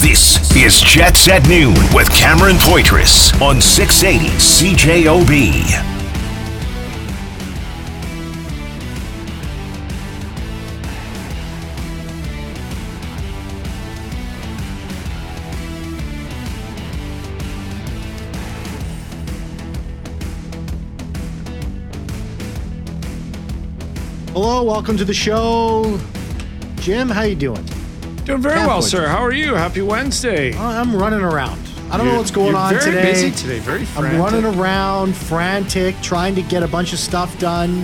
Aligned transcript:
This 0.00 0.56
is 0.56 0.80
Jets 0.80 1.28
at 1.28 1.46
Noon 1.46 1.74
with 1.94 2.10
Cameron 2.14 2.56
Poitras 2.56 3.38
on 3.42 3.60
680 3.60 4.34
CJOB. 4.38 5.60
Hello, 24.32 24.62
welcome 24.62 24.96
to 24.96 25.04
the 25.04 25.12
show. 25.12 26.00
Jim, 26.76 27.10
how 27.10 27.24
you 27.24 27.36
doing? 27.36 27.79
Doing 28.24 28.42
very 28.42 28.56
well, 28.66 28.82
sir. 28.82 29.08
How 29.08 29.18
are 29.24 29.32
you? 29.32 29.54
Happy 29.54 29.82
Wednesday. 29.82 30.54
I'm 30.56 30.94
running 30.94 31.20
around. 31.20 31.60
I 31.90 31.96
don't 31.96 32.06
know 32.06 32.16
what's 32.16 32.30
going 32.30 32.54
on 32.54 32.70
very 32.74 32.84
today. 32.84 33.02
busy 33.12 33.30
today, 33.32 33.58
very 33.58 33.84
I'm 33.96 34.20
running 34.20 34.44
around, 34.44 35.16
frantic, 35.16 36.00
trying 36.02 36.36
to 36.36 36.42
get 36.42 36.62
a 36.62 36.68
bunch 36.68 36.92
of 36.92 37.00
stuff 37.00 37.36
done. 37.40 37.82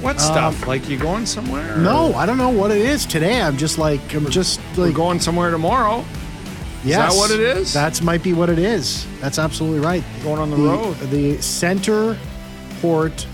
What 0.00 0.20
stuff? 0.20 0.66
like 0.66 0.88
you 0.88 0.98
going 0.98 1.26
somewhere? 1.26 1.74
Um, 1.74 1.84
No, 1.84 2.14
I 2.14 2.26
don't 2.26 2.38
know 2.38 2.48
what 2.48 2.70
it 2.72 2.78
is 2.78 3.06
today. 3.06 3.40
I'm 3.40 3.56
just 3.56 3.78
like 3.78 4.14
I'm 4.14 4.28
just 4.30 4.60
We're 4.76 4.86
like 4.86 4.94
going 4.96 5.20
somewhere 5.20 5.50
tomorrow. 5.52 6.04
yes, 6.84 7.12
that 7.14 7.16
what 7.18 7.30
it 7.30 7.40
is? 7.40 7.72
That's 7.72 8.02
might 8.02 8.22
be 8.22 8.32
what 8.32 8.50
it 8.50 8.58
is. 8.58 9.06
That's 9.20 9.38
absolutely 9.38 9.80
right. 9.80 10.02
Going 10.24 10.38
on 10.40 10.50
the, 10.50 10.56
The, 10.56 10.62
road. 10.62 10.96
the 11.10 11.40
Center 11.40 12.16
Port 12.80 13.26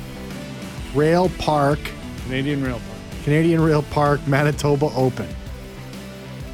Rail 0.94 1.30
Park 1.38 1.78
Canadian 2.24 2.62
Rail 2.62 2.74
Park. 2.80 3.24
Canadian 3.24 3.60
Rail 3.62 3.82
Park 3.90 4.26
Manitoba 4.28 4.86
Open. 4.94 5.28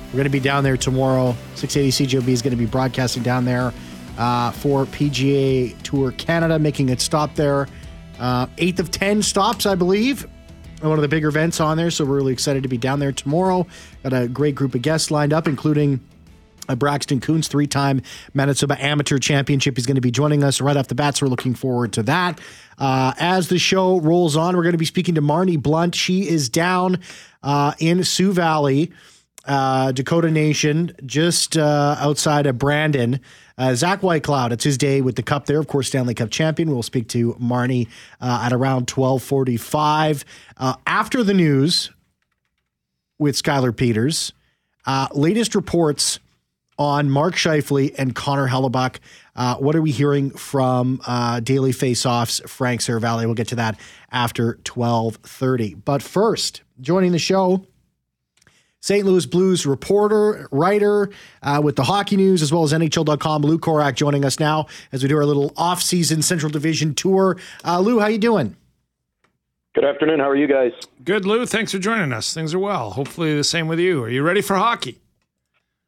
We're 0.08 0.16
going 0.16 0.24
to 0.24 0.30
be 0.30 0.40
down 0.40 0.64
there 0.64 0.78
tomorrow. 0.78 1.36
680 1.54 2.06
CJOB 2.06 2.28
is 2.28 2.40
going 2.40 2.52
to 2.52 2.56
be 2.56 2.66
broadcasting 2.66 3.22
down 3.22 3.44
there 3.44 3.74
uh, 4.16 4.52
for 4.52 4.86
PGA 4.86 5.80
Tour 5.82 6.12
Canada, 6.12 6.58
making 6.58 6.88
its 6.88 7.04
stop 7.04 7.34
there. 7.34 7.68
Uh, 8.18 8.46
eighth 8.56 8.80
of 8.80 8.90
10 8.90 9.22
stops, 9.22 9.66
I 9.66 9.74
believe. 9.74 10.26
One 10.80 10.92
of 10.92 11.02
the 11.02 11.08
bigger 11.08 11.28
events 11.28 11.60
on 11.60 11.76
there. 11.76 11.90
So 11.90 12.04
we're 12.04 12.16
really 12.16 12.32
excited 12.32 12.62
to 12.62 12.68
be 12.68 12.78
down 12.78 13.00
there 13.00 13.12
tomorrow. 13.12 13.66
Got 14.02 14.14
a 14.14 14.28
great 14.28 14.54
group 14.54 14.74
of 14.74 14.82
guests 14.82 15.10
lined 15.10 15.32
up, 15.32 15.46
including 15.46 16.00
uh, 16.68 16.74
Braxton 16.74 17.20
Coons, 17.20 17.48
three 17.48 17.66
time 17.66 18.00
Manitoba 18.32 18.82
Amateur 18.82 19.18
Championship. 19.18 19.76
He's 19.76 19.86
going 19.86 19.96
to 19.96 20.00
be 20.00 20.10
joining 20.10 20.42
us 20.42 20.60
right 20.60 20.76
off 20.76 20.88
the 20.88 20.94
bat, 20.94 21.16
so 21.16 21.26
we're 21.26 21.30
looking 21.30 21.54
forward 21.54 21.92
to 21.94 22.02
that. 22.04 22.40
Uh, 22.78 23.12
as 23.18 23.48
the 23.48 23.58
show 23.58 24.00
rolls 24.00 24.36
on, 24.36 24.56
we're 24.56 24.62
going 24.62 24.72
to 24.72 24.78
be 24.78 24.84
speaking 24.84 25.16
to 25.16 25.22
Marnie 25.22 25.60
Blunt. 25.60 25.94
She 25.94 26.28
is 26.28 26.48
down 26.48 27.00
uh, 27.42 27.74
in 27.78 28.04
Sioux 28.04 28.32
Valley. 28.32 28.92
Uh, 29.48 29.92
Dakota 29.92 30.30
Nation, 30.30 30.92
just 31.06 31.56
uh, 31.56 31.96
outside 31.98 32.44
of 32.46 32.58
Brandon. 32.58 33.18
Uh, 33.56 33.74
Zach 33.74 34.02
Whitecloud, 34.02 34.52
it's 34.52 34.62
his 34.62 34.76
day 34.76 35.00
with 35.00 35.16
the 35.16 35.22
Cup 35.22 35.46
there. 35.46 35.58
Of 35.58 35.66
course, 35.68 35.88
Stanley 35.88 36.12
Cup 36.12 36.28
champion. 36.28 36.70
We'll 36.70 36.82
speak 36.82 37.08
to 37.08 37.32
Marnie 37.40 37.88
uh, 38.20 38.42
at 38.44 38.52
around 38.52 38.88
twelve 38.88 39.22
forty-five. 39.22 40.22
Uh, 40.58 40.74
after 40.86 41.24
the 41.24 41.32
news 41.32 41.90
with 43.18 43.42
Skylar 43.42 43.74
Peters, 43.74 44.34
uh, 44.84 45.08
latest 45.14 45.54
reports 45.54 46.20
on 46.78 47.08
Mark 47.10 47.34
Scheifele 47.34 47.94
and 47.96 48.14
Connor 48.14 48.48
Hellebuyck. 48.48 48.98
What 49.34 49.74
are 49.74 49.82
we 49.82 49.92
hearing 49.92 50.30
from 50.30 51.00
Daily 51.42 51.72
Faceoffs, 51.72 52.46
Frank 52.46 52.82
Seravalli? 52.82 53.24
We'll 53.24 53.34
get 53.34 53.48
to 53.48 53.56
that 53.56 53.80
after 54.12 54.58
1230. 54.66 55.74
But 55.74 56.02
first, 56.02 56.62
joining 56.80 57.12
the 57.12 57.18
show, 57.18 57.64
St. 58.80 59.04
Louis 59.04 59.26
Blues 59.26 59.66
reporter, 59.66 60.48
writer 60.50 61.10
uh, 61.42 61.60
with 61.62 61.76
the 61.76 61.84
hockey 61.84 62.16
news, 62.16 62.42
as 62.42 62.52
well 62.52 62.62
as 62.62 62.72
NHL.com, 62.72 63.42
Lou 63.42 63.58
Korac 63.58 63.94
joining 63.94 64.24
us 64.24 64.38
now 64.38 64.66
as 64.92 65.02
we 65.02 65.08
do 65.08 65.16
our 65.16 65.26
little 65.26 65.52
off-season 65.56 66.22
Central 66.22 66.50
Division 66.50 66.94
tour. 66.94 67.36
Uh, 67.64 67.80
Lou, 67.80 67.98
how 67.98 68.06
you 68.06 68.18
doing? 68.18 68.56
Good 69.74 69.84
afternoon. 69.84 70.20
How 70.20 70.28
are 70.28 70.36
you 70.36 70.46
guys? 70.46 70.72
Good, 71.04 71.24
Lou. 71.24 71.46
Thanks 71.46 71.72
for 71.72 71.78
joining 71.78 72.12
us. 72.12 72.32
Things 72.32 72.54
are 72.54 72.58
well. 72.58 72.90
Hopefully 72.90 73.36
the 73.36 73.44
same 73.44 73.68
with 73.68 73.78
you. 73.78 74.04
Are 74.04 74.10
you 74.10 74.22
ready 74.22 74.40
for 74.40 74.56
hockey? 74.56 75.00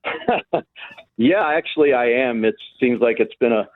Yeah, 1.20 1.46
actually, 1.46 1.92
I 1.92 2.06
am. 2.06 2.46
It 2.46 2.54
seems 2.80 3.02
like 3.02 3.20
it's 3.20 3.34
been 3.34 3.52
a, 3.52 3.68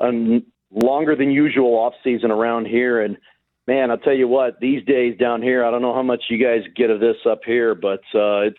a 0.00 0.42
longer 0.72 1.14
than 1.14 1.30
usual 1.30 1.78
off 1.78 1.94
season 2.02 2.32
around 2.32 2.66
here, 2.66 3.00
and 3.00 3.16
man, 3.70 3.92
I'll 3.92 3.98
tell 3.98 4.16
you 4.16 4.26
what. 4.26 4.58
These 4.58 4.84
days 4.84 5.16
down 5.16 5.42
here, 5.42 5.64
I 5.64 5.70
don't 5.70 5.80
know 5.80 5.94
how 5.94 6.02
much 6.02 6.24
you 6.28 6.44
guys 6.44 6.62
get 6.74 6.90
of 6.90 6.98
this 6.98 7.18
up 7.24 7.42
here, 7.46 7.76
but 7.76 8.00
uh, 8.12 8.50
it's 8.50 8.58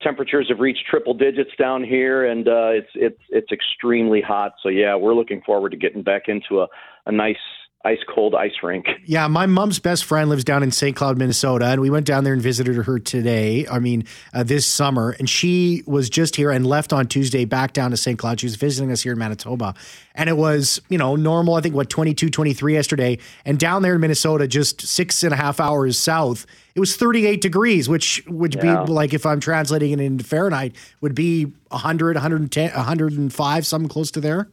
temperatures 0.00 0.46
have 0.48 0.60
reached 0.60 0.84
triple 0.88 1.14
digits 1.14 1.50
down 1.58 1.82
here, 1.82 2.24
and 2.26 2.46
uh, 2.46 2.70
it's 2.70 2.90
it's 2.94 3.20
it's 3.30 3.50
extremely 3.50 4.20
hot. 4.20 4.52
So 4.62 4.68
yeah, 4.68 4.94
we're 4.94 5.16
looking 5.16 5.42
forward 5.44 5.70
to 5.70 5.76
getting 5.76 6.04
back 6.04 6.22
into 6.28 6.60
a, 6.60 6.68
a 7.06 7.12
nice 7.12 7.42
ice 7.84 7.98
cold 8.14 8.34
ice 8.34 8.52
rink. 8.62 8.84
Yeah, 9.06 9.26
my 9.28 9.46
mom's 9.46 9.78
best 9.78 10.04
friend 10.04 10.28
lives 10.28 10.44
down 10.44 10.62
in 10.62 10.70
St. 10.70 10.94
Cloud, 10.94 11.16
Minnesota, 11.16 11.64
and 11.66 11.80
we 11.80 11.88
went 11.88 12.04
down 12.04 12.24
there 12.24 12.34
and 12.34 12.42
visited 12.42 12.76
her 12.76 12.98
today. 12.98 13.66
I 13.68 13.78
mean, 13.78 14.04
uh, 14.34 14.42
this 14.42 14.66
summer, 14.66 15.16
and 15.18 15.28
she 15.30 15.82
was 15.86 16.10
just 16.10 16.36
here 16.36 16.50
and 16.50 16.66
left 16.66 16.92
on 16.92 17.06
Tuesday 17.06 17.46
back 17.46 17.72
down 17.72 17.90
to 17.90 17.96
St. 17.96 18.18
Cloud. 18.18 18.40
She 18.40 18.46
was 18.46 18.56
visiting 18.56 18.92
us 18.92 19.00
here 19.02 19.12
in 19.14 19.18
Manitoba, 19.18 19.74
and 20.14 20.28
it 20.28 20.36
was 20.36 20.82
you 20.90 20.98
know 20.98 21.16
normal. 21.16 21.54
I 21.54 21.62
think 21.62 21.74
what 21.74 21.88
22, 21.88 22.28
23 22.28 22.74
yesterday, 22.74 23.18
and 23.46 23.58
down 23.58 23.80
there 23.80 23.94
in 23.94 24.00
Minnesota, 24.02 24.46
just 24.46 24.82
six 24.82 25.22
and 25.22 25.32
a 25.32 25.36
half 25.36 25.58
hours 25.58 25.96
south, 25.96 26.44
it 26.74 26.80
was 26.80 26.96
thirty 26.96 27.26
eight 27.26 27.40
degrees, 27.40 27.88
which 27.88 28.22
would 28.28 28.56
Yeah. 28.56 28.84
be 28.84 28.92
like 28.92 29.14
if 29.14 29.24
I'm 29.24 29.40
translating 29.40 29.92
it 29.92 30.00
into 30.00 30.22
Fahrenheit, 30.24 30.76
would 31.00 31.14
be 31.14 31.44
100, 31.70 32.16
110, 32.16 32.72
105, 32.74 33.66
something 33.66 33.88
close 33.88 34.10
to 34.10 34.20
there. 34.20 34.48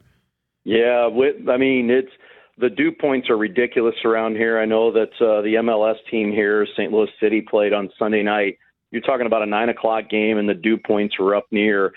Yeah, 0.63 1.07
with, 1.07 1.49
I 1.49 1.57
mean 1.57 1.89
it's 1.89 2.11
the 2.57 2.69
dew 2.69 2.91
points 2.91 3.29
are 3.29 3.37
ridiculous 3.37 3.95
around 4.03 4.35
here. 4.35 4.59
I 4.59 4.65
know 4.65 4.91
that 4.91 5.11
uh, 5.21 5.41
the 5.41 5.55
MLS 5.61 5.95
team 6.09 6.31
here, 6.31 6.65
St. 6.75 6.91
Louis 6.91 7.09
City, 7.21 7.41
played 7.41 7.73
on 7.73 7.89
Sunday 7.99 8.23
night. 8.23 8.57
You're 8.91 9.01
talking 9.01 9.27
about 9.27 9.43
a 9.43 9.45
nine 9.45 9.69
o'clock 9.69 10.09
game, 10.09 10.37
and 10.37 10.49
the 10.49 10.53
dew 10.53 10.77
points 10.77 11.19
were 11.19 11.35
up 11.35 11.45
near 11.51 11.91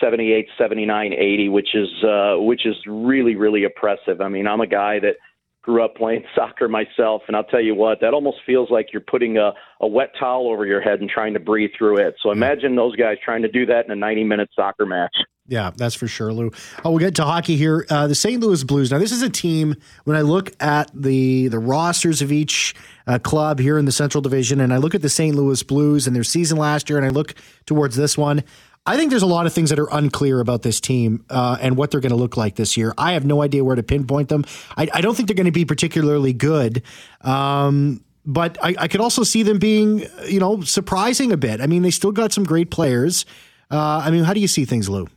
78, 0.00 0.48
79, 0.58 1.12
80, 1.12 1.48
which 1.50 1.74
is 1.74 1.88
uh, 2.04 2.36
which 2.38 2.66
is 2.66 2.76
really 2.86 3.36
really 3.36 3.64
oppressive. 3.64 4.20
I 4.20 4.28
mean, 4.28 4.46
I'm 4.46 4.60
a 4.60 4.66
guy 4.66 4.98
that 5.00 5.16
grew 5.62 5.84
up 5.84 5.96
playing 5.96 6.24
soccer 6.34 6.68
myself, 6.68 7.22
and 7.26 7.36
I'll 7.36 7.44
tell 7.44 7.60
you 7.60 7.74
what, 7.74 8.00
that 8.00 8.14
almost 8.14 8.38
feels 8.46 8.70
like 8.70 8.88
you're 8.92 9.02
putting 9.02 9.38
a, 9.38 9.52
a 9.80 9.86
wet 9.86 10.12
towel 10.18 10.48
over 10.50 10.66
your 10.66 10.80
head 10.80 11.00
and 11.00 11.08
trying 11.08 11.34
to 11.34 11.40
breathe 11.40 11.70
through 11.76 11.98
it. 11.98 12.14
So 12.22 12.30
imagine 12.30 12.76
those 12.76 12.96
guys 12.96 13.16
trying 13.24 13.42
to 13.42 13.48
do 13.48 13.66
that 13.66 13.84
in 13.84 13.90
a 13.90 13.96
90 13.96 14.24
minute 14.24 14.50
soccer 14.54 14.86
match. 14.86 15.14
Yeah, 15.50 15.72
that's 15.76 15.96
for 15.96 16.06
sure, 16.06 16.32
Lou. 16.32 16.52
Oh, 16.84 16.90
we'll 16.90 17.00
get 17.00 17.16
to 17.16 17.24
hockey 17.24 17.56
here. 17.56 17.84
Uh, 17.90 18.06
the 18.06 18.14
St. 18.14 18.40
Louis 18.40 18.62
Blues. 18.62 18.92
Now, 18.92 18.98
this 18.98 19.10
is 19.10 19.20
a 19.20 19.28
team. 19.28 19.74
When 20.04 20.16
I 20.16 20.20
look 20.20 20.52
at 20.60 20.92
the 20.94 21.48
the 21.48 21.58
rosters 21.58 22.22
of 22.22 22.30
each 22.30 22.72
uh, 23.08 23.18
club 23.18 23.58
here 23.58 23.76
in 23.76 23.84
the 23.84 23.90
Central 23.90 24.22
Division, 24.22 24.60
and 24.60 24.72
I 24.72 24.76
look 24.76 24.94
at 24.94 25.02
the 25.02 25.08
St. 25.08 25.34
Louis 25.34 25.60
Blues 25.64 26.06
and 26.06 26.14
their 26.14 26.22
season 26.22 26.56
last 26.56 26.88
year, 26.88 26.98
and 26.98 27.06
I 27.06 27.10
look 27.10 27.34
towards 27.66 27.96
this 27.96 28.16
one, 28.16 28.44
I 28.86 28.96
think 28.96 29.10
there's 29.10 29.22
a 29.22 29.26
lot 29.26 29.46
of 29.46 29.52
things 29.52 29.70
that 29.70 29.78
are 29.78 29.88
unclear 29.92 30.40
about 30.40 30.62
this 30.62 30.80
team 30.80 31.24
uh, 31.28 31.58
and 31.60 31.76
what 31.76 31.90
they're 31.90 32.00
going 32.00 32.10
to 32.10 32.16
look 32.16 32.36
like 32.36 32.56
this 32.56 32.76
year. 32.76 32.94
I 32.96 33.12
have 33.12 33.24
no 33.24 33.42
idea 33.42 33.62
where 33.62 33.76
to 33.76 33.82
pinpoint 33.82 34.28
them. 34.30 34.44
I, 34.76 34.88
I 34.94 35.00
don't 35.00 35.14
think 35.14 35.28
they're 35.28 35.36
going 35.36 35.44
to 35.44 35.52
be 35.52 35.64
particularly 35.64 36.32
good. 36.32 36.82
Um, 37.20 38.02
but 38.24 38.58
I, 38.62 38.74
I 38.78 38.88
could 38.88 39.00
also 39.00 39.22
see 39.22 39.42
them 39.42 39.58
being, 39.58 40.04
you 40.26 40.40
know, 40.40 40.62
surprising 40.62 41.30
a 41.30 41.36
bit. 41.36 41.60
I 41.60 41.66
mean, 41.66 41.82
they 41.82 41.90
still 41.90 42.12
got 42.12 42.32
some 42.32 42.44
great 42.44 42.70
players. 42.70 43.26
Uh, 43.70 44.02
I 44.04 44.10
mean, 44.10 44.24
how 44.24 44.34
do 44.34 44.40
you 44.40 44.48
see 44.48 44.64
things, 44.64 44.88
Lou? 44.88 45.08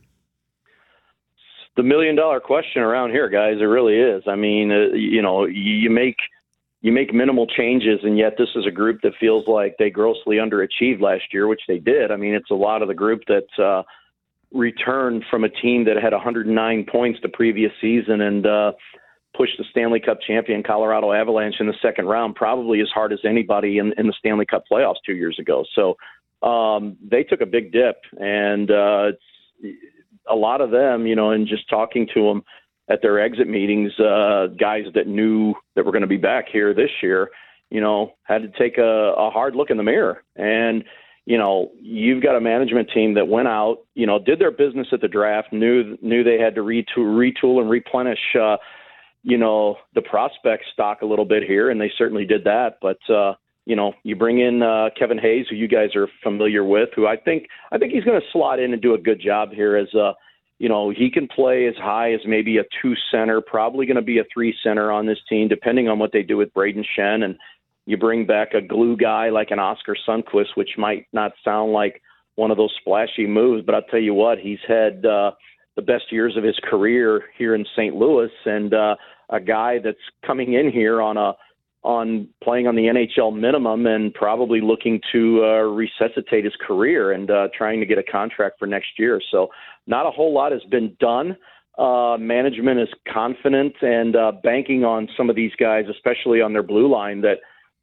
the 1.76 1.82
million 1.82 2.14
dollar 2.14 2.40
question 2.40 2.82
around 2.82 3.10
here, 3.10 3.28
guys. 3.28 3.56
It 3.60 3.64
really 3.64 3.98
is. 3.98 4.22
I 4.26 4.36
mean, 4.36 4.70
uh, 4.70 4.94
you 4.94 5.22
know, 5.22 5.44
you 5.44 5.90
make 5.90 6.16
you 6.84 6.92
make 6.92 7.14
minimal 7.14 7.46
changes, 7.46 8.00
and 8.02 8.18
yet 8.18 8.34
this 8.36 8.50
is 8.54 8.66
a 8.66 8.70
group 8.70 9.00
that 9.04 9.14
feels 9.18 9.48
like 9.48 9.76
they 9.78 9.88
grossly 9.88 10.36
underachieved 10.36 11.00
last 11.00 11.22
year, 11.32 11.48
which 11.48 11.62
they 11.66 11.78
did. 11.78 12.10
I 12.10 12.16
mean, 12.16 12.34
it's 12.34 12.50
a 12.50 12.54
lot 12.54 12.82
of 12.82 12.88
the 12.88 12.94
group 12.94 13.22
that 13.26 13.46
uh, 13.58 13.84
returned 14.52 15.24
from 15.30 15.44
a 15.44 15.48
team 15.48 15.86
that 15.86 15.96
had 15.96 16.12
109 16.12 16.86
points 16.92 17.20
the 17.22 17.30
previous 17.30 17.72
season 17.80 18.20
and 18.20 18.46
uh, 18.46 18.72
pushed 19.34 19.56
the 19.56 19.64
Stanley 19.70 19.98
Cup 19.98 20.18
champion 20.26 20.62
Colorado 20.62 21.10
Avalanche 21.12 21.54
in 21.58 21.66
the 21.66 21.74
second 21.80 22.04
round, 22.04 22.34
probably 22.34 22.82
as 22.82 22.88
hard 22.92 23.14
as 23.14 23.20
anybody 23.24 23.78
in, 23.78 23.94
in 23.96 24.06
the 24.06 24.14
Stanley 24.18 24.44
Cup 24.44 24.64
playoffs 24.70 24.96
two 25.06 25.14
years 25.14 25.38
ago. 25.38 25.64
So 25.74 25.96
um, 26.46 26.98
they 27.02 27.22
took 27.22 27.40
a 27.40 27.46
big 27.46 27.72
dip, 27.72 27.96
and 28.20 28.70
uh, 28.70 29.12
it's 29.62 29.78
a 30.28 30.34
lot 30.34 30.60
of 30.60 30.70
them, 30.70 31.06
you 31.06 31.16
know, 31.16 31.30
and 31.30 31.48
just 31.48 31.66
talking 31.70 32.06
to 32.12 32.24
them 32.24 32.44
at 32.88 33.00
their 33.02 33.20
exit 33.20 33.48
meetings, 33.48 33.92
uh, 33.98 34.48
guys 34.58 34.84
that 34.94 35.06
knew 35.06 35.54
that 35.74 35.84
were 35.84 35.92
going 35.92 36.02
to 36.02 36.08
be 36.08 36.16
back 36.16 36.46
here 36.52 36.74
this 36.74 36.90
year, 37.02 37.30
you 37.70 37.80
know, 37.80 38.12
had 38.24 38.42
to 38.42 38.48
take 38.58 38.78
a, 38.78 39.14
a 39.16 39.30
hard 39.30 39.54
look 39.54 39.70
in 39.70 39.76
the 39.76 39.82
mirror. 39.82 40.22
And, 40.36 40.84
you 41.24 41.38
know, 41.38 41.70
you've 41.80 42.22
got 42.22 42.36
a 42.36 42.40
management 42.40 42.90
team 42.92 43.14
that 43.14 43.26
went 43.28 43.48
out, 43.48 43.78
you 43.94 44.06
know, 44.06 44.18
did 44.18 44.38
their 44.38 44.50
business 44.50 44.88
at 44.92 45.00
the 45.00 45.08
draft, 45.08 45.52
knew 45.52 45.96
knew 46.02 46.22
they 46.22 46.38
had 46.38 46.54
to 46.56 46.60
retool, 46.60 46.84
retool 46.98 47.60
and 47.60 47.70
replenish, 47.70 48.36
uh, 48.38 48.58
you 49.22 49.38
know, 49.38 49.76
the 49.94 50.02
prospect 50.02 50.64
stock 50.72 51.00
a 51.00 51.06
little 51.06 51.24
bit 51.24 51.42
here, 51.42 51.70
and 51.70 51.80
they 51.80 51.90
certainly 51.96 52.26
did 52.26 52.44
that. 52.44 52.76
But 52.82 52.98
uh, 53.10 53.34
you 53.64 53.74
know, 53.74 53.94
you 54.02 54.14
bring 54.14 54.40
in 54.40 54.62
uh, 54.62 54.90
Kevin 54.98 55.18
Hayes, 55.18 55.46
who 55.48 55.56
you 55.56 55.68
guys 55.68 55.96
are 55.96 56.08
familiar 56.22 56.62
with, 56.62 56.90
who 56.94 57.06
I 57.06 57.16
think 57.16 57.48
I 57.72 57.78
think 57.78 57.92
he's 57.92 58.04
going 58.04 58.20
to 58.20 58.26
slot 58.30 58.60
in 58.60 58.74
and 58.74 58.82
do 58.82 58.92
a 58.92 58.98
good 58.98 59.20
job 59.20 59.52
here 59.52 59.76
as 59.76 59.92
a 59.94 60.12
you 60.58 60.68
know, 60.68 60.90
he 60.90 61.10
can 61.10 61.28
play 61.28 61.66
as 61.66 61.74
high 61.76 62.12
as 62.12 62.20
maybe 62.26 62.58
a 62.58 62.64
two 62.80 62.94
center, 63.10 63.40
probably 63.40 63.86
going 63.86 63.96
to 63.96 64.02
be 64.02 64.18
a 64.18 64.24
three 64.32 64.54
center 64.62 64.92
on 64.92 65.06
this 65.06 65.18
team, 65.28 65.48
depending 65.48 65.88
on 65.88 65.98
what 65.98 66.12
they 66.12 66.22
do 66.22 66.36
with 66.36 66.54
Brayden 66.54 66.84
Schenn. 66.96 67.24
And 67.24 67.36
you 67.86 67.96
bring 67.96 68.26
back 68.26 68.54
a 68.54 68.62
glue 68.62 68.96
guy 68.96 69.30
like 69.30 69.50
an 69.50 69.58
Oskar 69.58 69.96
Sundqvist, 70.08 70.56
which 70.56 70.70
might 70.78 71.06
not 71.12 71.32
sound 71.44 71.72
like 71.72 72.00
one 72.36 72.50
of 72.50 72.56
those 72.56 72.74
splashy 72.80 73.26
moves, 73.26 73.64
but 73.64 73.74
I'll 73.74 73.82
tell 73.82 74.00
you 74.00 74.14
what, 74.14 74.38
he's 74.38 74.58
had 74.66 75.04
uh, 75.04 75.32
the 75.76 75.82
best 75.82 76.10
years 76.10 76.36
of 76.36 76.44
his 76.44 76.58
career 76.64 77.24
here 77.36 77.54
in 77.54 77.64
St. 77.76 77.94
Louis, 77.94 78.30
and 78.44 78.74
uh, 78.74 78.96
a 79.30 79.40
guy 79.40 79.78
that's 79.78 79.98
coming 80.26 80.54
in 80.54 80.70
here 80.70 81.00
on 81.00 81.16
a 81.16 81.34
on 81.84 82.26
playing 82.42 82.66
on 82.66 82.74
the 82.74 82.84
NHL 82.84 83.38
minimum 83.38 83.86
and 83.86 84.12
probably 84.14 84.60
looking 84.60 85.00
to 85.12 85.44
uh, 85.44 85.62
resuscitate 85.62 86.44
his 86.44 86.54
career 86.66 87.12
and 87.12 87.30
uh, 87.30 87.48
trying 87.56 87.78
to 87.80 87.86
get 87.86 87.98
a 87.98 88.02
contract 88.02 88.58
for 88.58 88.66
next 88.66 88.98
year. 88.98 89.20
So, 89.30 89.48
not 89.86 90.06
a 90.06 90.10
whole 90.10 90.32
lot 90.32 90.52
has 90.52 90.62
been 90.70 90.96
done. 90.98 91.36
Uh, 91.76 92.16
management 92.18 92.80
is 92.80 92.88
confident 93.12 93.74
and 93.82 94.16
uh, 94.16 94.32
banking 94.42 94.84
on 94.84 95.08
some 95.16 95.28
of 95.28 95.36
these 95.36 95.52
guys, 95.58 95.84
especially 95.90 96.40
on 96.40 96.52
their 96.52 96.62
blue 96.62 96.90
line, 96.90 97.20
that 97.20 97.38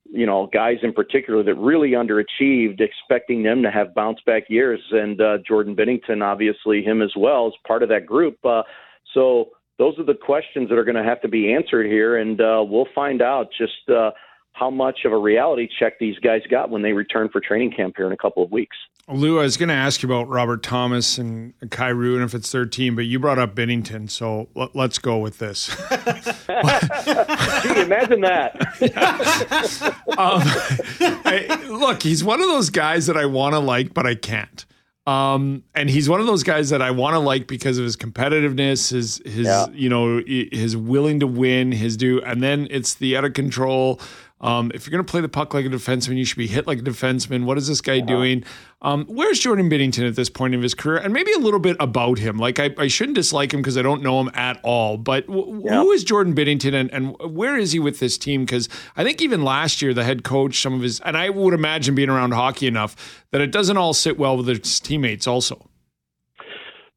you 0.09 0.25
know 0.25 0.49
guys 0.51 0.77
in 0.81 0.93
particular 0.93 1.43
that 1.43 1.55
really 1.55 1.91
underachieved, 1.91 2.81
expecting 2.81 3.43
them 3.43 3.61
to 3.61 3.69
have 3.69 3.93
bounce 3.93 4.19
back 4.25 4.43
years. 4.49 4.81
And 4.91 5.21
uh, 5.21 5.37
Jordan 5.47 5.75
Binnington, 5.75 6.23
obviously, 6.23 6.81
him 6.81 7.03
as 7.03 7.11
well, 7.15 7.49
is 7.49 7.53
part 7.67 7.83
of 7.83 7.89
that 7.89 8.07
group. 8.07 8.37
Uh, 8.43 8.63
so 9.13 9.49
those 9.81 9.97
are 9.97 10.03
the 10.03 10.13
questions 10.13 10.69
that 10.69 10.77
are 10.77 10.83
going 10.83 10.95
to 10.95 11.03
have 11.03 11.19
to 11.21 11.27
be 11.27 11.51
answered 11.51 11.87
here, 11.87 12.15
and 12.15 12.39
uh, 12.39 12.63
we'll 12.63 12.85
find 12.93 13.19
out 13.19 13.47
just 13.57 13.89
uh, 13.89 14.11
how 14.53 14.69
much 14.69 14.99
of 15.05 15.11
a 15.11 15.17
reality 15.17 15.67
check 15.79 15.97
these 15.97 16.19
guys 16.19 16.41
got 16.51 16.69
when 16.69 16.83
they 16.83 16.93
return 16.93 17.29
for 17.29 17.41
training 17.41 17.73
camp 17.75 17.95
here 17.97 18.05
in 18.05 18.13
a 18.13 18.17
couple 18.17 18.43
of 18.43 18.51
weeks. 18.51 18.77
Lou, 19.07 19.39
I 19.39 19.41
was 19.41 19.57
going 19.57 19.69
to 19.69 19.75
ask 19.75 20.03
you 20.03 20.07
about 20.07 20.29
Robert 20.29 20.61
Thomas 20.61 21.17
and 21.17 21.59
Kyrou 21.61 22.13
and 22.13 22.23
if 22.23 22.35
it's 22.35 22.51
their 22.51 22.67
team, 22.67 22.95
but 22.95 23.05
you 23.05 23.17
brought 23.17 23.39
up 23.39 23.55
Binnington, 23.55 24.07
so 24.07 24.49
let, 24.53 24.75
us 24.75 24.99
go 24.99 25.17
with 25.17 25.39
this. 25.39 25.65
Gee, 25.65 25.73
imagine 27.81 28.21
that. 28.21 28.61
um, 30.15 30.43
I, 31.25 31.65
look, 31.71 32.03
he's 32.03 32.23
one 32.23 32.39
of 32.39 32.47
those 32.47 32.69
guys 32.69 33.07
that 33.07 33.17
I 33.17 33.25
want 33.25 33.53
to 33.53 33.59
like, 33.59 33.95
but 33.95 34.05
I 34.05 34.13
can't. 34.13 34.63
Um, 35.11 35.63
and 35.75 35.89
he's 35.89 36.07
one 36.07 36.19
of 36.19 36.27
those 36.27 36.43
guys 36.43 36.69
that 36.69 36.81
I 36.81 36.91
want 36.91 37.15
to 37.15 37.19
like 37.19 37.47
because 37.47 37.77
of 37.77 37.83
his 37.83 37.97
competitiveness, 37.97 38.91
his 38.91 39.21
his 39.25 39.47
yeah. 39.47 39.67
you 39.73 39.89
know 39.89 40.21
his 40.25 40.77
willing 40.77 41.19
to 41.19 41.27
win, 41.27 41.71
his 41.71 41.97
do, 41.97 42.21
and 42.21 42.41
then 42.41 42.67
it's 42.69 42.95
the 42.95 43.17
out 43.17 43.25
of 43.25 43.33
control 43.33 43.99
um, 44.41 44.71
if 44.73 44.85
you're 44.85 44.91
going 44.91 45.05
to 45.05 45.09
play 45.09 45.21
the 45.21 45.29
puck 45.29 45.53
like 45.53 45.65
a 45.65 45.69
defenseman, 45.69 46.17
you 46.17 46.25
should 46.25 46.37
be 46.37 46.47
hit 46.47 46.67
like 46.67 46.79
a 46.79 46.83
defenseman. 46.83 47.45
What 47.45 47.57
is 47.57 47.67
this 47.67 47.79
guy 47.79 47.97
uh-huh. 47.97 48.05
doing? 48.05 48.43
Um, 48.81 49.05
where's 49.05 49.39
Jordan 49.39 49.69
Binnington 49.69 50.07
at 50.07 50.15
this 50.15 50.29
point 50.29 50.55
of 50.55 50.61
his 50.63 50.73
career? 50.73 50.97
And 50.97 51.13
maybe 51.13 51.31
a 51.33 51.37
little 51.37 51.59
bit 51.59 51.77
about 51.79 52.17
him. 52.17 52.37
Like, 52.37 52.59
I, 52.59 52.71
I 52.79 52.87
shouldn't 52.87 53.15
dislike 53.15 53.53
him 53.53 53.61
because 53.61 53.77
I 53.77 53.83
don't 53.83 54.01
know 54.01 54.19
him 54.19 54.31
at 54.33 54.59
all. 54.63 54.97
But 54.97 55.27
w- 55.27 55.61
yeah. 55.63 55.75
who 55.75 55.91
is 55.91 56.03
Jordan 56.03 56.33
Binnington 56.33 56.73
and, 56.73 56.91
and 56.91 57.15
where 57.19 57.55
is 57.57 57.71
he 57.71 57.79
with 57.79 57.99
this 57.99 58.17
team? 58.17 58.43
Because 58.43 58.67
I 58.97 59.03
think 59.03 59.21
even 59.21 59.43
last 59.43 59.81
year, 59.81 59.93
the 59.93 60.03
head 60.03 60.23
coach, 60.23 60.59
some 60.59 60.73
of 60.73 60.81
his, 60.81 60.99
and 61.01 61.15
I 61.15 61.29
would 61.29 61.53
imagine 61.53 61.93
being 61.93 62.09
around 62.09 62.31
hockey 62.31 62.65
enough 62.65 63.23
that 63.29 63.41
it 63.41 63.51
doesn't 63.51 63.77
all 63.77 63.93
sit 63.93 64.17
well 64.17 64.37
with 64.37 64.47
his 64.47 64.79
teammates 64.79 65.27
also. 65.27 65.67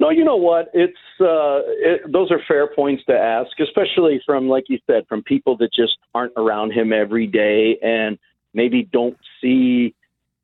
No, 0.04 0.10
you 0.10 0.22
know 0.22 0.36
what? 0.36 0.68
It's 0.74 0.92
uh, 1.18 1.64
it, 1.64 2.12
those 2.12 2.30
are 2.30 2.38
fair 2.46 2.66
points 2.66 3.02
to 3.06 3.14
ask, 3.14 3.48
especially 3.58 4.20
from, 4.26 4.50
like 4.50 4.64
you 4.68 4.78
said, 4.86 5.06
from 5.08 5.22
people 5.22 5.56
that 5.56 5.70
just 5.74 5.96
aren't 6.14 6.34
around 6.36 6.72
him 6.72 6.92
every 6.92 7.26
day 7.26 7.78
and 7.82 8.18
maybe 8.52 8.86
don't 8.92 9.16
see 9.40 9.94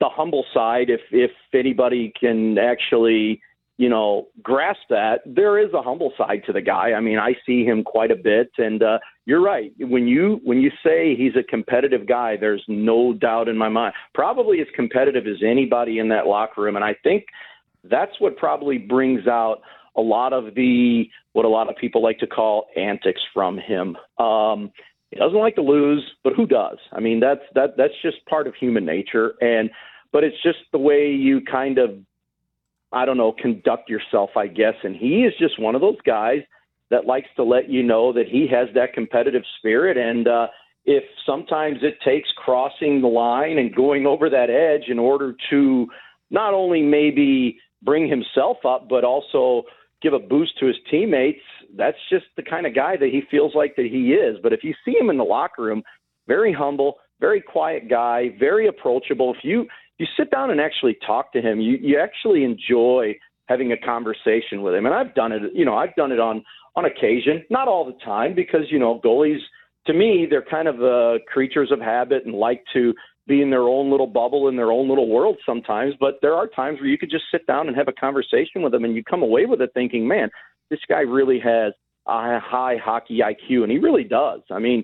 the 0.01 0.09
humble 0.09 0.47
side. 0.55 0.89
If 0.89 1.03
if 1.11 1.33
anybody 1.53 2.11
can 2.19 2.57
actually, 2.57 3.43
you 3.77 3.91
know, 3.91 4.29
grasp 4.43 4.81
that, 4.89 5.21
there 5.27 5.59
is 5.59 5.75
a 5.75 5.83
humble 5.83 6.15
side 6.17 6.43
to 6.47 6.55
the 6.55 6.63
guy. 6.63 6.95
I 6.95 7.01
mean, 7.01 7.19
I 7.19 7.35
see 7.45 7.63
him 7.63 7.85
quite 7.85 8.11
a 8.11 8.17
bit, 8.17 8.51
and 8.57 8.83
uh, 8.83 8.99
you're 9.27 9.43
right. 9.43 9.73
When 9.79 10.09
you 10.09 10.41
when 10.43 10.63
you 10.63 10.71
say 10.83 11.15
he's 11.15 11.37
a 11.37 11.43
competitive 11.43 12.07
guy, 12.09 12.39
there's 12.41 12.65
no 12.67 13.13
doubt 13.13 13.47
in 13.47 13.59
my 13.59 13.69
mind. 13.69 13.93
Probably 14.15 14.63
as 14.63 14.69
competitive 14.75 15.27
as 15.27 15.43
anybody 15.47 15.99
in 15.99 16.09
that 16.09 16.27
locker 16.27 16.63
room, 16.63 16.77
and 16.77 16.85
I 16.85 16.97
think 17.03 17.27
that's 17.85 18.13
what 18.21 18.37
probably 18.37 18.79
brings 18.79 19.27
out 19.27 19.63
a 19.97 20.01
lot 20.01 20.33
of 20.33 20.55
the 20.55 21.05
what 21.33 21.45
a 21.45 21.49
lot 21.49 21.69
of 21.69 21.77
people 21.77 22.03
like 22.03 22.19
to 22.19 22.27
call 22.27 22.67
antics 22.77 23.21
from 23.33 23.59
him. 23.59 23.97
Um, 24.19 24.73
he 25.11 25.19
doesn't 25.19 25.39
like 25.39 25.57
to 25.57 25.63
lose, 25.63 26.05
but 26.23 26.35
who 26.35 26.47
does? 26.47 26.79
I 26.93 27.01
mean, 27.01 27.21
that's 27.21 27.43
that 27.55 27.77
that's 27.77 27.95
just 28.03 28.25
part 28.27 28.47
of 28.47 28.55
human 28.55 28.85
nature, 28.85 29.35
and 29.41 29.71
but 30.13 30.25
it's 30.25 30.41
just 30.43 30.59
the 30.73 30.79
way 30.79 31.11
you 31.11 31.41
kind 31.41 31.79
of 31.79 31.91
I 32.93 33.05
don't 33.05 33.17
know 33.17 33.33
conduct 33.33 33.89
yourself, 33.89 34.31
I 34.37 34.47
guess. 34.47 34.75
And 34.83 34.95
he 34.95 35.23
is 35.23 35.33
just 35.39 35.61
one 35.61 35.75
of 35.75 35.81
those 35.81 36.01
guys 36.05 36.41
that 36.91 37.07
likes 37.07 37.29
to 37.37 37.45
let 37.45 37.71
you 37.71 37.83
know 37.83 38.13
that 38.13 38.27
he 38.29 38.49
has 38.49 38.69
that 38.75 38.93
competitive 38.93 39.43
spirit, 39.59 39.97
and 39.97 40.27
uh, 40.29 40.47
if 40.85 41.05
sometimes 41.27 41.79
it 41.83 41.99
takes 42.05 42.29
crossing 42.37 43.01
the 43.01 43.09
line 43.09 43.59
and 43.59 43.75
going 43.75 44.07
over 44.07 44.31
that 44.31 44.51
edge 44.51 44.89
in 44.89 44.99
order 44.99 45.35
to 45.51 45.87
not 46.31 46.55
only 46.55 46.83
maybe 46.83 47.59
bring 47.83 48.09
himself 48.09 48.59
up, 48.67 48.89
but 48.89 49.05
also 49.05 49.65
give 50.03 50.13
a 50.13 50.19
boost 50.19 50.59
to 50.59 50.67
his 50.67 50.77
teammates. 50.91 51.41
That's 51.77 51.99
just 52.11 52.27
the 52.37 52.43
kind 52.43 52.67
of 52.67 52.75
guy 52.75 52.97
that 52.97 53.11
he 53.11 53.23
feels 53.31 53.55
like 53.55 53.77
that 53.77 53.87
he 53.87 54.13
is. 54.13 54.39
But 54.43 54.53
if 54.53 54.65
you 54.65 54.75
see 54.85 54.97
him 54.99 55.11
in 55.11 55.19
the 55.19 55.25
locker 55.25 55.63
room, 55.63 55.83
very 56.27 56.53
humble, 56.53 56.97
very 57.21 57.41
quiet 57.41 57.89
guy, 57.89 58.35
very 58.39 58.67
approachable. 58.67 59.35
If 59.35 59.45
you 59.45 59.67
you 59.99 60.07
sit 60.17 60.31
down 60.31 60.51
and 60.51 60.61
actually 60.61 60.97
talk 61.07 61.33
to 61.35 61.43
him, 61.43 61.61
you 61.61 61.77
you 61.81 61.99
actually 61.99 62.45
enjoy 62.45 63.15
having 63.47 63.73
a 63.73 63.77
conversation 63.77 64.63
with 64.63 64.75
him. 64.75 64.87
And 64.87 64.95
I've 64.95 65.15
done 65.15 65.33
it, 65.33 65.43
you 65.55 65.65
know, 65.65 65.75
I've 65.75 65.95
done 65.97 66.13
it 66.13 66.21
on 66.21 66.43
on 66.77 66.85
occasion, 66.85 67.45
not 67.51 67.69
all 67.69 67.85
the 67.85 67.99
time, 68.05 68.35
because 68.35 68.63
you 68.71 68.79
know 68.79 69.01
goalies 69.05 69.41
to 69.87 69.93
me 69.93 70.27
they're 70.29 70.43
kind 70.43 70.69
of 70.69 70.83
uh, 70.83 71.19
creatures 71.33 71.71
of 71.71 71.81
habit 71.81 72.25
and 72.25 72.35
like 72.35 72.63
to 72.73 72.95
be 73.31 73.41
in 73.41 73.51
their 73.51 73.63
own 73.63 73.91
little 73.91 74.09
bubble 74.09 74.49
in 74.49 74.57
their 74.57 74.73
own 74.73 74.89
little 74.89 75.09
world 75.09 75.39
sometimes. 75.47 75.95
But 76.01 76.19
there 76.21 76.35
are 76.35 76.49
times 76.49 76.81
where 76.81 76.89
you 76.89 76.99
could 76.99 77.11
just 77.11 77.25
sit 77.31 77.47
down 77.47 77.69
and 77.69 77.77
have 77.77 77.89
a 77.89 77.93
conversation 77.93 78.61
with 78.61 78.73
them, 78.73 78.85
and 78.85 78.97
you 78.97 79.05
come 79.05 79.23
away 79.23 79.47
with 79.47 79.63
it 79.63 79.71
thinking, 79.73 80.07
man, 80.07 80.29
this 80.69 80.81
guy 80.89 81.01
really 81.01 81.39
has 81.39 81.73
a 82.07 82.41
high 82.41 82.77
hockey 82.77 83.21
IQ, 83.21 83.63
and 83.63 83.71
he 83.71 83.79
really 83.79 84.05
does. 84.05 84.41
I 84.51 84.59
mean, 84.59 84.83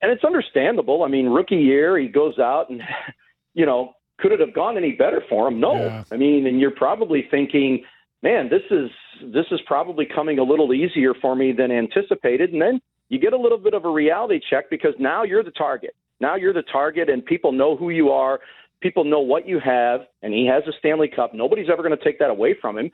and 0.00 0.12
it's 0.12 0.24
understandable. 0.24 1.02
I 1.02 1.08
mean, 1.08 1.26
rookie 1.26 1.56
year, 1.56 1.98
he 1.98 2.06
goes 2.06 2.38
out 2.38 2.70
and, 2.70 2.80
you 3.54 3.66
know, 3.66 3.92
could 4.20 4.32
it 4.32 4.40
have 4.40 4.54
gone 4.54 4.76
any 4.76 4.92
better 4.92 5.22
for 5.28 5.48
him? 5.48 5.58
No. 5.58 5.74
Yeah. 5.74 6.04
I 6.12 6.16
mean, 6.16 6.46
and 6.46 6.60
you're 6.60 6.70
probably 6.70 7.26
thinking, 7.30 7.84
man, 8.22 8.48
this 8.48 8.62
is 8.70 8.90
this 9.32 9.46
is 9.50 9.60
probably 9.66 10.06
coming 10.06 10.38
a 10.38 10.42
little 10.42 10.72
easier 10.72 11.14
for 11.20 11.34
me 11.34 11.52
than 11.52 11.70
anticipated, 11.70 12.52
and 12.52 12.62
then 12.62 12.80
you 13.08 13.18
get 13.18 13.32
a 13.32 13.38
little 13.38 13.58
bit 13.58 13.74
of 13.74 13.84
a 13.84 13.90
reality 13.90 14.40
check 14.48 14.70
because 14.70 14.94
now 14.98 15.22
you're 15.22 15.44
the 15.44 15.50
target. 15.52 15.94
Now 16.22 16.36
you're 16.36 16.54
the 16.54 16.62
target, 16.62 17.10
and 17.10 17.24
people 17.24 17.50
know 17.50 17.76
who 17.76 17.90
you 17.90 18.10
are. 18.10 18.38
People 18.80 19.02
know 19.02 19.18
what 19.18 19.46
you 19.46 19.58
have, 19.58 20.02
and 20.22 20.32
he 20.32 20.46
has 20.46 20.62
a 20.68 20.72
Stanley 20.78 21.08
Cup. 21.08 21.34
Nobody's 21.34 21.66
ever 21.70 21.82
going 21.82 21.98
to 21.98 22.02
take 22.02 22.20
that 22.20 22.30
away 22.30 22.54
from 22.60 22.78
him. 22.78 22.92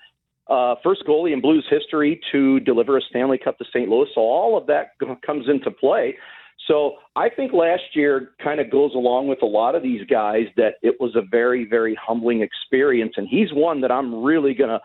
Uh, 0.49 0.77
first 0.83 1.03
goalie 1.07 1.35
in 1.35 1.43
Blues 1.43 1.67
history 1.69 2.19
to 2.33 2.59
deliver 2.61 2.97
a 2.97 3.03
Stanley 3.03 3.37
Cup 3.37 3.59
to 3.59 3.67
St. 3.67 3.87
Louis. 3.87 4.09
So 4.15 4.23
all 4.23 4.57
of 4.57 4.67
that 4.69 4.93
comes 5.27 5.47
into 5.47 5.71
play. 5.71 6.17
So 6.67 6.95
I 7.17 7.29
think 7.29 7.53
last 7.53 7.83
year 7.95 8.31
kind 8.43 8.61
of 8.61 8.71
goes 8.71 8.95
along 8.95 9.29
with 9.29 9.43
a 9.43 9.47
lot 9.47 9.75
of 9.75 9.83
these 9.83 10.07
guys 10.07 10.47
that 10.57 10.75
it 10.83 10.97
was 10.99 11.15
a 11.15 11.23
very, 11.31 11.67
very 11.69 11.97
humbling 12.03 12.41
experience. 12.41 13.13
And 13.19 13.29
he's 13.29 13.53
one 13.53 13.83
that 13.83 13.93
I'm 13.93 14.23
really 14.23 14.55
going 14.55 14.71
to 14.71 14.81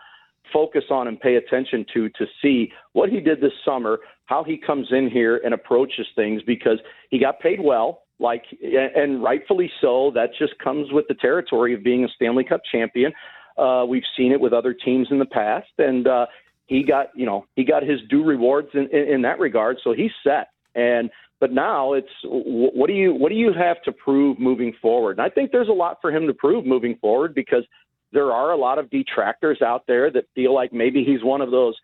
focus 0.52 0.84
on 0.90 1.08
and 1.08 1.18
pay 1.18 1.36
attention 1.36 1.86
to 1.94 2.10
to 2.10 2.26
see 2.42 2.70
what 2.92 3.08
he 3.08 3.20
did 3.20 3.40
this 3.40 3.52
summer, 3.64 4.00
how 4.26 4.44
he 4.44 4.58
comes 4.58 4.88
in 4.90 5.08
here 5.10 5.40
and 5.44 5.54
approaches 5.54 6.06
things 6.14 6.42
because 6.46 6.78
he 7.10 7.18
got 7.18 7.40
paid 7.40 7.58
well 7.62 8.03
like 8.18 8.44
and 8.62 9.22
rightfully 9.22 9.70
so 9.80 10.12
that 10.14 10.30
just 10.38 10.58
comes 10.58 10.92
with 10.92 11.06
the 11.08 11.14
territory 11.14 11.74
of 11.74 11.82
being 11.82 12.04
a 12.04 12.08
Stanley 12.14 12.44
Cup 12.44 12.60
champion. 12.70 13.12
Uh 13.58 13.84
we've 13.88 14.04
seen 14.16 14.32
it 14.32 14.40
with 14.40 14.52
other 14.52 14.72
teams 14.72 15.08
in 15.10 15.18
the 15.18 15.26
past 15.26 15.70
and 15.78 16.06
uh 16.06 16.26
he 16.66 16.82
got 16.82 17.08
you 17.14 17.26
know 17.26 17.44
he 17.56 17.64
got 17.64 17.82
his 17.82 18.00
due 18.08 18.24
rewards 18.24 18.68
in, 18.74 18.88
in, 18.92 19.14
in 19.14 19.22
that 19.22 19.38
regard 19.38 19.78
so 19.82 19.92
he's 19.92 20.12
set. 20.22 20.48
And 20.74 21.10
but 21.40 21.52
now 21.52 21.92
it's 21.92 22.08
what 22.24 22.86
do 22.86 22.94
you 22.94 23.14
what 23.14 23.28
do 23.30 23.34
you 23.34 23.52
have 23.52 23.82
to 23.82 23.92
prove 23.92 24.38
moving 24.38 24.72
forward? 24.80 25.18
And 25.18 25.26
i 25.26 25.28
think 25.28 25.50
there's 25.50 25.68
a 25.68 25.72
lot 25.72 25.98
for 26.00 26.10
him 26.10 26.26
to 26.26 26.34
prove 26.34 26.64
moving 26.64 26.96
forward 27.00 27.34
because 27.34 27.64
there 28.12 28.30
are 28.32 28.52
a 28.52 28.56
lot 28.56 28.78
of 28.78 28.88
detractors 28.90 29.60
out 29.60 29.84
there 29.88 30.10
that 30.12 30.24
feel 30.36 30.54
like 30.54 30.72
maybe 30.72 31.04
he's 31.04 31.22
one 31.24 31.40
of 31.40 31.50
those 31.50 31.74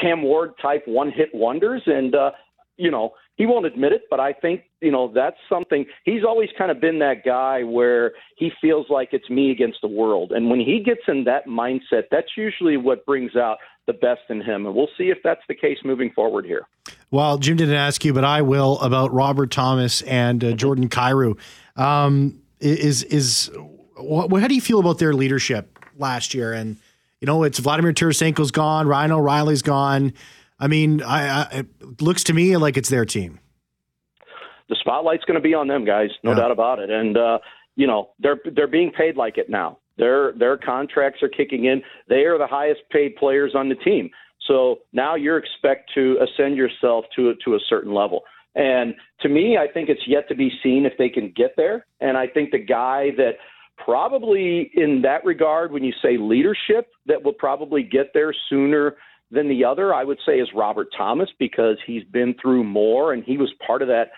Cam 0.00 0.22
Ward 0.22 0.50
type 0.60 0.82
one 0.86 1.10
hit 1.10 1.28
wonders. 1.32 1.82
And 1.86 2.14
uh 2.14 2.32
you 2.76 2.90
know 2.90 3.12
he 3.36 3.44
won't 3.46 3.66
admit 3.66 3.92
it, 3.92 4.02
but 4.10 4.18
I 4.18 4.32
think, 4.32 4.62
you 4.80 4.90
know, 4.90 5.12
that's 5.14 5.36
something 5.48 5.84
he's 6.04 6.24
always 6.26 6.48
kind 6.56 6.70
of 6.70 6.80
been 6.80 6.98
that 7.00 7.24
guy 7.24 7.62
where 7.62 8.12
he 8.36 8.50
feels 8.60 8.86
like 8.88 9.10
it's 9.12 9.28
me 9.28 9.50
against 9.50 9.78
the 9.82 9.88
world. 9.88 10.32
And 10.32 10.50
when 10.50 10.58
he 10.58 10.82
gets 10.82 11.02
in 11.06 11.24
that 11.24 11.46
mindset, 11.46 12.04
that's 12.10 12.36
usually 12.36 12.76
what 12.76 13.04
brings 13.04 13.36
out 13.36 13.58
the 13.86 13.92
best 13.92 14.22
in 14.30 14.40
him. 14.40 14.66
And 14.66 14.74
we'll 14.74 14.88
see 14.98 15.10
if 15.10 15.18
that's 15.22 15.42
the 15.48 15.54
case 15.54 15.78
moving 15.84 16.10
forward 16.12 16.46
here. 16.46 16.66
Well, 17.10 17.38
Jim 17.38 17.56
didn't 17.56 17.74
ask 17.74 18.04
you, 18.04 18.12
but 18.12 18.24
I 18.24 18.42
will 18.42 18.80
about 18.80 19.12
Robert 19.12 19.50
Thomas 19.50 20.02
and 20.02 20.42
uh, 20.42 20.52
Jordan 20.52 20.88
Kyrou. 20.88 21.38
Um, 21.76 22.40
is 22.58 23.02
is 23.04 23.50
what, 23.96 24.40
how 24.40 24.48
do 24.48 24.54
you 24.54 24.60
feel 24.62 24.80
about 24.80 24.98
their 24.98 25.12
leadership 25.12 25.78
last 25.98 26.32
year? 26.34 26.52
And 26.52 26.78
you 27.20 27.26
know, 27.26 27.44
it's 27.44 27.58
Vladimir 27.58 27.92
Tarasenko's 27.92 28.50
gone, 28.50 28.86
Ryan 28.86 29.12
O'Reilly's 29.12 29.62
gone. 29.62 30.14
I 30.58 30.68
mean, 30.68 31.02
I, 31.02 31.42
I, 31.42 31.48
it 31.52 32.02
looks 32.02 32.24
to 32.24 32.32
me 32.32 32.56
like 32.56 32.76
it's 32.76 32.88
their 32.88 33.04
team. 33.04 33.40
The 34.68 34.76
spotlight's 34.80 35.24
going 35.24 35.36
to 35.36 35.42
be 35.42 35.54
on 35.54 35.68
them, 35.68 35.84
guys, 35.84 36.10
no 36.22 36.30
yeah. 36.32 36.38
doubt 36.38 36.50
about 36.50 36.78
it. 36.78 36.90
And 36.90 37.16
uh, 37.16 37.38
you 37.76 37.86
know, 37.86 38.10
they're 38.18 38.40
they're 38.54 38.66
being 38.66 38.90
paid 38.90 39.16
like 39.16 39.38
it 39.38 39.48
now. 39.48 39.78
Their 39.98 40.32
their 40.32 40.56
contracts 40.56 41.22
are 41.22 41.28
kicking 41.28 41.66
in. 41.66 41.82
They 42.08 42.24
are 42.24 42.38
the 42.38 42.46
highest 42.46 42.80
paid 42.90 43.16
players 43.16 43.52
on 43.54 43.68
the 43.68 43.76
team. 43.76 44.10
So 44.46 44.76
now 44.92 45.14
you're 45.14 45.38
expect 45.38 45.90
to 45.94 46.18
ascend 46.20 46.56
yourself 46.56 47.04
to 47.16 47.30
a, 47.30 47.34
to 47.44 47.54
a 47.54 47.58
certain 47.68 47.94
level. 47.94 48.22
And 48.54 48.94
to 49.20 49.28
me, 49.28 49.58
I 49.58 49.70
think 49.70 49.88
it's 49.88 50.06
yet 50.06 50.28
to 50.28 50.34
be 50.34 50.50
seen 50.62 50.86
if 50.86 50.94
they 50.98 51.08
can 51.08 51.32
get 51.36 51.52
there. 51.56 51.86
And 52.00 52.16
I 52.16 52.26
think 52.26 52.50
the 52.52 52.58
guy 52.58 53.10
that 53.18 53.32
probably 53.76 54.70
in 54.74 55.02
that 55.02 55.24
regard, 55.24 55.72
when 55.72 55.84
you 55.84 55.92
say 56.02 56.16
leadership, 56.16 56.88
that 57.06 57.22
will 57.22 57.34
probably 57.34 57.82
get 57.82 58.12
there 58.14 58.34
sooner 58.48 58.96
than 59.30 59.48
the 59.48 59.64
other, 59.64 59.92
I 59.92 60.04
would 60.04 60.18
say 60.24 60.34
is 60.34 60.48
Robert 60.54 60.88
Thomas 60.96 61.28
because 61.38 61.76
he's 61.86 62.04
been 62.04 62.34
through 62.40 62.64
more 62.64 63.12
and 63.12 63.24
he 63.24 63.36
was 63.36 63.52
part 63.66 63.82
of 63.82 63.88
that 63.88 64.10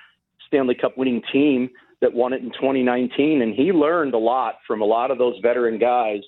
Stanley 0.46 0.74
Cup 0.74 0.96
winning 0.98 1.22
team 1.32 1.70
that 2.00 2.12
won 2.12 2.32
it 2.32 2.42
in 2.42 2.50
2019. 2.50 3.42
And 3.42 3.54
he 3.54 3.72
learned 3.72 4.14
a 4.14 4.18
lot 4.18 4.56
from 4.66 4.80
a 4.80 4.84
lot 4.84 5.10
of 5.10 5.18
those 5.18 5.36
veteran 5.42 5.78
guys 5.78 6.20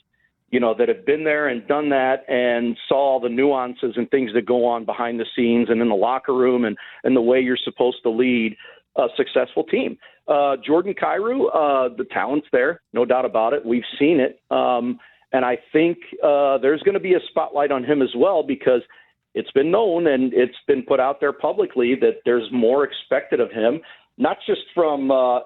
you 0.51 0.59
know, 0.59 0.75
that 0.77 0.89
have 0.89 1.07
been 1.07 1.25
there 1.25 1.49
and 1.49 1.67
done 1.69 1.91
that 1.91 2.25
and 2.29 2.77
saw 2.89 3.21
the 3.21 3.29
nuances 3.29 3.95
and 3.97 4.11
things 4.11 4.33
that 4.35 4.47
go 4.47 4.67
on 4.67 4.85
behind 4.85 5.21
the 5.21 5.27
scenes 5.37 5.69
and 5.71 5.81
in 5.81 5.89
the 5.89 5.95
locker 5.95 6.35
room 6.35 6.65
and, 6.65 6.77
and 7.05 7.17
the 7.17 7.21
way 7.21 7.41
you're 7.41 7.59
supposed 7.63 7.99
to 8.03 8.11
lead 8.11 8.57
a 8.97 9.07
successful 9.17 9.63
team. 9.63 9.97
Uh, 10.27 10.57
Jordan 10.65 10.95
Kyrou, 11.01 11.47
uh, 11.47 11.95
the 11.97 12.05
talent's 12.13 12.49
there, 12.53 12.83
no 12.93 13.05
doubt 13.05 13.25
about 13.25 13.53
it. 13.53 13.65
We've 13.65 13.85
seen 13.99 14.21
it. 14.21 14.41
Um, 14.51 14.99
and 15.33 15.45
I 15.45 15.59
think 15.73 15.99
uh, 16.23 16.59
there's 16.59 16.83
going 16.83 16.95
to 16.95 17.01
be 17.01 17.15
a 17.15 17.21
spotlight 17.29 17.71
on 17.71 17.85
him 17.85 18.03
as 18.03 18.11
well 18.17 18.43
because 18.43 18.83
it's 19.35 19.51
been 19.53 19.71
known 19.71 20.07
and 20.09 20.33
it's 20.35 20.57
been 20.67 20.83
put 20.83 20.99
out 20.99 21.21
there 21.21 21.33
publicly 21.33 21.95
that 22.01 22.21
there's 22.25 22.49
more 22.53 22.85
expected 22.85 23.39
of 23.41 23.51
him, 23.51 23.81
not 24.19 24.39
just 24.47 24.63
from 24.75 25.11
uh, 25.11 25.41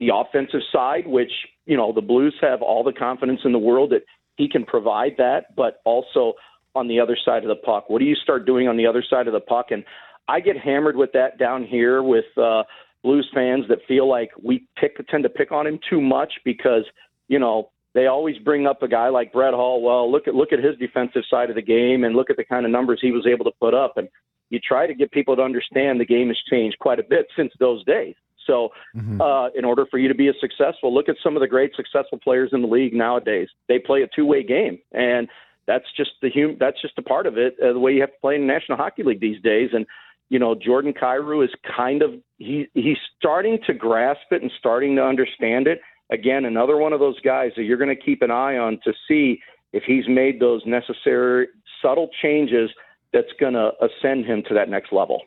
the 0.00 0.10
offensive 0.14 0.60
side, 0.72 1.06
which, 1.06 1.32
you 1.66 1.76
know, 1.76 1.92
the 1.92 2.00
Blues 2.00 2.34
have 2.40 2.62
all 2.62 2.82
the 2.82 2.92
confidence 2.92 3.40
in 3.44 3.52
the 3.52 3.58
world 3.58 3.90
that 3.90 4.02
he 4.36 4.48
can 4.48 4.64
provide 4.64 5.12
that, 5.18 5.54
but 5.54 5.80
also 5.84 6.32
on 6.74 6.88
the 6.88 7.00
other 7.00 7.16
side 7.22 7.42
of 7.42 7.48
the 7.48 7.56
puck. 7.56 7.88
What 7.88 7.98
do 7.98 8.04
you 8.04 8.14
start 8.14 8.46
doing 8.46 8.68
on 8.68 8.76
the 8.76 8.86
other 8.86 9.04
side 9.08 9.26
of 9.26 9.32
the 9.32 9.40
puck? 9.40 9.66
And 9.70 9.84
I 10.28 10.40
get 10.40 10.56
hammered 10.58 10.96
with 10.96 11.12
that 11.12 11.38
down 11.38 11.64
here 11.64 12.02
with 12.02 12.26
uh, 12.36 12.64
Blues 13.02 13.28
fans 13.34 13.64
that 13.68 13.78
feel 13.86 14.08
like 14.08 14.30
we 14.42 14.66
pick 14.76 14.96
tend 15.08 15.22
to 15.22 15.28
pick 15.28 15.52
on 15.52 15.66
him 15.66 15.78
too 15.88 16.00
much 16.00 16.32
because 16.44 16.82
you 17.28 17.38
know 17.38 17.70
they 17.96 18.06
always 18.08 18.36
bring 18.36 18.66
up 18.66 18.82
a 18.82 18.88
guy 18.88 19.08
like 19.08 19.32
Brett 19.32 19.54
Hull. 19.54 19.80
Well, 19.80 20.12
look 20.12 20.28
at 20.28 20.34
look 20.34 20.52
at 20.52 20.62
his 20.62 20.76
defensive 20.76 21.22
side 21.30 21.48
of 21.48 21.56
the 21.56 21.62
game 21.62 22.04
and 22.04 22.14
look 22.14 22.28
at 22.28 22.36
the 22.36 22.44
kind 22.44 22.66
of 22.66 22.70
numbers 22.70 22.98
he 23.00 23.10
was 23.10 23.26
able 23.26 23.46
to 23.46 23.50
put 23.58 23.72
up. 23.72 23.96
And 23.96 24.06
you 24.50 24.60
try 24.60 24.86
to 24.86 24.94
get 24.94 25.10
people 25.10 25.34
to 25.34 25.42
understand 25.42 25.98
the 25.98 26.04
game 26.04 26.28
has 26.28 26.36
changed 26.50 26.78
quite 26.78 27.00
a 27.00 27.02
bit 27.02 27.26
since 27.36 27.52
those 27.58 27.82
days. 27.86 28.14
So, 28.46 28.68
mm-hmm. 28.94 29.20
uh, 29.20 29.48
in 29.56 29.64
order 29.64 29.86
for 29.90 29.98
you 29.98 30.06
to 30.08 30.14
be 30.14 30.28
a 30.28 30.34
successful, 30.40 30.94
look 30.94 31.08
at 31.08 31.16
some 31.24 31.36
of 31.36 31.40
the 31.40 31.48
great 31.48 31.74
successful 31.74 32.18
players 32.22 32.50
in 32.52 32.60
the 32.60 32.68
league 32.68 32.92
nowadays. 32.92 33.48
They 33.66 33.80
play 33.80 34.02
a 34.02 34.08
two-way 34.14 34.44
game, 34.44 34.78
and 34.92 35.26
that's 35.66 35.86
just 35.96 36.10
the 36.22 36.30
hum- 36.30 36.58
That's 36.60 36.80
just 36.80 36.98
a 36.98 37.02
part 37.02 37.26
of 37.26 37.38
it. 37.38 37.56
Uh, 37.60 37.72
the 37.72 37.80
way 37.80 37.92
you 37.92 38.02
have 38.02 38.12
to 38.12 38.20
play 38.20 38.36
in 38.36 38.42
the 38.42 38.46
National 38.46 38.78
Hockey 38.78 39.02
League 39.02 39.20
these 39.20 39.42
days, 39.42 39.70
and 39.72 39.86
you 40.28 40.38
know, 40.38 40.54
Jordan 40.54 40.92
Kyrou 40.92 41.42
is 41.44 41.50
kind 41.76 42.02
of 42.02 42.10
he 42.36 42.68
he's 42.74 42.98
starting 43.18 43.58
to 43.66 43.74
grasp 43.74 44.30
it 44.30 44.42
and 44.42 44.52
starting 44.58 44.94
to 44.96 45.02
understand 45.02 45.66
it. 45.66 45.80
Again, 46.10 46.44
another 46.44 46.76
one 46.76 46.92
of 46.92 47.00
those 47.00 47.20
guys 47.20 47.52
that 47.56 47.64
you're 47.64 47.78
going 47.78 47.94
to 47.94 48.00
keep 48.00 48.22
an 48.22 48.30
eye 48.30 48.56
on 48.56 48.78
to 48.84 48.92
see 49.08 49.40
if 49.72 49.82
he's 49.84 50.08
made 50.08 50.40
those 50.40 50.62
necessary 50.64 51.48
subtle 51.82 52.08
changes 52.22 52.70
that's 53.12 53.32
going 53.40 53.54
to 53.54 53.72
ascend 53.80 54.24
him 54.24 54.42
to 54.48 54.54
that 54.54 54.68
next 54.68 54.92
level. 54.92 55.22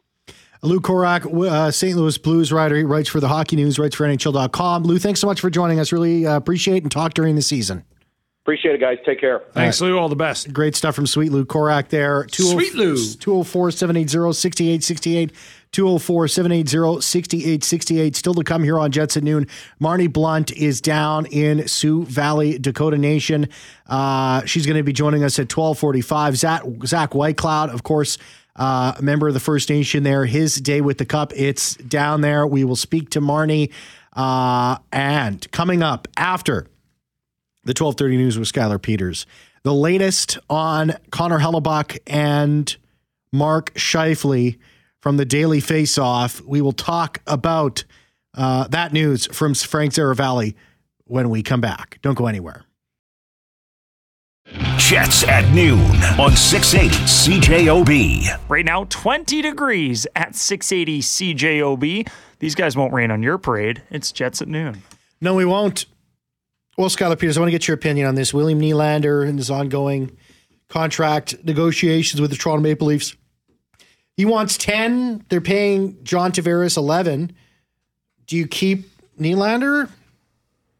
Lou 0.62 0.80
Korac, 0.80 1.26
uh, 1.48 1.72
St. 1.72 1.96
Louis 1.96 2.18
Blues 2.18 2.52
writer, 2.52 2.76
he 2.76 2.84
writes 2.84 3.08
for 3.08 3.20
the 3.20 3.30
Hockey 3.30 3.56
News, 3.56 3.80
writes 3.80 3.96
for 3.96 4.06
NHL.com. 4.06 4.84
Lou, 4.84 5.00
thanks 5.00 5.22
so 5.22 5.28
much 5.28 5.40
for 5.40 5.50
joining 5.50 5.80
us. 5.80 5.92
Really 5.92 6.26
uh, 6.26 6.36
appreciate 6.36 6.84
and 6.84 6.92
talk 6.92 7.14
during 7.14 7.36
the 7.36 7.42
season. 7.42 7.86
Appreciate 8.50 8.74
it, 8.74 8.82
guys. 8.82 8.98
Take 9.06 9.22
care. 9.22 9.44
Thanks, 9.53 9.79
Lou. 9.79 9.96
All 9.96 10.10
the 10.10 10.15
best. 10.15 10.51
Great 10.51 10.75
stuff 10.75 10.96
from 10.96 11.06
Sweet 11.06 11.32
Lou 11.32 11.46
Korac 11.46 11.89
there. 11.89 12.25
Sweet 12.32 12.74
Lou. 12.74 12.96
204 12.96 13.70
780 13.70 14.34
6868. 14.34 15.32
204 15.72 16.27
780 16.27 17.00
6868. 17.00 18.15
Still 18.15 18.34
to 18.34 18.44
come 18.44 18.63
here 18.63 18.79
on 18.79 18.91
Jets 18.91 19.15
at 19.18 19.24
noon. 19.24 19.46
Marnie 19.79 20.12
Blunt 20.12 20.51
is 20.51 20.82
down 20.82 21.27
in 21.27 21.68
Sioux 21.68 22.06
Valley, 22.06 22.58
Dakota 22.58 22.98
Nation. 22.98 23.50
Uh, 23.86 24.44
she's 24.46 24.65
going 24.65 24.77
to 24.77 24.84
be 24.84 24.94
joining 24.94 25.24
us 25.24 25.38
at 25.38 25.44
1245. 25.44 26.36
Zach, 26.36 26.63
Zach 26.88 27.12
Whitecloud, 27.12 27.72
of 27.72 27.84
course, 27.84 28.18
uh, 28.56 28.94
a 28.98 29.01
member 29.03 29.27
of 29.27 29.36
the 29.36 29.39
First 29.39 29.70
Nation 29.70 30.01
there. 30.01 30.25
His 30.25 30.56
day 30.56 30.82
with 30.82 30.98
the 30.98 31.06
cup, 31.06 31.34
it's 31.36 31.75
down 31.75 32.22
there. 32.22 32.48
We 32.48 32.63
will 32.63 32.75
speak 32.75 33.12
to 33.12 33.22
Marnie. 33.22 33.72
Uh, 34.13 34.77
and 34.91 35.50
coming 35.51 35.84
up 35.84 36.08
after 36.18 36.65
the 37.63 37.72
1230 37.72 38.18
news 38.18 38.39
with 38.39 38.51
Skylar 38.51 38.82
Peters, 38.82 39.25
the 39.63 39.74
latest 39.74 40.38
on 40.50 40.94
Connor 41.12 41.39
Hellebuyck 41.39 42.00
and 42.08 42.75
Mark 43.32 43.74
Scheifele 43.75 44.58
from 45.01 45.18
the 45.18 45.25
Daily 45.25 45.60
Face 45.60 45.98
Off. 45.98 46.42
We 46.42 46.62
will 46.62 46.72
talk 46.72 47.22
about 47.28 47.84
uh, 48.36 48.68
that 48.70 48.94
news 48.94 49.28
from 49.28 49.54
Frank 49.54 49.94
Seravalli 49.94 50.56
when 51.06 51.30
we 51.30 51.44
come 51.44 51.62
back. 51.62 52.00
Don't 52.01 52.16
go 52.16 52.28
anywhere. 52.28 52.63
Jets 54.78 55.24
at 55.28 55.48
noon 55.54 55.80
on 56.20 56.36
680 56.36 56.96
CJOB. 57.06 58.39
Right 58.50 58.66
now, 58.66 58.86
20 58.86 59.42
degrees 59.42 60.08
at 60.16 60.36
680 60.36 61.01
CJOB. 61.01 62.10
These 62.39 62.56
guys 62.56 62.75
won't 62.75 62.94
rain 62.94 63.12
on 63.12 63.22
your 63.22 63.38
parade. 63.38 63.84
It's 63.92 64.12
Jets 64.12 64.42
at 64.42 64.48
noon. 64.48 64.82
No, 65.22 65.36
we 65.36 65.46
won't. 65.46 65.86
Well, 66.80 66.88
Skylar 66.88 67.20
Peters, 67.20 67.36
I 67.36 67.42
want 67.42 67.50
to 67.50 67.52
get 67.52 67.68
your 67.68 67.76
opinion 67.76 68.08
on 68.08 68.16
this. 68.16 68.34
William 68.34 68.62
Nylander 68.62 69.28
and 69.28 69.38
his 69.38 69.52
ongoing 69.52 70.18
contract 70.70 71.36
negotiations 71.44 72.22
with 72.22 72.32
the 72.32 72.38
Toronto 72.38 72.62
Maple 72.62 72.88
Leafs. 72.88 73.18
He 74.16 74.24
wants 74.24 74.58
10. 74.58 75.26
They're 75.28 75.42
paying 75.42 76.02
John 76.06 76.32
Tavares 76.32 76.78
11. 76.78 77.34
Do 78.28 78.38
you 78.38 78.48
keep 78.48 78.90
Nylander 79.20 79.90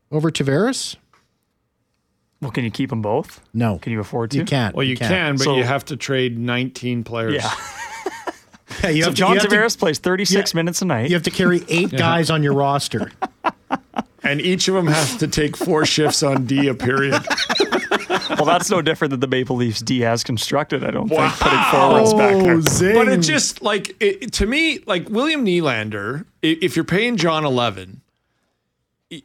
over 0.10 0.32
Tavares? 0.32 0.96
Well, 2.42 2.52
can 2.52 2.64
you 2.64 2.72
keep 2.72 2.92
them 2.92 3.02
both? 3.02 3.42
No. 3.54 3.78
Can 3.80 3.92
you 3.92 4.00
afford 4.00 4.32
to? 4.32 4.38
You 4.38 4.46
can't. 4.46 4.74
Well, 4.74 4.86
you, 4.86 4.92
you 4.92 4.98
can, 4.98 5.36
but 5.36 5.44
so, 5.44 5.58
you 5.58 5.66
have 5.66 5.84
to 5.84 5.98
trade 5.98 6.40
19 6.40 7.04
players. 7.04 7.34
Yeah. 7.34 7.52
yeah 8.84 8.90
you 8.90 9.02
so 9.02 9.10
have 9.10 9.16
John 9.16 9.38
to, 9.38 9.46
Tavares 9.46 9.74
to, 9.74 9.80
plays 9.80 10.00
36 10.00 10.54
yeah, 10.54 10.58
minutes 10.58 10.82
a 10.82 10.86
night. 10.86 11.10
You 11.10 11.16
have 11.18 11.24
to 11.24 11.30
carry 11.30 11.62
eight 11.68 11.92
guys 11.92 12.30
on 12.30 12.42
your 12.42 12.54
roster. 12.54 13.12
And 14.24 14.42
each 14.42 14.68
of 14.68 14.74
them 14.74 14.88
has 14.88 15.18
to 15.18 15.28
take 15.28 15.56
four 15.56 15.86
shifts 15.86 16.24
on 16.24 16.46
D 16.46 16.68
a 16.68 16.74
period. 16.74 17.22
well, 18.30 18.46
that's 18.46 18.70
no 18.70 18.82
different 18.82 19.12
than 19.12 19.20
the 19.20 19.28
Maple 19.28 19.56
Leafs 19.56 19.82
D 19.82 20.02
has 20.02 20.24
constructed. 20.24 20.84
I 20.84 20.92
don't 20.92 21.10
wow. 21.10 21.30
think 21.30 21.42
putting 21.42 21.64
forwards 21.72 22.14
back 22.14 22.44
there. 22.44 22.54
Oh, 22.54 22.62
zing. 22.62 22.96
But 22.96 23.08
it 23.08 23.22
just 23.22 23.62
like 23.62 23.96
it, 24.00 24.34
to 24.34 24.46
me, 24.46 24.80
like 24.86 25.10
William 25.10 25.46
Nylander. 25.46 26.26
If 26.42 26.76
you're 26.76 26.86
paying 26.86 27.18
John 27.18 27.46
eleven, 27.46 28.02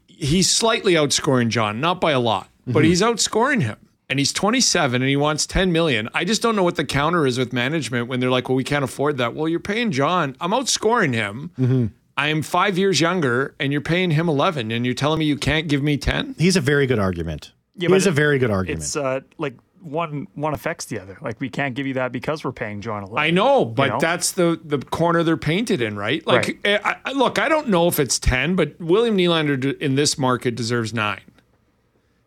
he's 0.07 0.51
slightly 0.51 0.95
outscoring 0.95 1.49
John, 1.49 1.81
not 1.81 2.01
by 2.01 2.13
a 2.13 2.21
lot 2.21 2.49
but 2.67 2.81
mm-hmm. 2.81 2.89
he's 2.89 3.03
outscoring 3.03 3.63
him. 3.63 3.77
And 4.09 4.19
he's 4.19 4.33
27 4.33 5.01
and 5.01 5.09
he 5.09 5.17
wants 5.17 5.47
10 5.47 5.73
million. 5.73 6.09
I 6.13 6.25
just 6.25 6.43
don't 6.43 6.55
know 6.55 6.63
what 6.63 6.77
the 6.77 6.85
counter 6.85 7.27
is 7.27 7.39
with 7.39 7.53
management 7.53 8.07
when 8.07 8.21
they're 8.21 8.31
like, 8.31 8.49
well, 8.49 8.57
we 8.57 8.65
can't 8.65 8.85
afford 8.85 9.17
that. 9.17 9.35
Well, 9.35 9.49
you're 9.49 9.61
paying 9.61 9.93
John. 9.93 10.37
I'm 10.41 10.51
outscoring 10.51 11.15
him. 11.15 11.51
Mm-hmm. 11.59 11.87
I 12.17 12.29
am 12.29 12.43
five 12.43 12.79
years 12.79 13.01
younger 13.01 13.55
and 13.59 13.73
you're 13.73 13.81
paying 13.81 14.11
him 14.11 14.29
11 14.29 14.71
and 14.71 14.85
you're 14.85 14.95
telling 14.95 15.19
me 15.19 15.25
you 15.25 15.37
can't 15.37 15.69
give 15.69 15.83
me 15.83 15.97
10? 15.97 16.37
He's 16.39 16.57
a 16.57 16.61
very 16.61 16.87
good 16.87 16.99
argument. 16.99 17.53
Yeah, 17.77 17.89
He's 17.89 18.07
a 18.07 18.13
very 18.13 18.39
good 18.39 18.51
argument. 18.51 18.83
It's 18.83 18.97
uh, 18.97 19.21
like 19.37 19.55
one 19.81 20.29
one 20.35 20.55
affects 20.55 20.85
the 20.85 21.01
other. 21.01 21.19
Like 21.21 21.41
we 21.41 21.51
can't 21.51 21.75
give 21.75 21.87
you 21.87 21.95
that 21.95 22.13
because 22.13 22.45
we're 22.45 22.53
paying 22.53 22.81
John 22.81 23.03
11. 23.03 23.19
I 23.19 23.31
know, 23.31 23.65
but 23.65 23.83
you 23.83 23.91
know? 23.91 23.99
that's 23.99 24.33
the 24.33 24.61
the 24.65 24.79
corner 24.79 25.25
they're 25.25 25.37
painted 25.37 25.83
in, 25.83 25.97
right? 25.97 26.25
Like, 26.25 26.47
right. 26.47 26.59
Eh, 26.65 26.79
I, 26.85 26.97
I, 27.05 27.13
look, 27.13 27.39
I 27.39 27.49
don't 27.49 27.69
know 27.69 27.89
if 27.89 27.99
it's 27.99 28.19
10, 28.21 28.55
but 28.55 28.81
William 28.81 29.17
Nylander 29.17 29.77
in 29.79 29.97
this 29.97 30.17
market 30.17 30.55
deserves 30.55 30.95
nine 30.95 31.21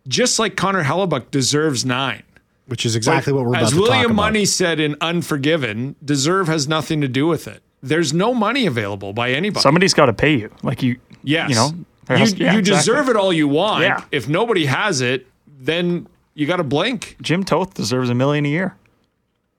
just 0.07 0.39
like 0.39 0.55
Connor 0.55 0.83
Hellebuyck 0.83 1.31
deserves 1.31 1.85
nine. 1.85 2.23
Which 2.67 2.85
is 2.85 2.95
exactly 2.95 3.31
but 3.31 3.37
what 3.37 3.45
we're 3.45 3.53
about 3.53 3.63
As 3.63 3.75
William 3.75 4.15
Munny 4.15 4.45
said 4.45 4.79
in 4.79 4.97
Unforgiven, 4.99 5.95
deserve 6.03 6.47
has 6.47 6.67
nothing 6.67 6.99
to 6.99 7.07
do 7.07 7.25
with 7.25 7.47
it. 7.47 7.63
There's 7.81 8.13
no 8.13 8.33
money 8.33 8.65
available 8.65 9.13
by 9.13 9.31
anybody. 9.31 9.61
Somebody's 9.61 9.93
got 9.93 10.07
to 10.07 10.13
pay 10.13 10.35
you. 10.37 10.51
Like 10.63 10.81
you, 10.81 10.99
yes. 11.23 11.49
you 11.49 11.55
know, 11.55 11.71
you, 12.09 12.15
has, 12.15 12.33
yeah, 12.33 12.53
you 12.53 12.59
exactly. 12.59 12.79
deserve 12.79 13.09
it 13.09 13.15
all 13.15 13.31
you 13.31 13.47
want. 13.47 13.83
Yeah. 13.83 14.03
If 14.11 14.27
nobody 14.27 14.65
has 14.65 15.01
it, 15.01 15.27
then 15.59 16.07
you 16.33 16.47
got 16.47 16.57
to 16.57 16.63
blink. 16.63 17.17
Jim 17.21 17.43
Toth 17.43 17.73
deserves 17.73 18.09
a 18.09 18.15
million 18.15 18.45
a 18.45 18.49
year. 18.49 18.75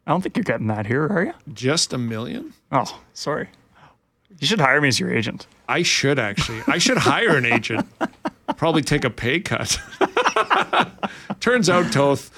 I 0.06 0.10
don't 0.10 0.22
think 0.22 0.36
you're 0.36 0.44
getting 0.44 0.68
that 0.68 0.86
here, 0.86 1.06
are 1.06 1.24
you? 1.24 1.34
Just 1.52 1.92
a 1.92 1.98
million? 1.98 2.54
Oh, 2.72 3.00
sorry. 3.12 3.48
You 4.40 4.46
should 4.46 4.60
hire 4.60 4.80
me 4.80 4.88
as 4.88 4.98
your 4.98 5.12
agent. 5.12 5.46
I 5.68 5.82
should 5.82 6.18
actually. 6.18 6.62
I 6.66 6.78
should 6.78 6.96
hire 6.96 7.36
an 7.36 7.44
agent. 7.44 7.86
probably 8.56 8.82
take 8.82 9.04
a 9.04 9.10
pay 9.10 9.40
cut. 9.40 9.78
Turns 11.40 11.68
out, 11.68 11.92
Toth, 11.92 12.30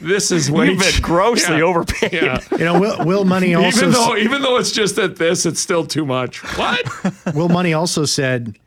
this 0.00 0.30
is 0.30 0.50
way 0.50 0.70
You've 0.70 0.78
been 0.80 0.92
too- 0.92 1.02
grossly 1.02 1.56
Yeah. 1.58 1.62
overpaid. 1.64 2.12
Yeah. 2.12 2.40
You 2.52 2.64
know, 2.64 2.80
Will, 2.80 3.04
Will 3.04 3.24
Munny 3.24 3.54
also 3.54 3.78
even 3.78 3.90
though 3.92 4.16
even 4.16 4.42
though 4.42 4.56
it's 4.56 4.72
just 4.72 4.98
at 4.98 5.16
this, 5.16 5.46
it's 5.46 5.60
still 5.60 5.86
too 5.86 6.04
much. 6.06 6.40
What? 6.56 6.84
Will 7.34 7.48
Munny 7.48 7.72
also 7.74 8.04
said 8.04 8.58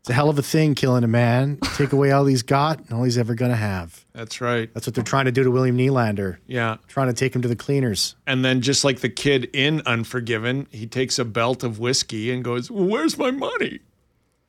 it's 0.00 0.10
a 0.10 0.12
hell 0.14 0.28
of 0.28 0.36
a 0.38 0.42
thing 0.42 0.74
killing 0.74 1.04
a 1.04 1.08
man. 1.08 1.58
Take 1.76 1.92
away 1.92 2.10
all 2.10 2.26
he's 2.26 2.42
got 2.42 2.80
and 2.80 2.92
all 2.92 3.04
he's 3.04 3.16
ever 3.18 3.34
going 3.36 3.52
to 3.52 3.56
have. 3.56 4.04
That's 4.12 4.40
right. 4.40 4.68
That's 4.74 4.84
what 4.86 4.94
they're 4.96 5.04
trying 5.04 5.26
to 5.26 5.32
do 5.32 5.44
to 5.44 5.50
William 5.52 5.78
Nylander. 5.78 6.38
Yeah. 6.48 6.78
Trying 6.88 7.06
to 7.06 7.12
take 7.12 7.36
him 7.36 7.42
to 7.42 7.48
the 7.48 7.54
cleaners. 7.54 8.16
And 8.26 8.44
then 8.44 8.62
just 8.62 8.82
like 8.82 8.98
the 9.00 9.08
kid 9.08 9.48
in 9.52 9.80
Unforgiven, 9.86 10.66
he 10.72 10.88
takes 10.88 11.20
a 11.20 11.24
belt 11.24 11.62
of 11.62 11.78
whiskey 11.78 12.32
and 12.32 12.42
goes, 12.42 12.68
well, 12.68 12.84
"Where's 12.84 13.16
my 13.16 13.30
money?" 13.30 13.78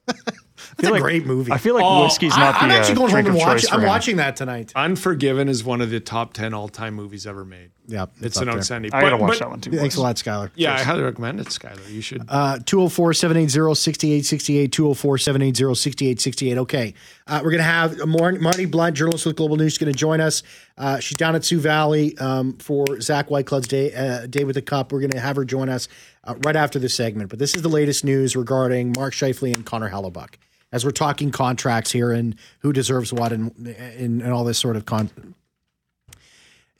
It's 0.89 0.97
a 0.97 1.01
great 1.01 1.25
movie. 1.25 1.51
I 1.51 1.57
feel 1.57 1.75
like 1.75 1.83
Oh, 1.85 2.03
whiskey's 2.03 2.33
I, 2.35 2.39
not 2.39 2.61
am 2.63 2.69
the 2.69 2.75
actually 2.75 2.95
uh, 2.95 3.07
home 3.07 3.15
and 3.15 3.27
of 3.27 3.33
choice 3.35 3.45
watching. 3.45 3.69
for 3.69 3.75
I'm 3.75 3.83
watching 3.83 4.17
that 4.17 4.35
tonight. 4.35 4.71
Unforgiven 4.75 5.49
is 5.49 5.63
one 5.63 5.81
of 5.81 5.89
the 5.89 5.99
top 5.99 6.33
ten 6.33 6.53
all-time 6.53 6.93
movies 6.93 7.25
ever 7.27 7.43
made. 7.45 7.71
Yeah, 7.85 8.05
It's 8.21 8.37
up 8.37 8.43
an 8.43 8.47
there. 8.49 8.57
outstanding. 8.59 8.93
I 8.93 9.01
gotta 9.01 9.17
but- 9.17 9.21
watch 9.21 9.29
but- 9.31 9.39
that 9.39 9.49
one 9.49 9.59
too. 9.61 9.71
Thanks 9.71 9.97
a 9.97 10.01
lot, 10.01 10.15
Skylar. 10.15 10.51
Yeah, 10.55 10.73
I 10.73 10.81
highly 10.83 11.03
recommend 11.03 11.41
it, 11.41 11.47
Skylar. 11.47 11.89
You 11.91 11.99
should. 12.01 12.23
Uh, 12.29 12.59
204 12.65 13.13
780 13.13 13.75
6868, 13.75 14.71
204 14.71 15.17
780 15.17 15.75
6868. 15.75 16.57
Okay. 16.59 16.93
Uh, 17.27 17.41
we're 17.43 17.51
going 17.51 17.57
to 17.57 17.63
have 17.63 18.05
Mar- 18.07 18.31
Marty 18.39 18.65
Blunt, 18.65 18.95
journalist 18.95 19.25
with 19.25 19.35
Global 19.35 19.57
News, 19.57 19.77
going 19.77 19.91
to 19.91 19.97
join 19.97 20.21
us. 20.21 20.43
Uh, 20.77 20.99
she's 20.99 21.17
down 21.17 21.35
at 21.35 21.43
Sioux 21.43 21.59
Valley 21.59 22.17
um, 22.19 22.53
for 22.57 22.85
Zach 23.01 23.27
Whitecloud's 23.27 23.67
day, 23.67 23.93
uh, 23.93 24.27
day 24.27 24.43
with 24.45 24.55
the 24.55 24.61
Cup. 24.61 24.91
We're 24.93 24.99
going 24.99 25.11
to 25.11 25.19
have 25.19 25.35
her 25.35 25.43
join 25.45 25.67
us 25.69 25.87
uh, 26.23 26.35
right 26.45 26.55
after 26.55 26.79
this 26.79 26.95
segment. 26.95 27.29
But 27.29 27.39
this 27.39 27.53
is 27.55 27.61
the 27.63 27.69
latest 27.69 28.05
news 28.05 28.35
regarding 28.37 28.93
Mark 28.95 29.13
Scheifele 29.13 29.53
and 29.53 29.65
Connor 29.65 29.89
Hellebuyck. 29.89 30.35
As 30.73 30.83
we're 30.83 30.91
talking 30.91 31.31
contracts 31.31 31.91
here 31.91 32.11
and 32.11 32.35
who 32.59 32.73
deserves 32.73 33.13
what 33.13 33.31
and, 33.31 33.53
and, 33.65 34.21
and 34.21 34.31
all 34.33 34.43
this 34.43 34.57
sort 34.57 34.75
of 34.75 34.85
con. 34.85 35.09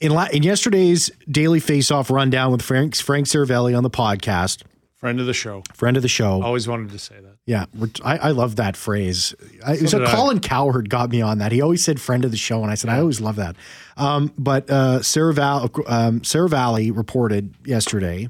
In, 0.00 0.10
la- 0.12 0.28
in 0.32 0.42
yesterday's 0.42 1.10
daily 1.30 1.60
face-off 1.60 2.10
rundown 2.10 2.52
with 2.52 2.60
Frank 2.60 2.96
Frank 2.96 3.26
Seravalli 3.26 3.74
on 3.76 3.82
the 3.82 3.90
podcast, 3.90 4.62
Friend 4.96 5.20
of 5.20 5.26
the 5.26 5.32
show. 5.34 5.62
friend 5.74 5.96
of 5.96 6.02
the 6.02 6.08
show, 6.08 6.42
Always 6.42 6.66
wanted 6.66 6.90
to 6.90 6.98
say 6.98 7.14
that. 7.20 7.36
yeah, 7.46 7.66
I, 8.04 8.18
I 8.18 8.30
love 8.32 8.56
that 8.56 8.76
phrase. 8.76 9.34
I, 9.64 9.76
so 9.76 10.02
I. 10.04 10.10
Colin 10.10 10.40
Cowherd 10.40 10.90
got 10.90 11.10
me 11.10 11.22
on 11.22 11.38
that. 11.38 11.52
He 11.52 11.60
always 11.62 11.84
said 11.84 12.00
"friend 12.00 12.24
of 12.24 12.30
the 12.32 12.36
show," 12.36 12.62
and 12.62 12.70
I 12.70 12.74
said 12.74 12.90
I 12.90 12.98
always 12.98 13.20
love 13.20 13.36
that. 13.36 13.54
Um, 13.96 14.32
but 14.36 14.68
uh, 14.68 15.02
Sarah, 15.02 15.34
Val, 15.34 15.70
um, 15.86 16.20
Seravalli 16.20 16.94
reported 16.94 17.54
yesterday, 17.66 18.28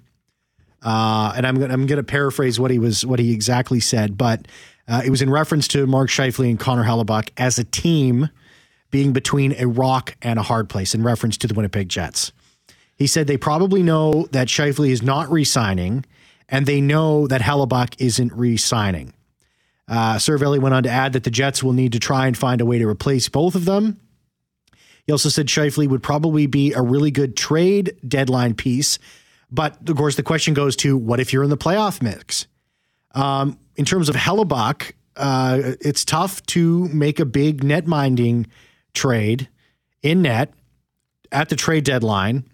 uh, 0.82 1.32
and 1.36 1.46
I'm 1.46 1.58
gonna, 1.58 1.72
I'm 1.72 1.86
going 1.86 1.96
to 1.96 2.02
paraphrase 2.04 2.58
what 2.60 2.70
he 2.72 2.78
was 2.78 3.06
what 3.06 3.18
he 3.20 3.32
exactly 3.32 3.78
said, 3.80 4.18
but 4.18 4.46
uh, 4.88 5.02
it 5.04 5.10
was 5.10 5.22
in 5.22 5.30
reference 5.30 5.68
to 5.68 5.86
Mark 5.86 6.10
Scheifele 6.10 6.50
and 6.50 6.60
Connor 6.60 6.84
Hellebuyck 6.84 7.30
as 7.36 7.58
a 7.58 7.64
team 7.64 8.28
being 8.90 9.12
between 9.12 9.54
a 9.58 9.66
rock 9.66 10.16
and 10.22 10.38
a 10.38 10.42
hard 10.42 10.68
place 10.68 10.94
in 10.94 11.02
reference 11.02 11.36
to 11.38 11.46
the 11.46 11.54
Winnipeg 11.54 11.88
Jets. 11.88 12.32
He 12.96 13.06
said 13.06 13.26
they 13.26 13.36
probably 13.36 13.82
know 13.82 14.28
that 14.30 14.48
Scheifele 14.48 14.90
is 14.90 15.02
not 15.02 15.30
re-signing, 15.30 16.04
and 16.48 16.66
they 16.66 16.80
know 16.80 17.26
that 17.26 17.40
Hellebuyck 17.40 17.96
isn't 17.98 18.32
re-signing. 18.32 19.12
Uh, 19.88 20.14
Seravalli 20.14 20.60
went 20.60 20.74
on 20.74 20.82
to 20.84 20.90
add 20.90 21.12
that 21.14 21.24
the 21.24 21.30
Jets 21.30 21.62
will 21.62 21.72
need 21.72 21.92
to 21.92 21.98
try 21.98 22.26
and 22.26 22.36
find 22.36 22.60
a 22.60 22.66
way 22.66 22.78
to 22.78 22.88
replace 22.88 23.28
both 23.28 23.54
of 23.54 23.64
them. 23.64 24.00
He 25.06 25.12
also 25.12 25.28
said 25.28 25.46
Scheifele 25.46 25.88
would 25.88 26.02
probably 26.02 26.46
be 26.46 26.72
a 26.72 26.80
really 26.80 27.10
good 27.10 27.36
trade 27.36 27.96
deadline 28.06 28.54
piece, 28.54 28.98
but 29.50 29.88
of 29.88 29.96
course 29.96 30.16
the 30.16 30.22
question 30.22 30.54
goes 30.54 30.76
to 30.76 30.96
what 30.96 31.20
if 31.20 31.32
you're 31.32 31.44
in 31.44 31.50
the 31.50 31.58
playoff 31.58 32.00
mix? 32.00 32.46
Um, 33.14 33.58
in 33.76 33.84
terms 33.84 34.08
of 34.08 34.16
Hellebuyck, 34.16 34.92
uh, 35.16 35.74
it's 35.80 36.04
tough 36.04 36.44
to 36.46 36.88
make 36.88 37.20
a 37.20 37.24
big 37.24 37.62
net 37.62 37.86
minding 37.86 38.46
trade 38.94 39.48
in 40.02 40.22
net 40.22 40.52
at 41.32 41.48
the 41.48 41.56
trade 41.56 41.84
deadline. 41.84 42.44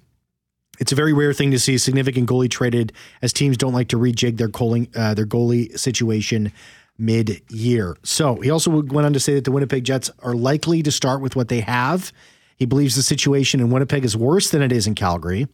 It's 0.79 0.93
a 0.93 0.95
very 0.95 1.13
rare 1.13 1.35
thing 1.35 1.51
to 1.51 1.59
see 1.59 1.75
a 1.75 1.79
significant 1.79 2.29
goalie 2.29 2.51
traded, 2.51 2.93
as 3.21 3.33
teams 3.33 3.59
don't 3.59 3.75
like 3.75 3.89
to 3.89 3.99
rejig 3.99 4.39
their 4.39 4.49
goalie, 4.49 4.89
uh, 4.97 5.15
their 5.15 5.27
goalie 5.27 5.79
situation 5.79 6.53
mid 6.97 7.43
year. 7.51 7.97
So 8.03 8.37
he 8.37 8.51
also 8.51 8.71
went 8.71 9.07
on 9.07 9.13
to 9.13 9.21
say 9.21 9.35
that 9.35 9.45
the 9.45 9.53
Winnipeg 9.53 9.85
Jets 9.85 10.11
are 10.21 10.35
likely 10.35 10.83
to 10.83 10.91
start 10.91 11.21
with 11.21 11.37
what 11.37 11.49
they 11.49 11.61
have. 11.61 12.13
He 12.57 12.67
believes 12.67 12.95
the 12.95 13.03
situation 13.03 13.61
in 13.61 13.71
Winnipeg 13.71 14.05
is 14.05 14.17
worse 14.17 14.51
than 14.51 14.63
it 14.63 14.73
is 14.73 14.87
in 14.87 14.95
Calgary. 14.95 15.49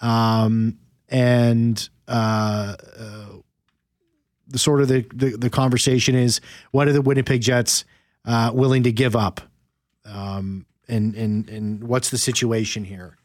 Um, 0.00 0.78
and 1.08 1.88
uh, 2.06 2.76
uh, 2.98 3.26
the 4.48 4.58
sort 4.58 4.80
of 4.80 4.88
the, 4.88 5.04
the, 5.14 5.36
the 5.36 5.50
conversation 5.50 6.14
is 6.14 6.40
what 6.70 6.88
are 6.88 6.92
the 6.92 7.02
Winnipeg 7.02 7.40
Jets 7.42 7.84
uh, 8.24 8.50
willing 8.54 8.82
to 8.84 8.92
give 8.92 9.14
up? 9.14 9.40
Um, 10.04 10.64
and, 10.88 11.14
and, 11.14 11.48
and 11.50 11.84
what's 11.84 12.10
the 12.10 12.18
situation 12.18 12.84
here? 12.84 13.16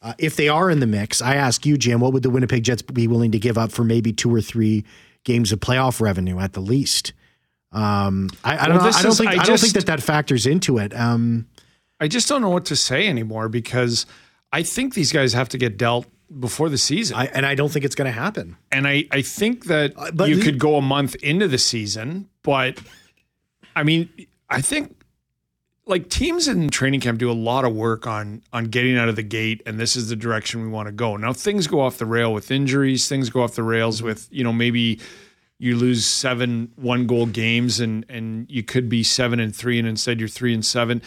Uh, 0.00 0.14
if 0.18 0.34
they 0.36 0.48
are 0.48 0.70
in 0.70 0.80
the 0.80 0.86
mix, 0.86 1.20
I 1.22 1.36
ask 1.36 1.64
you, 1.66 1.76
Jim, 1.76 2.00
what 2.00 2.12
would 2.12 2.22
the 2.22 2.30
Winnipeg 2.30 2.64
Jets 2.64 2.82
be 2.82 3.06
willing 3.06 3.30
to 3.32 3.38
give 3.38 3.56
up 3.58 3.70
for 3.70 3.84
maybe 3.84 4.12
two 4.12 4.34
or 4.34 4.40
three 4.40 4.84
games 5.24 5.52
of 5.52 5.60
playoff 5.60 6.00
revenue 6.00 6.40
at 6.40 6.54
the 6.54 6.60
least? 6.60 7.12
Um, 7.70 8.28
I, 8.44 8.54
I 8.58 8.66
don't 8.66 8.76
Well, 8.78 8.90
know. 8.90 8.96
I 8.98 9.02
don't 9.02 9.12
is- 9.12 9.18
think 9.18 9.30
I 9.30 9.42
I, 9.42 9.44
don't 9.44 9.60
think 9.60 9.74
that 9.74 9.86
that 9.86 10.02
factors 10.02 10.46
into 10.46 10.78
it. 10.78 10.92
Um, 10.98 11.46
I 12.00 12.08
just 12.08 12.28
don't 12.28 12.40
know 12.42 12.50
what 12.50 12.64
to 12.66 12.76
say 12.76 13.06
anymore 13.06 13.48
because 13.48 14.06
I 14.52 14.62
think 14.64 14.94
these 14.94 15.12
guys 15.12 15.32
have 15.34 15.48
to 15.50 15.58
get 15.58 15.76
dealt 15.76 16.06
before 16.38 16.68
the 16.68 16.78
season. 16.78 17.16
I, 17.16 17.26
and 17.26 17.44
I 17.46 17.54
don't 17.54 17.70
think 17.70 17.84
it's 17.84 17.94
going 17.94 18.06
to 18.06 18.12
happen. 18.12 18.56
and 18.70 18.86
I, 18.86 19.04
I 19.10 19.22
think 19.22 19.66
that 19.66 19.92
uh, 19.96 20.10
but 20.12 20.28
you 20.28 20.36
the- 20.36 20.42
could 20.42 20.58
go 20.58 20.76
a 20.76 20.82
month 20.82 21.14
into 21.16 21.48
the 21.48 21.58
season, 21.58 22.28
but 22.42 22.78
I 23.74 23.82
mean, 23.82 24.08
I 24.48 24.60
think 24.60 25.02
like 25.86 26.08
teams 26.08 26.48
in 26.48 26.68
training 26.70 27.00
camp 27.00 27.18
do 27.18 27.30
a 27.30 27.32
lot 27.32 27.64
of 27.64 27.74
work 27.74 28.06
on 28.06 28.42
on 28.52 28.66
getting 28.66 28.96
out 28.96 29.08
of 29.08 29.16
the 29.16 29.22
gate, 29.22 29.62
and 29.66 29.78
this 29.78 29.96
is 29.96 30.08
the 30.08 30.16
direction 30.16 30.62
we 30.62 30.68
want 30.68 30.86
to 30.86 30.92
go. 30.92 31.16
Now 31.16 31.32
things 31.32 31.66
go 31.66 31.80
off 31.80 31.98
the 31.98 32.06
rail 32.06 32.32
with 32.32 32.50
injuries, 32.50 33.08
things 33.08 33.30
go 33.30 33.42
off 33.42 33.54
the 33.54 33.62
rails 33.62 33.98
mm-hmm. 33.98 34.06
with 34.06 34.28
you 34.30 34.44
know 34.44 34.52
maybe 34.52 35.00
you 35.58 35.76
lose 35.76 36.04
seven 36.04 36.72
one 36.76 37.06
goal 37.06 37.26
games 37.26 37.80
and 37.80 38.04
and 38.08 38.50
you 38.50 38.62
could 38.62 38.88
be 38.88 39.02
seven 39.02 39.40
and 39.40 39.54
three 39.54 39.78
and 39.78 39.88
instead 39.88 40.18
you're 40.18 40.28
three 40.28 40.54
and 40.54 40.64
seven 40.64 41.02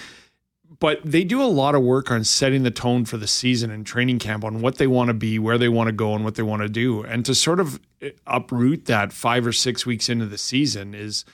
but 0.85 1.01
they 1.03 1.23
do 1.23 1.41
a 1.41 1.49
lot 1.49 1.73
of 1.73 1.81
work 1.81 2.11
on 2.11 2.23
setting 2.23 2.61
the 2.61 2.69
tone 2.69 3.05
for 3.05 3.17
the 3.17 3.25
season 3.25 3.71
and 3.71 3.87
training 3.87 4.19
camp 4.19 4.43
on 4.43 4.61
what 4.61 4.75
they 4.75 4.85
want 4.85 5.07
to 5.07 5.15
be, 5.15 5.39
where 5.39 5.57
they 5.57 5.67
want 5.67 5.87
to 5.87 5.91
go, 5.91 6.13
and 6.13 6.23
what 6.23 6.35
they 6.35 6.43
want 6.43 6.61
to 6.61 6.69
do. 6.69 7.01
And 7.01 7.25
to 7.25 7.33
sort 7.33 7.59
of 7.59 7.79
eh, 8.03 8.11
uproot 8.27 8.85
that 8.85 9.11
five 9.11 9.47
or 9.47 9.51
six 9.51 9.87
weeks 9.87 10.09
into 10.09 10.27
the 10.27 10.37
season 10.37 10.93
is. 10.93 11.25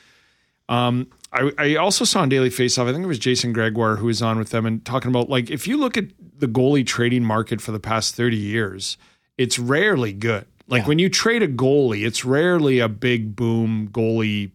Um, 0.70 1.10
I, 1.34 1.52
I 1.58 1.76
also 1.76 2.06
saw 2.06 2.22
on 2.22 2.30
Daily 2.30 2.50
Faceoff, 2.50 2.88
I 2.88 2.94
think 2.94 3.04
it 3.04 3.10
was 3.10 3.20
Jason 3.20 3.52
Gregoire 3.52 3.98
who 3.98 4.06
was 4.06 4.22
on 4.22 4.40
with 4.40 4.52
them 4.52 4.66
and 4.66 4.86
talking 4.86 5.10
about 5.10 5.30
like 5.30 5.50
if 5.50 5.68
you 5.68 5.76
look 5.76 5.98
at 5.98 6.06
the 6.40 6.48
goalie 6.48 6.88
trading 6.88 7.26
market 7.26 7.60
for 7.60 7.74
the 7.74 7.80
past 7.82 8.16
30 8.16 8.38
years, 8.38 8.98
it's 9.38 9.60
rarely 9.60 10.14
good. 10.14 10.46
Like 10.70 10.88
when 10.88 10.98
you 10.98 11.10
trade 11.10 11.44
a 11.44 11.50
goalie, 11.50 12.06
it's 12.06 12.24
rarely 12.24 12.80
a 12.80 12.88
big 12.88 13.36
boom 13.36 13.90
goalie 13.92 14.52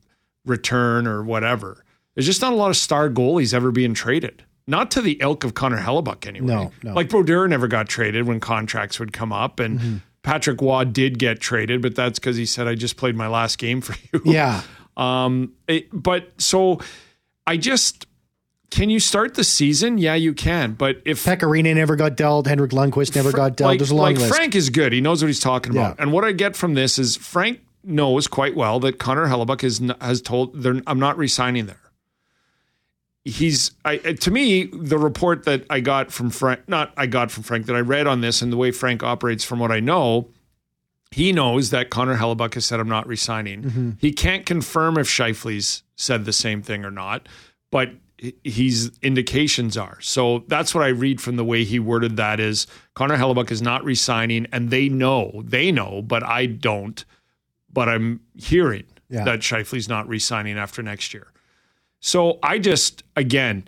return 0.46 1.06
or 1.06 1.22
whatever. 1.22 1.84
There's 2.14 2.24
just 2.24 2.40
not 2.40 2.54
a 2.54 2.56
lot 2.56 2.70
of 2.70 2.78
star 2.78 3.10
goalies 3.10 3.52
ever 3.52 3.70
being 3.70 3.92
traded. 3.92 4.42
Not 4.66 4.90
to 4.92 5.00
the 5.00 5.18
ilk 5.20 5.44
of 5.44 5.54
Connor 5.54 5.78
Hellebuyck 5.78 6.26
anyway. 6.26 6.46
No, 6.46 6.72
no. 6.82 6.92
Like 6.94 7.08
Brodeur 7.08 7.46
never 7.48 7.68
got 7.68 7.88
traded 7.88 8.26
when 8.26 8.40
contracts 8.40 8.98
would 8.98 9.12
come 9.12 9.32
up, 9.32 9.60
and 9.60 9.78
Mm-hmm. 9.80 9.96
Patrick 10.22 10.60
Roy 10.60 10.82
did 10.82 11.20
get 11.20 11.38
traded, 11.38 11.80
but 11.82 11.94
that's 11.94 12.18
because 12.18 12.36
he 12.36 12.46
said, 12.46 12.66
"I 12.66 12.74
just 12.74 12.96
played 12.96 13.14
my 13.14 13.28
last 13.28 13.58
game 13.58 13.80
for 13.80 13.94
you." 14.12 14.22
Yeah. 14.32 14.62
Um, 14.96 15.52
it- 15.68 15.88
but 15.92 16.32
so 16.38 16.80
I 17.46 17.58
just 17.58 18.06
can 18.70 18.88
you 18.90 18.98
start 18.98 19.34
the 19.34 19.44
season? 19.44 19.98
Yeah, 19.98 20.14
you 20.14 20.32
can. 20.32 20.72
But 20.72 21.02
if 21.04 21.22
Pekka 21.24 21.42
Rinne 21.42 21.72
never 21.74 21.94
got 21.96 22.16
dealt. 22.16 22.46
Henrik 22.46 22.70
Lundqvist 22.72 23.14
never 23.14 23.30
got 23.30 23.56
dealt. 23.56 23.68
Like, 23.72 23.78
There's 23.78 23.90
a 23.90 23.94
long 23.94 24.06
like 24.06 24.16
list. 24.18 24.34
Frank 24.34 24.54
is 24.56 24.70
good. 24.70 24.92
He 24.94 25.00
knows 25.02 25.22
what 25.22 25.28
he's 25.28 25.38
talking 25.38 25.72
about. 25.72 25.96
Yeah. 25.96 26.02
And 26.02 26.12
what 26.12 26.24
I 26.24 26.32
get 26.32 26.56
from 26.56 26.72
this 26.74 26.98
is 26.98 27.14
Frank 27.16 27.60
knows 27.84 28.26
quite 28.26 28.56
well 28.56 28.80
that 28.80 28.98
Connor 28.98 29.26
Hellebuyck 29.26 29.62
is 29.62 29.80
has 30.00 30.20
told 30.22 30.60
they're, 30.62 30.80
I'm 30.86 30.98
not 30.98 31.16
resigning 31.18 31.66
there. 31.66 31.78
He's 33.28 33.72
I, 33.84 33.98
uh, 33.98 34.12
to 34.12 34.30
me 34.30 34.64
the 34.72 34.98
report 34.98 35.44
that 35.46 35.64
I 35.68 35.80
got 35.80 36.12
from 36.12 36.30
Frank, 36.30 36.68
not 36.68 36.92
I 36.96 37.06
got 37.06 37.32
from 37.32 37.42
Frank 37.42 37.66
that 37.66 37.74
I 37.74 37.80
read 37.80 38.06
on 38.06 38.20
this 38.20 38.40
and 38.40 38.52
the 38.52 38.56
way 38.56 38.70
Frank 38.70 39.02
operates 39.02 39.42
from 39.42 39.58
what 39.58 39.72
I 39.72 39.80
know. 39.80 40.28
He 41.10 41.32
knows 41.32 41.70
that 41.70 41.90
Connor 41.90 42.16
Hellebuyck 42.16 42.54
has 42.54 42.64
said 42.64 42.78
I'm 42.78 42.88
not 42.88 43.06
resigning. 43.08 43.62
Mm-hmm. 43.62 43.90
He 44.00 44.12
can't 44.12 44.46
confirm 44.46 44.96
if 44.96 45.08
Scheifele's 45.08 45.82
said 45.96 46.24
the 46.24 46.32
same 46.32 46.62
thing 46.62 46.84
or 46.84 46.90
not, 46.92 47.28
but 47.72 47.90
he- 48.18 48.36
he's 48.44 48.96
indications 49.00 49.76
are. 49.76 50.00
So 50.00 50.44
that's 50.46 50.72
what 50.74 50.84
I 50.84 50.88
read 50.88 51.20
from 51.20 51.34
the 51.36 51.44
way 51.44 51.64
he 51.64 51.78
worded 51.80 52.16
that 52.18 52.38
is 52.38 52.66
Connor 52.94 53.16
Hellebuyck 53.16 53.50
is 53.50 53.60
not 53.62 53.82
resigning, 53.84 54.46
and 54.52 54.70
they 54.70 54.88
know, 54.88 55.42
they 55.44 55.72
know, 55.72 56.00
but 56.02 56.22
I 56.22 56.46
don't. 56.46 57.04
But 57.72 57.88
I'm 57.88 58.20
hearing 58.36 58.84
Yeah. 59.10 59.24
that 59.24 59.40
Scheifele's 59.40 59.88
not 59.88 60.08
resigning 60.08 60.58
after 60.58 60.80
next 60.82 61.12
year. 61.12 61.28
So 62.06 62.38
I 62.40 62.60
just 62.60 63.02
again 63.16 63.66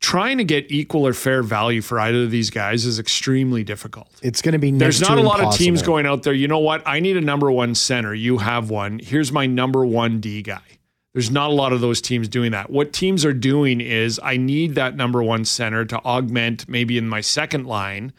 trying 0.00 0.36
to 0.38 0.44
get 0.44 0.70
equal 0.70 1.06
or 1.06 1.14
fair 1.14 1.42
value 1.42 1.80
for 1.80 1.98
either 1.98 2.24
of 2.24 2.30
these 2.30 2.50
guys 2.50 2.84
is 2.84 2.98
extremely 2.98 3.64
difficult. 3.64 4.08
it's 4.22 4.42
going 4.42 4.52
to 4.52 4.58
be. 4.58 4.70
There's 4.70 5.00
not 5.00 5.18
a 5.18 5.22
lot 5.22 5.40
of 5.40 5.54
teams 5.54 5.82
going 5.82 6.06
out 6.06 6.22
there. 6.22 6.34
You 6.34 6.46
know 6.46 6.58
what? 6.58 6.82
I 6.86 7.00
need 7.00 7.16
a 7.16 7.22
number 7.22 7.50
one 7.50 7.74
center. 7.74 8.14
You 8.14 8.38
have 8.38 8.68
one. 8.68 8.98
Here's 8.98 9.32
my 9.32 9.46
number 9.46 9.84
one 9.86 10.20
D 10.20 10.42
guy. 10.42 10.60
There's 11.14 11.30
not 11.30 11.50
a 11.50 11.54
lot 11.54 11.72
of 11.72 11.80
those 11.80 12.02
teams 12.02 12.28
doing 12.28 12.52
that. 12.52 12.70
What 12.70 12.92
teams 12.92 13.24
are 13.24 13.32
doing 13.32 13.80
is 13.80 14.20
I 14.22 14.36
need 14.36 14.74
that 14.74 14.96
number 14.96 15.22
one 15.22 15.44
center 15.44 15.84
to 15.86 15.98
augment 16.04 16.68
maybe 16.68 16.98
in 16.98 17.08
my 17.08 17.20
second 17.22 17.66
line, 17.66 18.12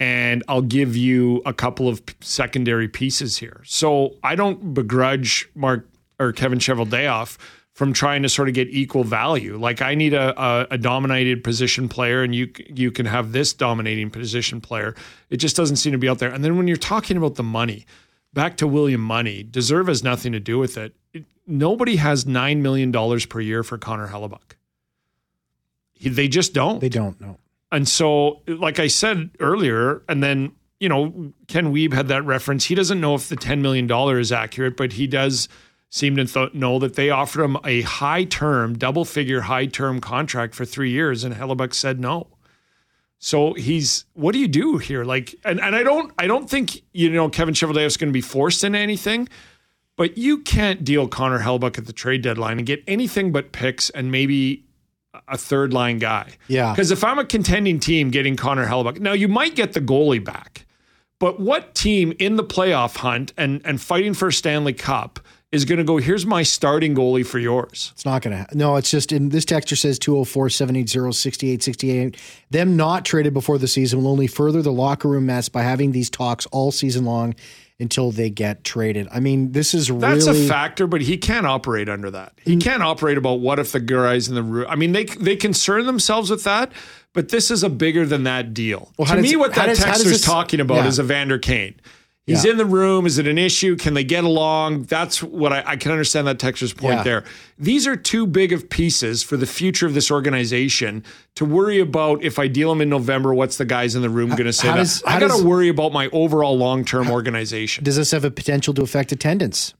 and 0.00 0.42
I'll 0.48 0.60
give 0.60 0.96
you 0.96 1.40
a 1.46 1.54
couple 1.54 1.88
of 1.88 2.02
secondary 2.20 2.88
pieces 2.88 3.38
here. 3.38 3.62
So 3.64 4.16
I 4.24 4.34
don't 4.34 4.74
begrudge 4.74 5.48
Mark 5.54 5.86
or 6.22 6.32
Kevin 6.32 6.58
Cheveldayoff 6.58 7.38
from 7.72 7.92
trying 7.92 8.22
to 8.22 8.28
sort 8.28 8.48
of 8.48 8.54
get 8.54 8.68
equal 8.68 9.04
value. 9.04 9.56
Like 9.56 9.80
I 9.80 9.94
need 9.94 10.14
a, 10.14 10.40
a, 10.40 10.66
a, 10.72 10.78
dominated 10.78 11.42
position 11.42 11.88
player, 11.88 12.22
and 12.22 12.34
you 12.34 12.52
you 12.68 12.90
can 12.90 13.06
have 13.06 13.32
this 13.32 13.52
dominating 13.52 14.10
position 14.10 14.60
player. 14.60 14.94
It 15.30 15.38
just 15.38 15.56
doesn't 15.56 15.76
seem 15.76 15.92
to 15.92 15.98
be 15.98 16.08
out 16.08 16.18
there. 16.18 16.30
And 16.30 16.44
then 16.44 16.56
when 16.56 16.68
you're 16.68 16.76
talking 16.76 17.16
about 17.16 17.36
the 17.36 17.42
money, 17.42 17.86
back 18.32 18.56
to 18.58 18.66
William 18.66 19.00
Munny, 19.00 19.42
deserve 19.42 19.88
has 19.88 20.04
nothing 20.04 20.32
to 20.32 20.40
do 20.40 20.58
with 20.58 20.76
it. 20.76 20.94
it 21.12 21.24
nobody 21.46 21.96
has 21.96 22.26
nine 22.26 22.62
million 22.62 22.90
dollars 22.90 23.24
per 23.24 23.40
year 23.40 23.62
for 23.62 23.78
Connor 23.78 24.08
Hellebuyck. 24.08 24.56
He, 25.94 26.08
they 26.08 26.28
just 26.28 26.52
don't. 26.52 26.80
They 26.80 26.88
don't 26.88 27.20
know. 27.20 27.38
And 27.70 27.88
so, 27.88 28.42
like 28.46 28.78
I 28.78 28.88
said 28.88 29.30
earlier, 29.40 30.02
and 30.08 30.22
then 30.22 30.52
you 30.78 30.88
know, 30.88 31.32
Ken 31.46 31.72
Wiebe 31.72 31.94
had 31.94 32.08
that 32.08 32.24
reference. 32.24 32.64
He 32.64 32.74
doesn't 32.74 33.00
know 33.00 33.14
if 33.14 33.28
the 33.28 33.36
ten 33.36 33.62
million 33.62 33.86
dollar 33.86 34.18
is 34.18 34.30
accurate, 34.30 34.76
but 34.76 34.92
he 34.92 35.06
does 35.06 35.48
seem 35.92 36.16
to 36.16 36.24
th- 36.24 36.54
know 36.54 36.78
that 36.78 36.94
they 36.94 37.10
offered 37.10 37.44
him 37.44 37.58
a 37.64 37.82
high 37.82 38.24
term, 38.24 38.78
double 38.78 39.04
figure 39.04 39.42
high 39.42 39.66
term 39.66 40.00
contract 40.00 40.54
for 40.54 40.64
three 40.64 40.90
years, 40.90 41.22
and 41.22 41.34
Hellebuyck 41.34 41.74
said 41.74 42.00
no. 42.00 42.28
So 43.18 43.52
he's 43.52 44.06
what 44.14 44.32
do 44.32 44.38
you 44.38 44.48
do 44.48 44.78
here? 44.78 45.04
Like, 45.04 45.34
and, 45.44 45.60
and 45.60 45.76
I 45.76 45.82
don't 45.82 46.10
I 46.18 46.26
don't 46.26 46.48
think 46.48 46.82
you 46.92 47.10
know 47.10 47.28
Kevin 47.28 47.54
Cheveldayoff 47.54 47.86
is 47.86 47.96
going 47.98 48.08
to 48.08 48.12
be 48.12 48.22
forced 48.22 48.64
into 48.64 48.78
anything, 48.78 49.28
but 49.96 50.16
you 50.16 50.38
can't 50.38 50.82
deal 50.82 51.06
Connor 51.06 51.40
Hellebuyck 51.40 51.76
at 51.76 51.86
the 51.86 51.92
trade 51.92 52.22
deadline 52.22 52.56
and 52.56 52.66
get 52.66 52.82
anything 52.88 53.30
but 53.30 53.52
picks 53.52 53.90
and 53.90 54.10
maybe 54.10 54.64
a 55.28 55.36
third 55.36 55.74
line 55.74 55.98
guy. 55.98 56.30
Yeah. 56.48 56.72
Because 56.72 56.90
if 56.90 57.04
I'm 57.04 57.18
a 57.18 57.24
contending 57.24 57.78
team 57.78 58.10
getting 58.10 58.34
Connor 58.34 58.66
Hellebuyck, 58.66 58.98
now 58.98 59.12
you 59.12 59.28
might 59.28 59.54
get 59.54 59.74
the 59.74 59.80
goalie 59.80 60.24
back, 60.24 60.64
but 61.18 61.38
what 61.38 61.74
team 61.74 62.14
in 62.18 62.36
the 62.36 62.44
playoff 62.44 62.96
hunt 62.96 63.34
and 63.36 63.60
and 63.66 63.78
fighting 63.78 64.14
for 64.14 64.28
a 64.28 64.32
Stanley 64.32 64.72
Cup 64.72 65.20
is 65.52 65.66
going 65.66 65.78
to 65.78 65.84
go, 65.84 65.98
here's 65.98 66.24
my 66.24 66.42
starting 66.42 66.94
goalie 66.94 67.26
for 67.26 67.38
yours. 67.38 67.92
It's 67.94 68.06
not 68.06 68.22
going 68.22 68.44
to. 68.44 68.56
No, 68.56 68.76
it's 68.76 68.90
just 68.90 69.12
in 69.12 69.28
this 69.28 69.44
texture 69.44 69.76
says 69.76 69.98
204 69.98 70.48
780 70.48 71.12
6868. 71.12 72.16
Them 72.50 72.76
not 72.76 73.04
traded 73.04 73.34
before 73.34 73.58
the 73.58 73.68
season 73.68 74.02
will 74.02 74.10
only 74.10 74.26
further 74.26 74.62
the 74.62 74.72
locker 74.72 75.08
room 75.08 75.26
mess 75.26 75.50
by 75.50 75.62
having 75.62 75.92
these 75.92 76.08
talks 76.08 76.46
all 76.46 76.72
season 76.72 77.04
long 77.04 77.34
until 77.78 78.10
they 78.10 78.30
get 78.30 78.64
traded. 78.64 79.08
I 79.12 79.20
mean, 79.20 79.52
this 79.52 79.74
is 79.74 79.88
That's 79.88 80.26
really. 80.26 80.46
a 80.46 80.48
factor, 80.48 80.86
but 80.86 81.02
he 81.02 81.18
can't 81.18 81.46
operate 81.46 81.88
under 81.88 82.10
that. 82.12 82.32
He 82.44 82.56
mm. 82.56 82.62
can't 82.62 82.82
operate 82.82 83.18
about 83.18 83.40
what 83.40 83.58
if 83.58 83.72
the 83.72 83.80
guys 83.80 84.28
in 84.28 84.34
the 84.34 84.42
room. 84.42 84.66
I 84.68 84.76
mean, 84.76 84.92
they, 84.92 85.04
they 85.04 85.36
concern 85.36 85.84
themselves 85.84 86.30
with 86.30 86.44
that, 86.44 86.72
but 87.12 87.28
this 87.28 87.50
is 87.50 87.62
a 87.62 87.68
bigger 87.68 88.06
than 88.06 88.22
that 88.24 88.54
deal. 88.54 88.92
Well, 88.96 89.08
to 89.08 89.16
does, 89.16 89.22
me, 89.22 89.36
what 89.36 89.54
that 89.54 89.76
texter 89.76 90.06
is 90.06 90.22
talking 90.22 90.60
about 90.60 90.76
yeah. 90.76 90.86
is 90.86 91.00
Evander 91.00 91.38
Kane. 91.38 91.74
He's 92.26 92.44
yeah. 92.44 92.52
in 92.52 92.56
the 92.56 92.64
room. 92.64 93.04
Is 93.04 93.18
it 93.18 93.26
an 93.26 93.36
issue? 93.36 93.74
Can 93.74 93.94
they 93.94 94.04
get 94.04 94.22
along? 94.22 94.84
That's 94.84 95.24
what 95.24 95.52
I, 95.52 95.64
I 95.66 95.76
can 95.76 95.90
understand 95.90 96.28
that 96.28 96.38
texter's 96.38 96.72
point 96.72 96.98
yeah. 96.98 97.02
there. 97.02 97.24
These 97.58 97.84
are 97.88 97.96
too 97.96 98.28
big 98.28 98.52
of 98.52 98.70
pieces 98.70 99.24
for 99.24 99.36
the 99.36 99.46
future 99.46 99.86
of 99.86 99.94
this 99.94 100.08
organization 100.08 101.04
to 101.34 101.44
worry 101.44 101.80
about 101.80 102.22
if 102.22 102.38
I 102.38 102.46
deal 102.46 102.68
them 102.68 102.80
in 102.80 102.88
November, 102.88 103.34
what's 103.34 103.56
the 103.56 103.64
guys 103.64 103.96
in 103.96 104.02
the 104.02 104.10
room 104.10 104.30
going 104.30 104.44
to 104.44 104.52
say? 104.52 104.72
Does, 104.72 105.02
I 105.02 105.18
got 105.18 105.36
to 105.36 105.44
worry 105.44 105.68
about 105.68 105.92
my 105.92 106.08
overall 106.12 106.56
long 106.56 106.84
term 106.84 107.10
organization. 107.10 107.82
Does 107.82 107.96
this 107.96 108.12
have 108.12 108.24
a 108.24 108.30
potential 108.30 108.72
to 108.74 108.82
affect 108.82 109.10
attendance? 109.10 109.74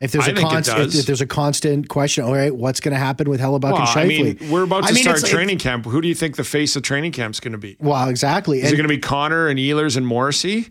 If 0.00 0.12
there's 0.12 0.28
I 0.28 0.32
a 0.32 0.34
constant, 0.34 0.78
if, 0.78 0.94
if, 0.94 1.06
there's 1.06 1.22
a 1.22 1.26
constant 1.26 1.88
question, 1.88 2.24
all 2.24 2.34
right, 2.34 2.54
what's 2.54 2.80
going 2.80 2.92
to 2.92 2.98
happen 2.98 3.30
with 3.30 3.40
Hellebuyck 3.40 3.72
well, 3.72 3.76
and 3.76 3.88
Scheifele? 3.88 4.20
I 4.20 4.44
mean, 4.44 4.50
we're 4.50 4.64
about 4.64 4.84
to 4.84 4.90
I 4.90 4.92
mean, 4.92 5.02
start 5.02 5.24
training 5.24 5.58
camp. 5.58 5.86
Who 5.86 6.02
do 6.02 6.08
you 6.08 6.14
think 6.14 6.36
the 6.36 6.44
face 6.44 6.76
of 6.76 6.82
training 6.82 7.12
camp 7.12 7.34
is 7.34 7.40
going 7.40 7.52
to 7.52 7.58
be? 7.58 7.76
Well, 7.80 8.08
exactly. 8.08 8.58
Is 8.58 8.64
and, 8.64 8.74
it 8.74 8.76
going 8.76 8.88
to 8.88 8.94
be 8.94 9.00
Connor 9.00 9.48
and 9.48 9.58
Ehlers 9.58 9.96
and 9.96 10.06
Morrissey? 10.06 10.68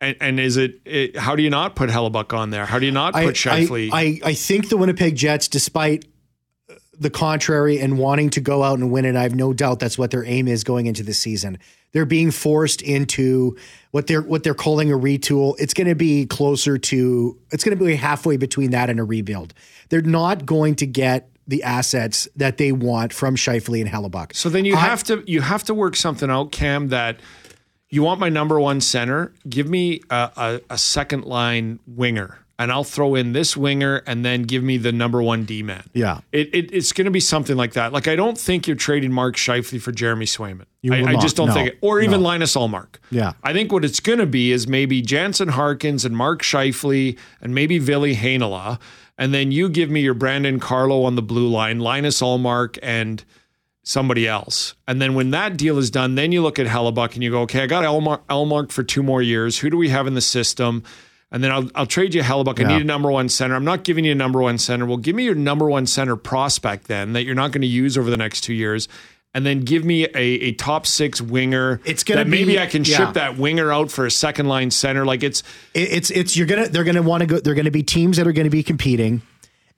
And, 0.00 0.16
and 0.20 0.40
is 0.40 0.56
it, 0.56 0.80
it, 0.84 1.16
How 1.16 1.36
do 1.36 1.42
you 1.42 1.50
not 1.50 1.76
put 1.76 1.90
Hellebuyck 1.90 2.32
on 2.36 2.50
there? 2.50 2.66
How 2.66 2.78
do 2.78 2.86
you 2.86 2.92
not 2.92 3.12
put 3.12 3.34
Scheifele? 3.34 3.90
I, 3.92 3.98
I, 3.98 4.20
I 4.30 4.34
think 4.34 4.68
the 4.68 4.76
Winnipeg 4.76 5.14
Jets, 5.14 5.46
despite 5.48 6.06
the 6.98 7.10
contrary 7.10 7.78
and 7.78 7.98
wanting 7.98 8.30
to 8.30 8.40
go 8.40 8.62
out 8.62 8.78
and 8.78 8.90
win 8.90 9.04
it, 9.04 9.16
I 9.16 9.22
have 9.22 9.34
no 9.34 9.52
doubt 9.52 9.78
that's 9.78 9.98
what 9.98 10.10
their 10.10 10.24
aim 10.24 10.46
is 10.48 10.64
going 10.64 10.86
into 10.86 11.02
the 11.02 11.14
season. 11.14 11.58
They're 11.92 12.06
being 12.06 12.30
forced 12.30 12.82
into 12.82 13.56
what 13.90 14.06
they're 14.06 14.22
what 14.22 14.44
they're 14.44 14.54
calling 14.54 14.92
a 14.92 14.96
retool. 14.96 15.54
It's 15.58 15.74
going 15.74 15.88
to 15.88 15.94
be 15.94 16.26
closer 16.26 16.78
to 16.78 17.38
it's 17.50 17.64
going 17.64 17.76
to 17.76 17.84
be 17.84 17.96
halfway 17.96 18.36
between 18.36 18.70
that 18.70 18.90
and 18.90 19.00
a 19.00 19.04
rebuild. 19.04 19.54
They're 19.88 20.02
not 20.02 20.46
going 20.46 20.76
to 20.76 20.86
get 20.86 21.30
the 21.48 21.62
assets 21.64 22.28
that 22.36 22.58
they 22.58 22.70
want 22.70 23.12
from 23.12 23.34
Scheifele 23.34 23.80
and 23.80 23.90
Hellebuyck. 23.90 24.36
So 24.36 24.48
then 24.48 24.64
you 24.64 24.76
I, 24.76 24.80
have 24.80 25.02
to 25.04 25.24
you 25.26 25.40
have 25.40 25.64
to 25.64 25.74
work 25.74 25.96
something 25.96 26.30
out, 26.30 26.52
Cam, 26.52 26.88
that 26.88 27.18
you 27.90 28.02
want 28.02 28.20
my 28.20 28.28
number 28.28 28.58
one 28.58 28.80
center? 28.80 29.32
Give 29.48 29.68
me 29.68 30.00
a, 30.10 30.30
a, 30.36 30.60
a 30.70 30.78
second 30.78 31.24
line 31.24 31.80
winger 31.86 32.38
and 32.60 32.70
I'll 32.70 32.84
throw 32.84 33.14
in 33.14 33.32
this 33.32 33.56
winger 33.56 34.02
and 34.06 34.22
then 34.22 34.42
give 34.42 34.62
me 34.62 34.76
the 34.76 34.92
number 34.92 35.22
one 35.22 35.46
D 35.46 35.62
man. 35.62 35.82
Yeah. 35.94 36.20
It, 36.30 36.54
it 36.54 36.72
it's 36.74 36.92
going 36.92 37.06
to 37.06 37.10
be 37.10 37.18
something 37.18 37.56
like 37.56 37.72
that. 37.72 37.90
Like, 37.90 38.06
I 38.06 38.16
don't 38.16 38.36
think 38.36 38.66
you're 38.66 38.76
trading 38.76 39.12
Mark 39.12 39.36
Scheifele 39.36 39.80
for 39.80 39.92
Jeremy 39.92 40.26
Swayman. 40.26 40.66
I, 40.90 41.04
I, 41.04 41.16
just 41.16 41.36
don't 41.36 41.48
no. 41.48 41.54
think 41.54 41.68
it. 41.68 41.78
Or 41.80 42.00
even 42.00 42.20
no. 42.20 42.26
Linus 42.26 42.54
Ullmark. 42.54 42.96
Yeah. 43.10 43.32
I 43.42 43.54
think 43.54 43.72
what 43.72 43.82
it's 43.82 43.98
going 43.98 44.18
to 44.18 44.26
be 44.26 44.52
is 44.52 44.68
maybe 44.68 45.00
Jansen 45.00 45.48
Harkins 45.48 46.04
and 46.04 46.14
Mark 46.14 46.42
Scheifele 46.42 47.18
and 47.40 47.54
maybe 47.54 47.78
Ville 47.78 48.14
Heinola. 48.14 48.78
And 49.16 49.32
then 49.32 49.52
you 49.52 49.70
give 49.70 49.88
me 49.88 50.02
your 50.02 50.14
Brandon 50.14 50.60
Carlo 50.60 51.04
on 51.04 51.16
the 51.16 51.22
blue 51.22 51.48
line, 51.48 51.80
Linus 51.80 52.20
Ullmark 52.20 52.78
and– 52.82 53.24
somebody 53.82 54.28
else. 54.28 54.74
And 54.86 55.00
then 55.00 55.14
when 55.14 55.30
that 55.30 55.56
deal 55.56 55.78
is 55.78 55.90
done, 55.90 56.14
then 56.14 56.32
you 56.32 56.42
look 56.42 56.58
at 56.58 56.66
Hellebuyck 56.66 57.14
and 57.14 57.22
you 57.22 57.30
go, 57.30 57.42
okay, 57.42 57.62
I 57.62 57.66
got 57.66 57.84
Elmark, 57.84 58.20
Ullmark 58.28 58.72
for 58.72 58.82
two 58.82 59.02
more 59.02 59.22
years. 59.22 59.58
Who 59.58 59.70
do 59.70 59.76
we 59.76 59.88
have 59.88 60.06
in 60.06 60.14
the 60.14 60.20
system? 60.20 60.82
And 61.32 61.44
then 61.44 61.52
I'll, 61.52 61.70
I'll 61.74 61.86
trade 61.86 62.14
you 62.14 62.22
Hellebuyck. 62.22 62.64
I 62.64 62.68
need 62.68 62.82
a 62.82 62.84
number 62.84 63.10
one 63.10 63.28
center. 63.28 63.54
I'm 63.54 63.64
not 63.64 63.84
giving 63.84 64.04
you 64.04 64.12
a 64.12 64.16
number 64.16 64.40
one 64.40 64.58
center. 64.58 64.84
Well, 64.84 64.96
give 64.96 65.14
me 65.14 65.24
your 65.24 65.36
number 65.36 65.68
one 65.68 65.86
center 65.86 66.16
prospect 66.16 66.88
then 66.88 67.12
that 67.12 67.24
you're 67.24 67.36
not 67.36 67.52
going 67.52 67.62
to 67.62 67.68
use 67.68 67.96
over 67.96 68.10
the 68.10 68.16
next 68.16 68.42
two 68.42 68.54
years. 68.54 68.88
And 69.32 69.46
then 69.46 69.60
give 69.60 69.84
me 69.84 70.06
a, 70.06 70.16
a 70.16 70.52
top 70.54 70.88
six 70.88 71.22
winger. 71.22 71.80
It's 71.84 72.02
gonna 72.02 72.24
be, 72.24 72.30
maybe 72.32 72.58
I 72.58 72.66
can 72.66 72.84
yeah. 72.84 72.96
ship 72.96 73.14
that 73.14 73.38
winger 73.38 73.72
out 73.72 73.88
for 73.88 74.04
a 74.04 74.10
second 74.10 74.48
line 74.48 74.72
center. 74.72 75.06
Like 75.06 75.22
it's 75.22 75.44
it's 75.72 76.10
it's 76.10 76.36
you're 76.36 76.48
gonna 76.48 76.66
they're 76.66 76.82
gonna 76.82 77.00
want 77.00 77.20
to 77.20 77.26
go. 77.26 77.38
They're 77.38 77.54
gonna 77.54 77.70
be 77.70 77.84
teams 77.84 78.16
that 78.16 78.26
are 78.26 78.32
gonna 78.32 78.50
be 78.50 78.64
competing 78.64 79.22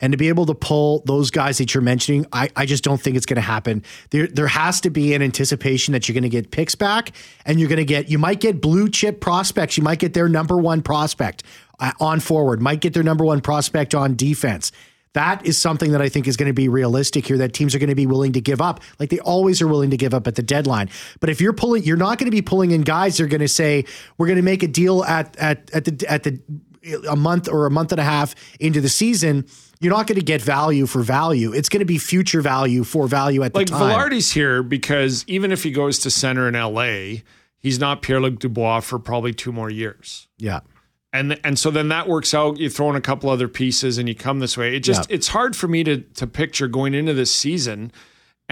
and 0.02 0.12
to 0.12 0.18
be 0.18 0.28
able 0.28 0.44
to 0.46 0.54
pull 0.54 1.02
those 1.06 1.30
guys 1.30 1.58
that 1.58 1.72
you're 1.72 1.82
mentioning, 1.82 2.26
I, 2.32 2.50
I 2.56 2.66
just 2.66 2.82
don't 2.82 3.00
think 3.00 3.16
it's 3.16 3.24
going 3.24 3.36
to 3.36 3.40
happen. 3.40 3.84
There, 4.10 4.26
there 4.26 4.48
has 4.48 4.80
to 4.82 4.90
be 4.90 5.14
an 5.14 5.22
anticipation 5.22 5.92
that 5.92 6.08
you're 6.08 6.14
going 6.14 6.24
to 6.24 6.28
get 6.28 6.50
picks 6.50 6.74
back 6.74 7.12
and 7.46 7.60
you're 7.60 7.68
going 7.68 7.78
to 7.78 7.84
get, 7.84 8.10
you 8.10 8.18
might 8.18 8.40
get 8.40 8.60
blue 8.60 8.90
chip 8.90 9.20
prospects. 9.20 9.78
You 9.78 9.84
might 9.84 10.00
get 10.00 10.12
their 10.12 10.28
number 10.28 10.58
one 10.58 10.82
prospect 10.82 11.44
uh, 11.78 11.92
on 12.00 12.18
forward, 12.18 12.60
might 12.60 12.80
get 12.80 12.94
their 12.94 13.04
number 13.04 13.24
one 13.24 13.40
prospect 13.40 13.94
on 13.94 14.16
defense. 14.16 14.72
That 15.12 15.46
is 15.46 15.56
something 15.56 15.92
that 15.92 16.02
I 16.02 16.08
think 16.08 16.26
is 16.26 16.36
going 16.36 16.48
to 16.48 16.54
be 16.54 16.68
realistic 16.68 17.26
here 17.26 17.38
that 17.38 17.52
teams 17.52 17.74
are 17.74 17.78
going 17.78 17.90
to 17.90 17.94
be 17.94 18.06
willing 18.06 18.32
to 18.32 18.40
give 18.40 18.60
up, 18.60 18.80
like 18.98 19.10
they 19.10 19.20
always 19.20 19.60
are 19.62 19.68
willing 19.68 19.90
to 19.90 19.96
give 19.96 20.14
up 20.14 20.26
at 20.26 20.34
the 20.34 20.42
deadline. 20.42 20.88
But 21.20 21.28
if 21.28 21.40
you're 21.40 21.52
pulling, 21.52 21.84
you're 21.84 21.98
not 21.98 22.18
going 22.18 22.30
to 22.30 22.34
be 22.34 22.42
pulling 22.42 22.70
in 22.70 22.80
guys. 22.80 23.18
They're 23.18 23.26
going 23.26 23.40
to 23.40 23.48
say 23.48 23.84
we're 24.16 24.26
going 24.26 24.36
to 24.36 24.42
make 24.42 24.62
a 24.62 24.68
deal 24.68 25.04
at 25.04 25.36
at 25.36 25.70
at 25.74 25.84
the 25.84 26.10
at 26.10 26.22
the 26.22 26.40
a 27.08 27.14
month 27.14 27.48
or 27.48 27.66
a 27.66 27.70
month 27.70 27.92
and 27.92 28.00
a 28.00 28.04
half 28.04 28.34
into 28.58 28.80
the 28.80 28.88
season 28.88 29.46
you're 29.82 29.92
not 29.92 30.06
going 30.06 30.18
to 30.18 30.24
get 30.24 30.40
value 30.40 30.86
for 30.86 31.02
value. 31.02 31.52
It's 31.52 31.68
going 31.68 31.80
to 31.80 31.84
be 31.84 31.98
future 31.98 32.40
value 32.40 32.84
for 32.84 33.08
value 33.08 33.42
at 33.42 33.52
like 33.54 33.66
the 33.66 33.72
time. 33.72 33.80
Like 33.82 34.10
Vilardi's 34.12 34.30
here 34.30 34.62
because 34.62 35.24
even 35.26 35.50
if 35.50 35.64
he 35.64 35.72
goes 35.72 35.98
to 36.00 36.10
center 36.10 36.46
in 36.46 36.54
LA, 36.54 37.22
he's 37.58 37.80
not 37.80 38.00
Pierre 38.00 38.20
Luc 38.20 38.38
Dubois 38.38 38.80
for 38.80 39.00
probably 39.00 39.34
two 39.34 39.50
more 39.50 39.68
years. 39.68 40.28
Yeah. 40.38 40.60
And 41.12 41.38
and 41.44 41.58
so 41.58 41.70
then 41.70 41.88
that 41.88 42.08
works 42.08 42.32
out. 42.32 42.58
You 42.58 42.70
throw 42.70 42.88
in 42.90 42.96
a 42.96 43.00
couple 43.00 43.28
other 43.28 43.48
pieces 43.48 43.98
and 43.98 44.08
you 44.08 44.14
come 44.14 44.38
this 44.38 44.56
way. 44.56 44.76
It 44.76 44.80
just 44.80 45.10
yeah. 45.10 45.16
it's 45.16 45.28
hard 45.28 45.56
for 45.56 45.66
me 45.66 45.84
to 45.84 45.98
to 45.98 46.26
picture 46.26 46.68
going 46.68 46.94
into 46.94 47.12
this 47.12 47.34
season 47.34 47.92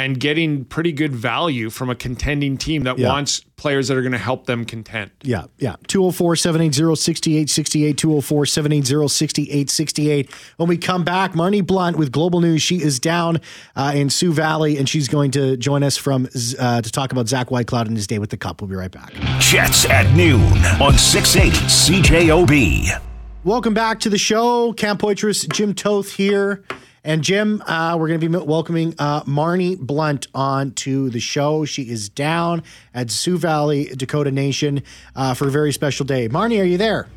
and 0.01 0.19
getting 0.19 0.65
pretty 0.65 0.93
good 0.93 1.13
value 1.13 1.69
from 1.69 1.91
a 1.91 1.95
contending 1.95 2.57
team 2.57 2.85
that 2.85 2.99
yeah. 2.99 3.09
wants 3.09 3.41
players 3.57 3.89
that 3.89 3.97
are 3.97 4.01
going 4.03 4.13
to 4.13 4.19
help 4.19 4.47
them 4.47 4.65
contend. 4.65 5.11
Yeah, 5.23 5.45
yeah. 5.59 5.77
204 5.89 6.37
780 6.37 6.97
6868, 6.97 7.99
204 7.99 8.47
780 8.47 9.09
6868. 9.09 10.33
When 10.57 10.69
we 10.69 10.79
come 10.79 11.05
back, 11.05 11.33
Marnie 11.33 11.67
Blunt 11.67 11.99
with 11.99 12.11
Global 12.11 12.41
News. 12.41 12.63
She 12.63 12.83
is 12.83 12.99
down 12.99 13.41
uh, 13.77 13.93
in 13.95 14.09
Sioux 14.09 14.33
Valley 14.33 14.79
and 14.79 14.89
she's 14.89 15.09
going 15.09 15.31
to 15.33 15.57
join 15.59 15.83
us 15.83 15.99
from 15.99 16.27
uh, 16.59 16.81
to 16.81 16.91
talk 16.91 17.13
about 17.13 17.29
Zach 17.29 17.49
Whitecloud 17.49 17.87
and 17.87 17.97
his 17.97 18.07
day 18.07 18.19
with 18.19 18.31
the 18.31 18.39
Cup. 18.39 18.63
We'll 18.63 18.69
be 18.69 18.77
right 18.77 18.91
back. 18.91 19.13
Jets 19.39 19.85
at 19.85 20.11
noon 20.17 20.41
on 20.81 20.97
680 20.97 21.57
CJOB. 21.67 23.03
Welcome 23.45 23.75
back 23.75 24.01
to 24.01 24.11
the 24.11 24.19
show. 24.19 24.73
Cam 24.73 24.97
Poitras, 24.97 25.51
Jim 25.53 25.75
Toth 25.75 26.13
here. 26.13 26.65
And 27.03 27.23
Jim, 27.23 27.63
uh, 27.63 27.97
we're 27.99 28.09
going 28.09 28.21
to 28.21 28.29
be 28.29 28.37
welcoming 28.37 28.95
uh, 28.99 29.23
Marnie 29.23 29.79
Blunt 29.79 30.27
on 30.35 30.73
to 30.73 31.09
the 31.09 31.21
show. 31.21 31.65
She 31.65 31.83
is 31.91 32.11
down 32.11 32.63
at 32.93 33.11
Sioux 33.11 33.39
Valley, 33.39 33.87
Dakota 33.87 34.31
Nation, 34.31 34.83
uh, 35.17 35.33
for 35.33 35.49
a 35.49 35.51
very 35.51 35.73
special 35.73 36.05
day. 36.05 36.29
Marnie, 36.29 36.61
are 36.61 36.65
you 36.65 36.77
there? 36.77 37.09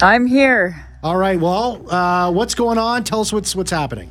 I'm 0.00 0.24
here. 0.26 0.86
All 1.02 1.16
right. 1.16 1.38
Well, 1.38 1.92
uh, 1.92 2.30
what's 2.30 2.54
going 2.54 2.78
on? 2.78 3.04
Tell 3.04 3.20
us 3.20 3.32
what's 3.32 3.54
what's 3.54 3.70
happening. 3.70 4.10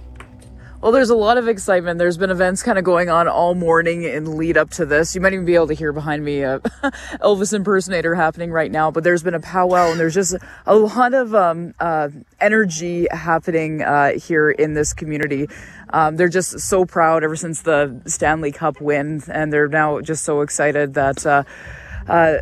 Well, 0.81 0.91
there's 0.91 1.11
a 1.11 1.15
lot 1.15 1.37
of 1.37 1.47
excitement. 1.47 1.99
There's 1.99 2.17
been 2.17 2.31
events 2.31 2.63
kind 2.63 2.79
of 2.79 2.83
going 2.83 3.07
on 3.07 3.27
all 3.27 3.53
morning 3.53 4.03
in 4.03 4.35
lead 4.35 4.57
up 4.57 4.71
to 4.71 4.85
this. 4.85 5.13
You 5.13 5.21
might 5.21 5.31
even 5.31 5.45
be 5.45 5.53
able 5.53 5.67
to 5.67 5.75
hear 5.75 5.93
behind 5.93 6.25
me 6.25 6.41
a 6.41 6.59
Elvis 7.21 7.53
impersonator 7.53 8.15
happening 8.15 8.51
right 8.51 8.71
now. 8.71 8.89
But 8.89 9.03
there's 9.03 9.21
been 9.21 9.35
a 9.35 9.39
powwow, 9.39 9.91
and 9.91 9.99
there's 9.99 10.15
just 10.15 10.35
a 10.65 10.75
lot 10.75 11.13
of 11.13 11.35
um, 11.35 11.75
uh, 11.79 12.09
energy 12.39 13.05
happening 13.11 13.83
uh, 13.83 14.13
here 14.13 14.49
in 14.49 14.73
this 14.73 14.91
community. 14.91 15.47
Um, 15.91 16.15
they're 16.15 16.29
just 16.29 16.59
so 16.59 16.83
proud 16.83 17.23
ever 17.23 17.35
since 17.35 17.61
the 17.61 18.01
Stanley 18.07 18.51
Cup 18.51 18.81
win, 18.81 19.21
and 19.27 19.53
they're 19.53 19.67
now 19.67 20.01
just 20.01 20.23
so 20.23 20.41
excited 20.41 20.95
that. 20.95 21.23
Uh, 21.27 21.43
uh 22.07 22.37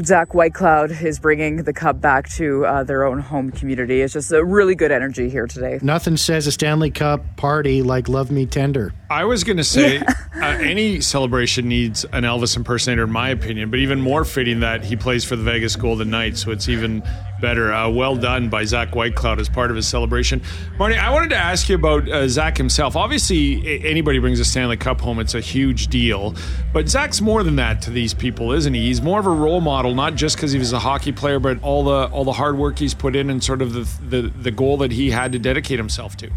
Zach 0.00 0.30
Whitecloud 0.30 1.02
is 1.02 1.18
bringing 1.18 1.64
the 1.64 1.72
Cup 1.74 2.00
back 2.00 2.26
to 2.30 2.64
uh, 2.64 2.82
their 2.82 3.04
own 3.04 3.18
home 3.18 3.50
community. 3.50 4.00
It's 4.00 4.14
just 4.14 4.32
a 4.32 4.42
really 4.42 4.74
good 4.74 4.90
energy 4.90 5.28
here 5.28 5.46
today. 5.46 5.78
Nothing 5.82 6.16
says 6.16 6.46
a 6.46 6.52
Stanley 6.52 6.90
Cup 6.90 7.20
party 7.36 7.82
like 7.82 8.08
"Love 8.08 8.30
Me 8.30 8.46
Tender." 8.46 8.94
I 9.10 9.24
was 9.24 9.44
going 9.44 9.58
to 9.58 9.64
say 9.64 9.96
yeah. 9.96 10.14
uh, 10.36 10.58
any 10.62 11.02
celebration 11.02 11.68
needs 11.68 12.04
an 12.06 12.24
Elvis 12.24 12.56
impersonator, 12.56 13.04
in 13.04 13.10
my 13.10 13.28
opinion, 13.28 13.70
but 13.70 13.80
even 13.80 14.00
more 14.00 14.24
fitting 14.24 14.60
that 14.60 14.82
he 14.82 14.96
plays 14.96 15.26
for 15.26 15.36
the 15.36 15.42
Vegas 15.42 15.76
Golden 15.76 16.08
Knights, 16.08 16.42
so 16.42 16.52
it's 16.52 16.70
even 16.70 17.02
better. 17.42 17.70
Uh, 17.70 17.90
well 17.90 18.16
done 18.16 18.48
by 18.48 18.64
Zach 18.64 18.92
Whitecloud 18.92 19.38
as 19.38 19.50
part 19.50 19.70
of 19.70 19.76
his 19.76 19.86
celebration. 19.86 20.40
Marty, 20.78 20.96
I 20.96 21.10
wanted 21.10 21.28
to 21.30 21.36
ask 21.36 21.68
you 21.68 21.74
about 21.74 22.08
uh, 22.08 22.26
Zach 22.28 22.56
himself. 22.56 22.96
Obviously, 22.96 23.84
anybody 23.84 24.18
brings 24.18 24.40
a 24.40 24.44
Stanley 24.46 24.78
Cup 24.78 25.00
home, 25.00 25.18
it's 25.18 25.34
a 25.34 25.40
huge 25.40 25.88
deal. 25.88 26.34
But 26.72 26.88
Zach's 26.88 27.20
more 27.20 27.42
than 27.42 27.56
that 27.56 27.82
to 27.82 27.90
these 27.90 28.14
people, 28.14 28.52
isn't 28.52 28.72
he? 28.72 28.86
He's 28.86 29.02
more 29.02 29.20
of 29.20 29.26
a 29.26 29.30
role 29.30 29.60
model, 29.60 29.94
not 29.94 30.14
just 30.14 30.36
because 30.36 30.52
he 30.52 30.58
was 30.58 30.72
a 30.72 30.78
hockey 30.78 31.12
player, 31.12 31.38
but 31.38 31.62
all 31.62 31.84
the 31.84 32.06
all 32.12 32.24
the 32.24 32.32
hard 32.32 32.56
work 32.56 32.78
he's 32.78 32.94
put 32.94 33.14
in 33.14 33.28
and 33.28 33.44
sort 33.44 33.60
of 33.60 33.74
the, 33.74 33.88
the, 34.08 34.22
the 34.28 34.50
goal 34.50 34.78
that 34.78 34.92
he 34.92 35.10
had 35.10 35.32
to 35.32 35.38
dedicate 35.38 35.78
himself 35.78 36.16
to. 36.16 36.30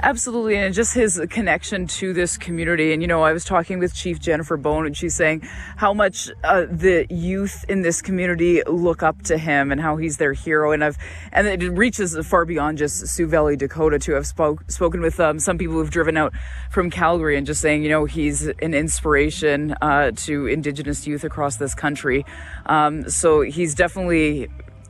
Absolutely, 0.00 0.56
and 0.56 0.72
just 0.72 0.94
his 0.94 1.20
connection 1.28 1.88
to 1.88 2.12
this 2.12 2.36
community. 2.36 2.92
And 2.92 3.02
you 3.02 3.08
know, 3.08 3.22
I 3.22 3.32
was 3.32 3.44
talking 3.44 3.80
with 3.80 3.94
Chief 3.94 4.20
Jennifer 4.20 4.56
Bone, 4.56 4.86
and 4.86 4.96
she's 4.96 5.16
saying 5.16 5.40
how 5.76 5.92
much 5.92 6.30
uh, 6.44 6.66
the 6.70 7.06
youth 7.10 7.64
in 7.68 7.82
this 7.82 8.00
community 8.00 8.62
look 8.64 9.02
up 9.02 9.22
to 9.22 9.36
him, 9.36 9.72
and 9.72 9.80
how 9.80 9.96
he's 9.96 10.18
their 10.18 10.34
hero. 10.34 10.70
And 10.70 10.84
I've 10.84 10.96
and 11.32 11.48
it 11.48 11.68
reaches 11.72 12.16
far 12.26 12.44
beyond 12.44 12.78
just 12.78 13.08
Sioux 13.08 13.26
Valley, 13.26 13.56
Dakota. 13.56 13.98
Too, 13.98 14.16
I've 14.16 14.26
spoke 14.26 14.70
spoken 14.70 15.00
with 15.00 15.18
um, 15.18 15.40
some 15.40 15.58
people 15.58 15.74
who've 15.74 15.90
driven 15.90 16.16
out 16.16 16.32
from 16.70 16.90
Calgary, 16.90 17.36
and 17.36 17.44
just 17.44 17.60
saying, 17.60 17.82
you 17.82 17.88
know, 17.88 18.04
he's 18.04 18.46
an 18.46 18.74
inspiration 18.74 19.74
uh, 19.82 20.12
to 20.14 20.46
Indigenous 20.46 21.08
youth 21.08 21.24
across 21.24 21.56
this 21.56 21.74
country. 21.74 22.24
Um, 22.66 23.10
so 23.10 23.40
he's 23.40 23.74
definitely 23.74 24.48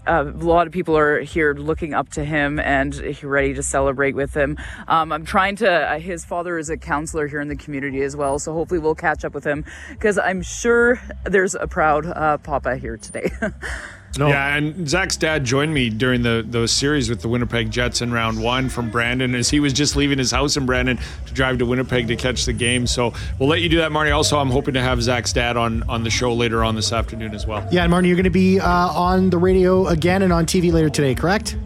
uh, 0.08 0.24
a 0.24 0.44
lot 0.44 0.66
of 0.66 0.72
people 0.72 0.96
are 0.96 1.20
here 1.20 1.54
looking 1.54 1.94
up 1.94 2.08
to 2.10 2.24
him 2.24 2.58
and 2.58 3.22
ready 3.22 3.54
to 3.54 3.62
celebrate 3.62 4.14
with 4.14 4.34
him. 4.34 4.56
Um, 4.88 5.12
I'm 5.12 5.24
trying 5.24 5.56
to, 5.56 5.70
uh, 5.70 5.98
his 5.98 6.24
father 6.24 6.58
is 6.58 6.70
a 6.70 6.76
counselor 6.76 7.26
here 7.26 7.40
in 7.40 7.48
the 7.48 7.56
community 7.56 8.02
as 8.02 8.16
well, 8.16 8.38
so 8.38 8.52
hopefully 8.52 8.80
we'll 8.80 8.94
catch 8.94 9.24
up 9.24 9.34
with 9.34 9.44
him 9.44 9.64
because 9.90 10.18
I'm 10.18 10.42
sure 10.42 11.00
there's 11.24 11.54
a 11.54 11.66
proud 11.66 12.06
uh, 12.06 12.38
Papa 12.38 12.76
here 12.76 12.96
today. 12.96 13.30
No. 14.16 14.28
Yeah, 14.28 14.56
and 14.56 14.88
Zach's 14.88 15.16
dad 15.16 15.44
joined 15.44 15.72
me 15.74 15.90
during 15.90 16.22
the 16.22 16.44
those 16.46 16.72
series 16.72 17.08
with 17.08 17.20
the 17.20 17.28
Winnipeg 17.28 17.70
Jets 17.70 18.00
in 18.00 18.12
round 18.12 18.42
one 18.42 18.68
from 18.68 18.90
Brandon 18.90 19.34
as 19.34 19.50
he 19.50 19.60
was 19.60 19.72
just 19.72 19.96
leaving 19.96 20.18
his 20.18 20.30
house 20.30 20.56
in 20.56 20.66
Brandon 20.66 20.98
to 21.26 21.34
drive 21.34 21.58
to 21.58 21.66
Winnipeg 21.66 22.08
to 22.08 22.16
catch 22.16 22.44
the 22.44 22.52
game. 22.52 22.86
So 22.86 23.12
we'll 23.38 23.48
let 23.48 23.60
you 23.60 23.68
do 23.68 23.78
that, 23.78 23.92
Marty. 23.92 24.10
Also, 24.10 24.38
I'm 24.38 24.50
hoping 24.50 24.74
to 24.74 24.82
have 24.82 25.02
Zach's 25.02 25.32
dad 25.32 25.56
on 25.56 25.82
on 25.84 26.04
the 26.04 26.10
show 26.10 26.32
later 26.32 26.64
on 26.64 26.74
this 26.74 26.92
afternoon 26.92 27.34
as 27.34 27.46
well. 27.46 27.66
Yeah, 27.70 27.82
and 27.82 27.90
Marty, 27.90 28.08
you're 28.08 28.16
going 28.16 28.24
to 28.24 28.30
be 28.30 28.58
uh, 28.58 28.68
on 28.68 29.30
the 29.30 29.38
radio 29.38 29.86
again 29.86 30.22
and 30.22 30.32
on 30.32 30.46
TV 30.46 30.72
later 30.72 30.90
today, 30.90 31.14
correct? 31.14 31.56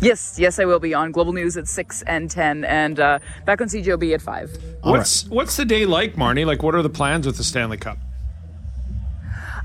Yes, 0.00 0.38
yes, 0.38 0.58
I 0.58 0.66
will 0.66 0.78
be 0.78 0.92
on 0.92 1.10
Global 1.10 1.32
News 1.32 1.56
at 1.56 1.66
six 1.66 2.02
and 2.02 2.30
ten, 2.30 2.64
and 2.64 3.00
uh, 3.00 3.18
back 3.46 3.60
on 3.60 3.68
CJOB 3.68 4.14
at 4.14 4.22
five. 4.22 4.56
What's 4.82 5.24
right. 5.24 5.32
what's 5.32 5.56
the 5.56 5.64
day 5.64 5.86
like, 5.86 6.14
Marnie? 6.16 6.44
Like, 6.46 6.62
what 6.62 6.74
are 6.74 6.82
the 6.82 6.90
plans 6.90 7.26
with 7.26 7.38
the 7.38 7.44
Stanley 7.44 7.78
Cup? 7.78 7.98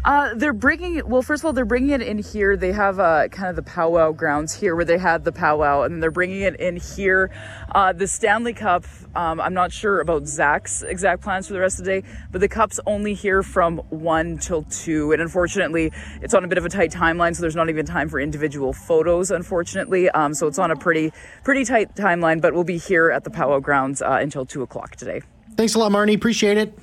Uh, 0.04 0.34
they're 0.34 0.52
bringing 0.52 0.96
it. 0.96 1.08
Well, 1.08 1.22
first 1.22 1.42
of 1.42 1.46
all, 1.46 1.54
they're 1.54 1.64
bringing 1.64 1.92
it 1.92 2.02
in 2.02 2.18
here. 2.18 2.58
They 2.58 2.72
have 2.72 3.00
uh, 3.00 3.28
kind 3.28 3.50
of 3.50 3.56
the 3.56 3.62
powwow 3.62 4.12
grounds 4.12 4.54
here 4.54 4.76
where 4.76 4.86
they 4.86 4.98
had 4.98 5.24
the 5.24 5.32
powwow, 5.32 5.84
and 5.84 6.02
they're 6.02 6.10
bringing 6.10 6.42
it 6.42 6.56
in 6.60 6.78
here. 6.78 7.30
Uh, 7.74 7.94
the 7.94 8.08
Stanley 8.08 8.54
Cup. 8.54 8.86
Um, 9.16 9.40
I'm 9.40 9.54
not 9.54 9.72
sure 9.72 10.00
about 10.00 10.26
Zach's 10.26 10.82
exact 10.82 11.22
plans 11.22 11.46
for 11.48 11.54
the 11.54 11.60
rest 11.60 11.80
of 11.80 11.86
the 11.86 12.02
day, 12.02 12.08
but 12.32 12.42
the 12.42 12.48
cup's 12.48 12.80
only 12.88 13.14
here 13.14 13.44
from 13.44 13.78
one 13.90 14.38
till 14.38 14.64
two, 14.64 15.12
and 15.12 15.22
unfortunately, 15.22 15.92
it's 16.22 16.34
on 16.34 16.44
a 16.44 16.48
bit 16.48 16.58
of 16.58 16.66
a 16.66 16.70
tight 16.70 16.92
timeline, 16.92 17.36
so 17.36 17.42
there's 17.42 17.56
not 17.56 17.70
even 17.70 17.86
time 17.86 18.10
for 18.10 18.20
individual 18.20 18.74
photos. 18.74 19.30
Unfortunately, 19.30 20.10
um, 20.12 20.34
so 20.34 20.48
it's 20.48 20.60
on 20.60 20.72
a 20.72 20.76
pretty 20.76 21.14
pretty 21.44 21.64
tight 21.64 21.94
timeline. 21.96 22.42
But 22.42 22.54
we'll 22.54 22.64
be 22.64 22.78
here 22.78 23.12
at 23.12 23.24
the 23.24 23.30
powwow 23.30 23.60
grounds 23.60 24.02
uh, 24.02 24.18
until 24.22 24.46
two 24.46 24.64
o'clock 24.64 24.96
today. 24.96 25.22
Thanks 25.56 25.76
a 25.76 25.80
lot, 25.80 25.92
Marnie. 25.92 26.16
Appreciate 26.16 26.58
it. 26.58 26.78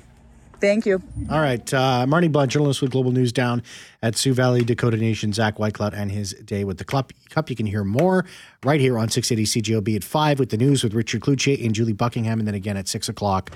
Thank 0.59 0.85
you. 0.85 1.01
All 1.29 1.39
right. 1.39 1.73
Uh, 1.73 2.05
Marnie 2.07 2.31
Blunt, 2.31 2.51
journalist 2.51 2.81
with 2.81 2.91
Global 2.91 3.11
News 3.11 3.31
down 3.31 3.63
at 4.01 4.15
Sioux 4.17 4.33
Valley, 4.33 4.63
Dakota 4.63 4.97
Nation, 4.97 5.31
Zach 5.33 5.55
Whitecloud, 5.57 5.93
and 5.93 6.11
his 6.11 6.33
day 6.33 6.63
with 6.63 6.77
the 6.77 6.85
Cup. 6.85 7.13
Cup. 7.29 7.49
You 7.49 7.55
can 7.55 7.65
hear 7.65 7.83
more 7.83 8.25
right 8.63 8.79
here 8.79 8.97
on 8.97 9.09
680 9.09 9.61
CJOB 9.61 9.95
at 9.95 10.03
5 10.03 10.39
with 10.39 10.49
the 10.49 10.57
news 10.57 10.83
with 10.83 10.93
Richard 10.93 11.21
Cloutier 11.21 11.63
and 11.63 11.73
Julie 11.73 11.93
Buckingham, 11.93 12.39
and 12.39 12.47
then 12.47 12.55
again 12.55 12.77
at 12.77 12.87
6 12.87 13.09
o'clock. 13.09 13.51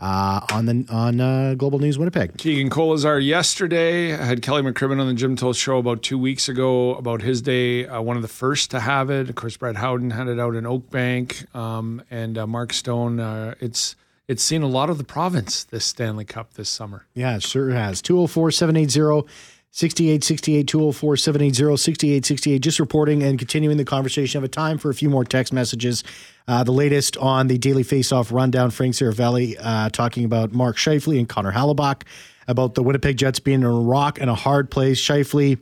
Uh, 0.00 0.40
on 0.52 0.66
the 0.66 0.86
on 0.90 1.20
uh, 1.20 1.54
Global 1.54 1.80
News 1.80 1.98
Winnipeg. 1.98 2.36
Keegan 2.38 2.70
Kolesar 2.70 3.20
yesterday 3.24 4.14
I 4.14 4.24
had 4.24 4.42
Kelly 4.42 4.62
McCrimmon 4.62 5.00
on 5.00 5.08
the 5.08 5.14
Jim 5.14 5.34
Toll 5.34 5.52
show 5.52 5.78
about 5.78 6.04
two 6.04 6.16
weeks 6.16 6.48
ago 6.48 6.94
about 6.94 7.20
his 7.20 7.42
day. 7.42 7.84
Uh, 7.84 8.00
one 8.00 8.14
of 8.14 8.22
the 8.22 8.28
first 8.28 8.70
to 8.70 8.78
have 8.78 9.10
it. 9.10 9.28
Of 9.28 9.34
course, 9.34 9.56
Brett 9.56 9.74
Howden 9.74 10.10
had 10.10 10.28
it 10.28 10.38
out 10.38 10.54
in 10.54 10.62
Oakbank, 10.62 11.52
um, 11.52 12.00
and 12.12 12.38
uh, 12.38 12.46
Mark 12.46 12.72
Stone. 12.74 13.18
Uh, 13.18 13.56
it's 13.58 13.96
it's 14.28 14.42
seen 14.42 14.62
a 14.62 14.68
lot 14.68 14.90
of 14.90 14.98
the 14.98 15.04
province 15.04 15.64
this 15.64 15.86
Stanley 15.86 16.26
Cup 16.26 16.54
this 16.54 16.68
summer. 16.68 17.06
Yeah, 17.14 17.36
it 17.36 17.42
sure 17.42 17.70
has. 17.70 18.02
204 18.02 18.50
780 18.50 19.26
6868 19.70 20.68
204 20.68 21.16
780 21.16 21.76
6868. 21.76 22.58
Just 22.58 22.78
reporting 22.78 23.22
and 23.22 23.38
continuing 23.38 23.76
the 23.78 23.84
conversation. 23.84 24.38
I 24.38 24.42
have 24.42 24.44
a 24.44 24.48
time 24.48 24.78
for 24.78 24.90
a 24.90 24.94
few 24.94 25.08
more 25.08 25.24
text 25.24 25.52
messages. 25.52 26.04
Uh, 26.46 26.62
the 26.62 26.72
latest 26.72 27.16
on 27.16 27.48
the 27.48 27.58
Daily 27.58 27.84
Faceoff 27.84 28.30
rundown, 28.30 28.70
Frank 28.70 28.94
Seravalli 28.94 29.56
uh, 29.58 29.88
talking 29.90 30.24
about 30.24 30.52
Mark 30.52 30.76
Scheifele 30.76 31.18
and 31.18 31.28
Connor 31.28 31.52
Hellebuyck, 31.52 32.02
about 32.46 32.74
the 32.74 32.82
Winnipeg 32.82 33.16
Jets 33.16 33.40
being 33.40 33.60
in 33.60 33.66
a 33.66 33.80
rock 33.80 34.20
and 34.20 34.30
a 34.30 34.34
hard 34.34 34.70
place. 34.70 35.00
Scheifele 35.00 35.58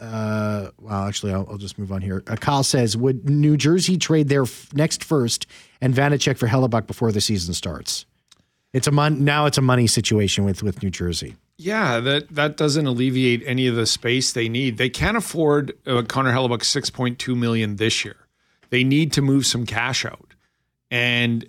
uh, 0.00 0.70
well, 0.80 1.06
actually, 1.06 1.32
I'll, 1.32 1.46
I'll, 1.50 1.58
just 1.58 1.78
move 1.78 1.92
on 1.92 2.00
here. 2.00 2.22
Uh, 2.26 2.34
Kyle 2.36 2.62
says, 2.62 2.96
would 2.96 3.28
New 3.28 3.56
Jersey 3.56 3.98
trade 3.98 4.28
their 4.28 4.42
f- 4.42 4.72
next 4.72 5.04
first 5.04 5.46
and 5.80 5.94
Vanecek 5.94 6.38
for 6.38 6.48
Hellebuyck 6.48 6.86
before 6.86 7.12
the 7.12 7.20
season 7.20 7.52
starts? 7.52 8.06
It's 8.72 8.86
a 8.86 8.90
mon- 8.90 9.24
now 9.24 9.46
it's 9.46 9.58
a 9.58 9.62
money 9.62 9.86
situation 9.86 10.44
with 10.44 10.62
with 10.62 10.82
New 10.82 10.90
Jersey. 10.90 11.36
Yeah, 11.58 12.00
that 12.00 12.28
that 12.30 12.56
doesn't 12.56 12.86
alleviate 12.86 13.42
any 13.44 13.66
of 13.66 13.74
the 13.74 13.84
space 13.84 14.32
they 14.32 14.48
need. 14.48 14.78
They 14.78 14.88
can't 14.88 15.16
afford 15.16 15.76
uh, 15.86 16.02
Connor 16.02 16.32
Hellebuyck 16.32 16.64
six 16.64 16.88
point 16.88 17.18
two 17.18 17.34
million 17.34 17.76
this 17.76 18.04
year. 18.04 18.16
They 18.70 18.84
need 18.84 19.12
to 19.14 19.22
move 19.22 19.44
some 19.44 19.66
cash 19.66 20.06
out, 20.06 20.34
and 20.90 21.44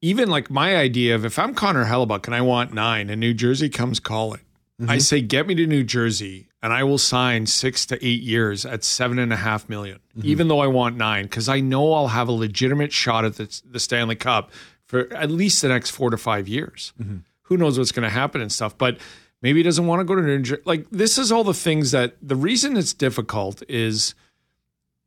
even 0.00 0.30
like 0.30 0.50
my 0.50 0.76
idea 0.76 1.14
of 1.14 1.24
if 1.24 1.38
I'm 1.38 1.54
Connor 1.54 1.84
Hellebuyck 1.84 2.24
and 2.26 2.34
I 2.34 2.40
want 2.40 2.72
nine, 2.72 3.10
and 3.10 3.20
New 3.20 3.34
Jersey 3.34 3.68
comes 3.68 4.00
calling, 4.00 4.40
mm-hmm. 4.80 4.90
I 4.90 4.98
say 4.98 5.20
get 5.20 5.46
me 5.46 5.54
to 5.56 5.66
New 5.66 5.84
Jersey 5.84 6.48
and 6.62 6.72
I 6.72 6.84
will 6.84 6.98
sign 6.98 7.46
six 7.46 7.84
to 7.86 8.06
eight 8.06 8.22
years 8.22 8.64
at 8.64 8.84
seven 8.84 9.18
and 9.18 9.32
a 9.32 9.36
half 9.36 9.68
million, 9.68 9.98
mm-hmm. 10.16 10.26
even 10.26 10.48
though 10.48 10.60
I 10.60 10.68
want 10.68 10.96
nine, 10.96 11.24
because 11.24 11.48
I 11.48 11.60
know 11.60 11.92
I'll 11.92 12.08
have 12.08 12.28
a 12.28 12.32
legitimate 12.32 12.92
shot 12.92 13.24
at 13.24 13.36
the, 13.36 13.60
the, 13.68 13.80
Stanley 13.80 14.14
Cup 14.14 14.52
for 14.84 15.12
at 15.12 15.30
least 15.30 15.60
the 15.60 15.68
next 15.68 15.90
four 15.90 16.10
to 16.10 16.16
five 16.16 16.46
years. 16.46 16.92
Mm-hmm. 17.00 17.18
Who 17.42 17.56
knows 17.56 17.78
what's 17.78 17.92
going 17.92 18.04
to 18.04 18.10
happen 18.10 18.40
and 18.40 18.52
stuff, 18.52 18.78
but 18.78 18.98
maybe 19.42 19.58
he 19.58 19.62
doesn't 19.64 19.86
want 19.86 20.00
to 20.00 20.04
go 20.04 20.14
to 20.14 20.22
New 20.22 20.38
Jersey. 20.40 20.62
Like 20.64 20.86
this 20.90 21.18
is 21.18 21.32
all 21.32 21.44
the 21.44 21.52
things 21.52 21.90
that 21.90 22.14
the 22.22 22.36
reason 22.36 22.76
it's 22.76 22.94
difficult 22.94 23.62
is 23.68 24.14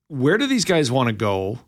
where 0.08 0.38
do 0.38 0.48
these 0.48 0.66
guys 0.66 0.92
want 0.92 1.08
to 1.08 1.14
go? 1.14 1.60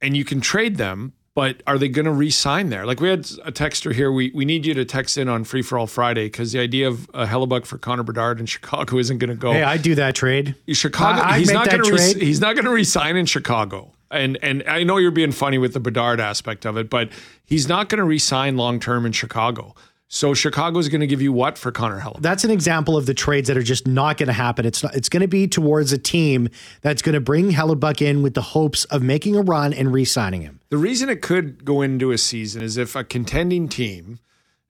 And 0.00 0.16
you 0.16 0.24
can 0.24 0.40
trade 0.40 0.76
them, 0.76 1.12
but 1.34 1.62
are 1.66 1.78
they 1.78 1.88
going 1.88 2.04
to 2.04 2.12
re-sign 2.12 2.68
there? 2.68 2.86
Like 2.86 3.00
we 3.00 3.08
had 3.08 3.20
a 3.44 3.50
texter 3.52 3.92
here. 3.92 4.12
We 4.12 4.30
we 4.34 4.44
need 4.44 4.64
you 4.64 4.74
to 4.74 4.84
text 4.84 5.18
in 5.18 5.28
on 5.28 5.44
Free 5.44 5.62
for 5.62 5.78
All 5.78 5.86
Friday 5.86 6.26
because 6.26 6.52
the 6.52 6.60
idea 6.60 6.86
of 6.88 7.08
a 7.12 7.26
Hellebuyck 7.26 7.66
for 7.66 7.76
Connor 7.78 8.04
Bedard 8.04 8.40
in 8.40 8.46
Chicago 8.54 8.98
isn't 8.98 9.18
going 9.18 9.30
to 9.30 9.36
go. 9.36 9.52
Hey, 9.52 9.62
I 9.62 9.76
do 9.76 9.94
that 9.96 10.14
trade. 10.14 10.54
Chicago. 10.68 11.20
I, 11.22 11.38
he's, 11.38 11.52
not 11.52 11.68
gonna 11.68 11.82
re- 11.82 12.14
he's 12.14 12.40
not 12.40 12.54
going 12.54 12.64
to 12.66 12.70
resign 12.70 13.16
in 13.16 13.26
Chicago. 13.26 13.92
and 14.10 14.38
and 14.42 14.62
I 14.68 14.84
know 14.84 14.96
you're 14.98 15.10
being 15.10 15.32
funny 15.32 15.58
with 15.58 15.72
the 15.72 15.80
Bedard 15.80 16.20
aspect 16.20 16.64
of 16.64 16.76
it, 16.76 16.88
but 16.88 17.10
he's 17.44 17.68
not 17.68 17.88
going 17.88 17.98
to 17.98 18.04
resign 18.04 18.56
long 18.56 18.78
term 18.78 19.04
in 19.04 19.12
Chicago. 19.12 19.74
So 20.08 20.34
Chicago 20.34 20.78
is 20.78 20.88
going 20.88 21.00
to 21.00 21.06
give 21.06 21.22
you 21.22 21.32
what 21.32 21.58
for 21.58 21.72
Connor 21.72 22.00
Hellebuyck? 22.00 22.20
That's 22.20 22.44
an 22.44 22.50
example 22.50 22.96
of 22.96 23.06
the 23.06 23.14
trades 23.14 23.48
that 23.48 23.56
are 23.56 23.62
just 23.62 23.86
not 23.86 24.16
going 24.16 24.26
to 24.28 24.32
happen. 24.32 24.64
It's 24.64 24.82
not, 24.82 24.94
it's 24.94 25.08
going 25.08 25.22
to 25.22 25.28
be 25.28 25.48
towards 25.48 25.92
a 25.92 25.98
team 25.98 26.48
that's 26.82 27.02
going 27.02 27.14
to 27.14 27.20
bring 27.20 27.50
Hellebuyck 27.50 28.00
in 28.00 28.22
with 28.22 28.34
the 28.34 28.42
hopes 28.42 28.84
of 28.86 29.02
making 29.02 29.34
a 29.34 29.40
run 29.40 29.72
and 29.72 29.92
re-signing 29.92 30.42
him. 30.42 30.60
The 30.70 30.76
reason 30.76 31.08
it 31.08 31.22
could 31.22 31.64
go 31.64 31.82
into 31.82 32.12
a 32.12 32.18
season 32.18 32.62
is 32.62 32.76
if 32.76 32.94
a 32.94 33.02
contending 33.02 33.68
team 33.68 34.20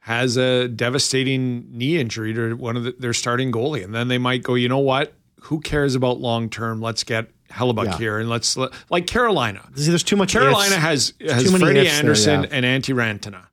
has 0.01 0.37
a 0.37 0.69
devastating 0.69 1.67
knee 1.71 1.99
injury 1.99 2.33
to 2.35 2.55
one 2.55 2.77
of 2.77 2.85
the, 2.85 2.95
their 2.99 3.13
starting 3.13 3.51
goalie, 3.51 3.85
and 3.85 3.95
then 3.95 4.09
they 4.09 4.19
might 4.19 4.43
go, 4.43 4.55
you 4.55 4.69
know 4.69 4.79
what? 4.79 5.15
Who 5.43 5.61
cares 5.61 5.95
about 5.95 6.21
long 6.21 6.49
term? 6.49 6.81
Let's 6.81 7.05
get 7.05 7.29
Hellebuyck 7.51 7.85
yeah. 7.85 7.99
here, 7.99 8.19
and 8.19 8.29
let's 8.29 8.57
like 8.91 9.07
Carolina. 9.07 9.67
See, 9.75 9.91
there's 9.91 10.03
too 10.03 10.17
much. 10.17 10.33
Carolina 10.33 10.75
ifs. 10.75 10.83
has 10.83 11.15
has 11.21 11.55
Freddie 11.59 11.89
Andersen 11.89 12.43
there, 12.43 12.51
yeah. 12.51 12.57
and 12.57 12.85
Antti 12.85 12.95
Raantala 12.95 13.47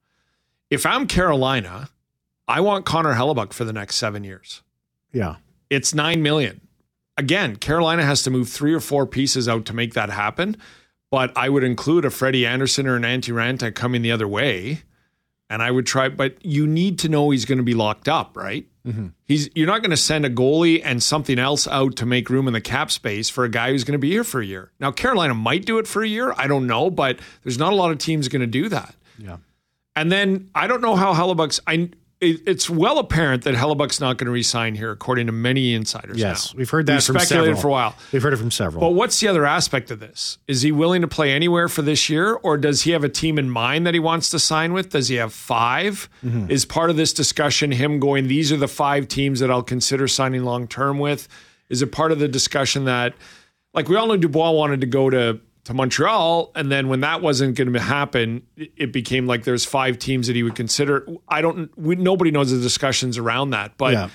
if 0.71 0.85
I'm 0.85 1.05
Carolina, 1.05 1.89
I 2.47 2.61
want 2.61 2.85
Connor 2.85 3.13
Hellebuyck 3.13 3.53
for 3.53 3.65
the 3.65 3.73
next 3.73 3.97
seven 3.97 4.23
years. 4.23 4.63
Yeah. 5.11 5.35
It's 5.69 5.93
nine 5.93 6.23
million. 6.23 6.61
Again, 7.17 7.57
Carolina 7.57 8.03
has 8.03 8.23
to 8.23 8.31
move 8.31 8.49
three 8.49 8.73
or 8.73 8.79
four 8.79 9.05
pieces 9.05 9.47
out 9.47 9.65
to 9.65 9.73
make 9.73 9.93
that 9.93 10.09
happen. 10.09 10.57
But 11.11 11.35
I 11.35 11.49
would 11.49 11.65
include 11.65 12.05
a 12.05 12.09
Freddie 12.09 12.47
Andersen 12.47 12.87
or 12.87 12.95
an 12.95 13.03
Antti 13.03 13.33
Raanta 13.33 13.75
coming 13.75 14.01
the 14.01 14.13
other 14.13 14.29
way. 14.29 14.83
And 15.49 15.61
I 15.61 15.69
would 15.69 15.85
try, 15.85 16.07
but 16.07 16.43
you 16.45 16.65
need 16.65 16.97
to 16.99 17.09
know 17.09 17.29
he's 17.29 17.43
going 17.43 17.57
to 17.57 17.63
be 17.65 17.73
locked 17.73 18.07
up, 18.07 18.37
right? 18.37 18.65
Mm-hmm. 18.87 19.07
He's 19.25 19.49
you're 19.53 19.67
not 19.67 19.81
going 19.81 19.91
to 19.91 19.97
send 19.97 20.25
a 20.25 20.29
goalie 20.29 20.81
and 20.83 21.03
something 21.03 21.37
else 21.37 21.67
out 21.67 21.97
to 21.97 22.05
make 22.05 22.29
room 22.29 22.47
in 22.47 22.53
the 22.53 22.61
cap 22.61 22.89
space 22.89 23.29
for 23.29 23.43
a 23.43 23.49
guy 23.49 23.71
who's 23.71 23.83
going 23.83 23.91
to 23.91 23.99
be 23.99 24.09
here 24.09 24.23
for 24.23 24.39
a 24.39 24.45
year. 24.45 24.71
Now 24.79 24.91
Carolina 24.91 25.33
might 25.33 25.65
do 25.65 25.77
it 25.77 25.87
for 25.87 26.01
a 26.01 26.07
year, 26.07 26.33
I 26.37 26.47
don't 26.47 26.65
know, 26.65 26.89
but 26.89 27.19
there's 27.43 27.59
not 27.59 27.73
a 27.73 27.75
lot 27.75 27.91
of 27.91 27.97
teams 27.97 28.29
going 28.29 28.39
to 28.39 28.47
do 28.47 28.69
that. 28.69 28.95
Yeah. 29.17 29.37
And 29.95 30.11
then 30.11 30.49
I 30.55 30.67
don't 30.67 30.81
know 30.81 30.95
how 30.95 31.13
Hellebuyck's. 31.13 31.59
I 31.67 31.89
it's 32.21 32.69
well 32.69 32.99
apparent 32.99 33.45
that 33.45 33.55
Hellebuyck's 33.55 33.99
not 33.99 34.19
going 34.19 34.27
to 34.27 34.31
resign 34.31 34.75
here, 34.75 34.91
according 34.91 35.25
to 35.25 35.31
many 35.31 35.73
insiders. 35.73 36.17
Yes, 36.17 36.53
now. 36.53 36.59
we've 36.59 36.69
heard 36.69 36.85
that. 36.85 36.93
We've 36.93 37.03
from 37.03 37.15
speculated 37.17 37.55
several. 37.55 37.61
for 37.61 37.67
a 37.67 37.71
while. 37.71 37.95
We've 38.13 38.21
heard 38.21 38.33
it 38.33 38.37
from 38.37 38.51
several. 38.51 38.81
But 38.81 38.91
what's 38.91 39.19
the 39.19 39.27
other 39.27 39.43
aspect 39.43 39.89
of 39.89 39.99
this? 39.99 40.37
Is 40.47 40.61
he 40.61 40.71
willing 40.71 41.01
to 41.01 41.07
play 41.07 41.31
anywhere 41.31 41.67
for 41.67 41.81
this 41.81 42.09
year, 42.09 42.33
or 42.35 42.57
does 42.57 42.83
he 42.83 42.91
have 42.91 43.03
a 43.03 43.09
team 43.09 43.39
in 43.39 43.49
mind 43.49 43.87
that 43.87 43.95
he 43.95 43.99
wants 43.99 44.29
to 44.29 44.39
sign 44.39 44.71
with? 44.71 44.91
Does 44.91 45.07
he 45.07 45.15
have 45.15 45.33
5 45.33 46.09
mm-hmm. 46.23 46.51
Is 46.51 46.63
part 46.63 46.91
of 46.91 46.95
this 46.95 47.11
discussion 47.11 47.71
him 47.71 47.99
going? 47.99 48.27
These 48.27 48.51
are 48.51 48.57
the 48.57 48.67
five 48.67 49.07
teams 49.07 49.39
that 49.39 49.49
I'll 49.49 49.63
consider 49.63 50.07
signing 50.07 50.43
long 50.43 50.67
term 50.67 50.99
with. 50.99 51.27
Is 51.69 51.81
it 51.81 51.91
part 51.91 52.11
of 52.11 52.19
the 52.19 52.27
discussion 52.27 52.85
that, 52.85 53.15
like 53.73 53.89
we 53.89 53.95
all 53.95 54.05
know, 54.05 54.17
Dubois 54.17 54.51
wanted 54.51 54.81
to 54.81 54.87
go 54.87 55.09
to 55.09 55.39
to 55.65 55.73
Montreal, 55.73 56.51
and 56.55 56.71
then 56.71 56.87
when 56.87 57.01
that 57.01 57.21
wasn't 57.21 57.55
going 57.55 57.71
to 57.73 57.79
happen, 57.79 58.43
it 58.55 58.91
became 58.91 59.27
like 59.27 59.43
there's 59.43 59.65
five 59.65 59.99
teams 59.99 60.27
that 60.27 60.35
he 60.35 60.43
would 60.43 60.55
consider. 60.55 61.07
I 61.27 61.41
don't. 61.41 61.75
We, 61.77 61.95
nobody 61.95 62.31
knows 62.31 62.51
the 62.51 62.59
discussions 62.59 63.17
around 63.17 63.51
that, 63.51 63.77
but 63.77 63.93
yeah. 63.93 64.09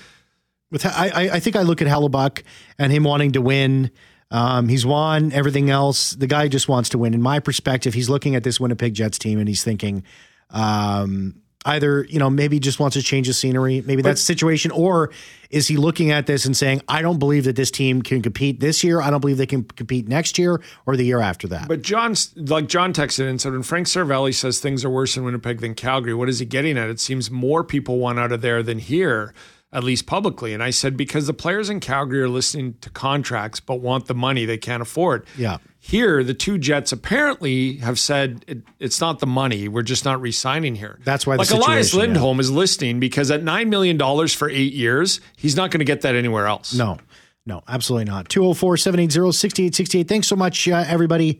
with 0.71 0.85
I, 0.85 1.29
I 1.33 1.39
think 1.39 1.55
I 1.55 1.61
look 1.61 1.81
at 1.81 1.87
Hellebuyck 1.87 2.43
and 2.77 2.91
him 2.91 3.03
wanting 3.03 3.33
to 3.33 3.41
win. 3.41 3.91
Um, 4.29 4.67
he's 4.67 4.85
won 4.85 5.31
everything 5.31 5.69
else. 5.69 6.11
The 6.11 6.27
guy 6.27 6.49
just 6.49 6.67
wants 6.67 6.89
to 6.89 6.97
win. 6.97 7.13
In 7.13 7.21
my 7.21 7.39
perspective, 7.39 7.93
he's 7.93 8.09
looking 8.09 8.35
at 8.35 8.43
this 8.43 8.59
Winnipeg 8.59 8.93
Jets 8.93 9.17
team 9.17 9.39
and 9.39 9.47
he's 9.47 9.63
thinking, 9.63 10.03
um, 10.49 11.41
either 11.67 12.05
you 12.05 12.17
know 12.17 12.29
maybe 12.29 12.59
just 12.59 12.79
wants 12.79 12.95
to 12.95 13.03
change 13.03 13.27
the 13.27 13.33
scenery 13.33 13.81
maybe 13.85 14.01
that's 14.01 14.21
the 14.21 14.25
situation 14.25 14.71
or 14.71 15.11
is 15.49 15.67
he 15.67 15.77
looking 15.77 16.11
at 16.11 16.25
this 16.25 16.45
and 16.45 16.55
saying 16.55 16.81
i 16.87 17.01
don't 17.01 17.19
believe 17.19 17.43
that 17.43 17.55
this 17.55 17.69
team 17.69 18.01
can 18.01 18.21
compete 18.21 18.59
this 18.59 18.83
year. 18.83 19.01
I 19.01 19.09
don't 19.09 19.21
believe 19.21 19.37
they 19.37 19.45
can 19.45 19.63
compete 19.63 20.07
next 20.07 20.37
year 20.37 20.61
or 20.85 20.95
the 20.95 21.03
year 21.03 21.19
after 21.19 21.47
that. 21.49 21.67
But 21.67 21.81
john's 21.81 22.35
like 22.35 22.67
john 22.67 22.93
texted 22.93 23.29
and 23.29 23.39
said 23.39 23.51
when 23.51 23.63
frank 23.63 23.87
Seravalli 23.87 24.33
says 24.33 24.59
things 24.59 24.83
are 24.83 24.89
worse 24.89 25.17
in 25.17 25.23
winnipeg 25.23 25.59
than 25.59 25.75
calgary 25.75 26.13
what 26.13 26.29
is 26.29 26.39
he 26.39 26.45
getting 26.45 26.77
at? 26.77 26.89
It 26.89 26.99
seems 26.99 27.29
more 27.29 27.63
people 27.63 27.99
want 27.99 28.19
out 28.19 28.31
of 28.31 28.41
there 28.41 28.63
than 28.63 28.79
here 28.79 29.33
at 29.73 29.83
least 29.83 30.05
publicly. 30.05 30.53
And 30.53 30.63
I 30.63 30.69
said, 30.69 30.95
because 30.95 31.27
the 31.27 31.33
players 31.33 31.69
in 31.69 31.79
Calgary 31.79 32.21
are 32.21 32.29
listening 32.29 32.75
to 32.81 32.89
contracts 32.89 33.59
but 33.59 33.81
want 33.81 34.07
the 34.07 34.15
money 34.15 34.45
they 34.45 34.57
can't 34.57 34.81
afford. 34.81 35.25
Yeah. 35.37 35.57
Here, 35.79 36.23
the 36.23 36.33
two 36.33 36.57
Jets 36.57 36.91
apparently 36.91 37.77
have 37.77 37.99
said 37.99 38.43
it, 38.47 38.63
it's 38.79 38.99
not 38.99 39.19
the 39.19 39.27
money. 39.27 39.67
We're 39.67 39.83
just 39.83 40.05
not 40.05 40.19
re-signing 40.21 40.75
here. 40.75 40.99
That's 41.03 41.25
why, 41.25 41.35
like 41.35 41.49
Elias 41.49 41.93
Lindholm 41.93 42.37
yeah. 42.37 42.41
is 42.41 42.51
listening 42.51 42.99
because 42.99 43.31
at 43.31 43.43
nine 43.43 43.69
million 43.69 43.95
dollars 43.95 44.33
for 44.33 44.49
eight 44.49 44.73
years, 44.73 45.21
he's 45.37 45.55
not 45.55 45.71
going 45.71 45.79
to 45.79 45.85
get 45.85 46.01
that 46.01 46.15
anywhere 46.15 46.47
else. 46.47 46.73
No, 46.73 46.97
no, 47.45 47.63
absolutely 47.69 48.05
not. 48.05 48.27
204 48.27 48.75
780 48.77 49.31
6868. 49.31 50.07
Thanks 50.09 50.27
so 50.27 50.35
much, 50.35 50.67
uh, 50.67 50.83
everybody 50.87 51.39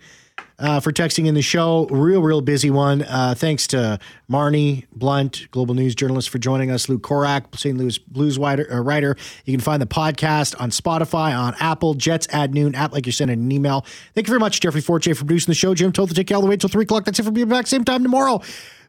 uh, 0.60 0.80
for 0.80 0.91
texting 0.91 1.28
in 1.28 1.36
the 1.36 1.41
show. 1.41 1.86
Real, 1.88 2.22
real 2.22 2.41
busy 2.41 2.70
one. 2.70 3.04
Uh, 3.04 3.36
thanks 3.38 3.67
to 3.67 4.00
Marney 4.28 4.86
Blunt, 4.91 5.48
global 5.52 5.76
news 5.76 5.96
journalist, 5.96 6.30
for 6.30 6.39
joining 6.39 6.72
us. 6.72 6.89
Luke 6.89 7.04
Korac, 7.04 7.56
St. 7.58 7.78
Louis 7.78 7.98
Blues 7.98 8.39
writer, 8.39 8.67
uh, 8.72 8.80
writer. 8.80 9.15
You 9.46 9.54
can 9.54 9.62
find 9.62 9.82
the 9.82 9.88
podcast 9.88 10.60
on 10.60 10.72
Spotify, 10.72 11.38
on 11.38 11.56
Apple, 11.60 11.93
Jets 11.93 12.28
at 12.32 12.52
noon, 12.52 12.76
app 12.76 12.93
like 12.93 13.06
you're 13.06 13.13
sending 13.13 13.39
an 13.39 13.52
email. 13.52 13.86
Thank 14.13 14.28
you 14.28 14.32
very 14.32 14.39
much, 14.39 14.60
Jeffrey 14.62 14.82
Forte, 14.82 15.13
for 15.13 15.26
producing 15.26 15.52
the 15.52 15.56
show. 15.56 15.74
Jim 15.76 15.91
Toth 15.91 16.10
to 16.10 16.15
take 16.15 16.30
you 16.30 16.36
all 16.36 16.41
the 16.41 16.48
way 16.48 16.58
till 16.58 16.70
3 16.70 16.84
o'clock. 16.84 17.06
That's 17.06 17.20
it 17.20 17.24
for 17.24 17.32
being 17.32 17.50
back 17.50 17.67
same 17.67 17.84
time 17.84 18.04
tomorrow. 18.04 18.41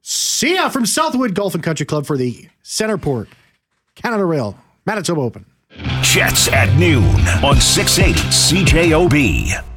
See 0.02 0.54
ya 0.54 0.68
from 0.68 0.86
Southwood 0.86 1.34
Golf 1.34 1.54
and 1.54 1.62
Country 1.62 1.84
Club 1.84 2.06
for 2.06 2.16
the 2.16 2.48
CentrePort 2.64 3.26
Canada 3.94 4.24
Rail 4.24 4.56
Manitoba 4.86 5.20
Open. 5.20 5.44
Jets 6.00 6.48
at 6.48 6.74
noon 6.78 7.04
on 7.44 7.60
680 7.60 8.20
CJOB. 8.30 9.67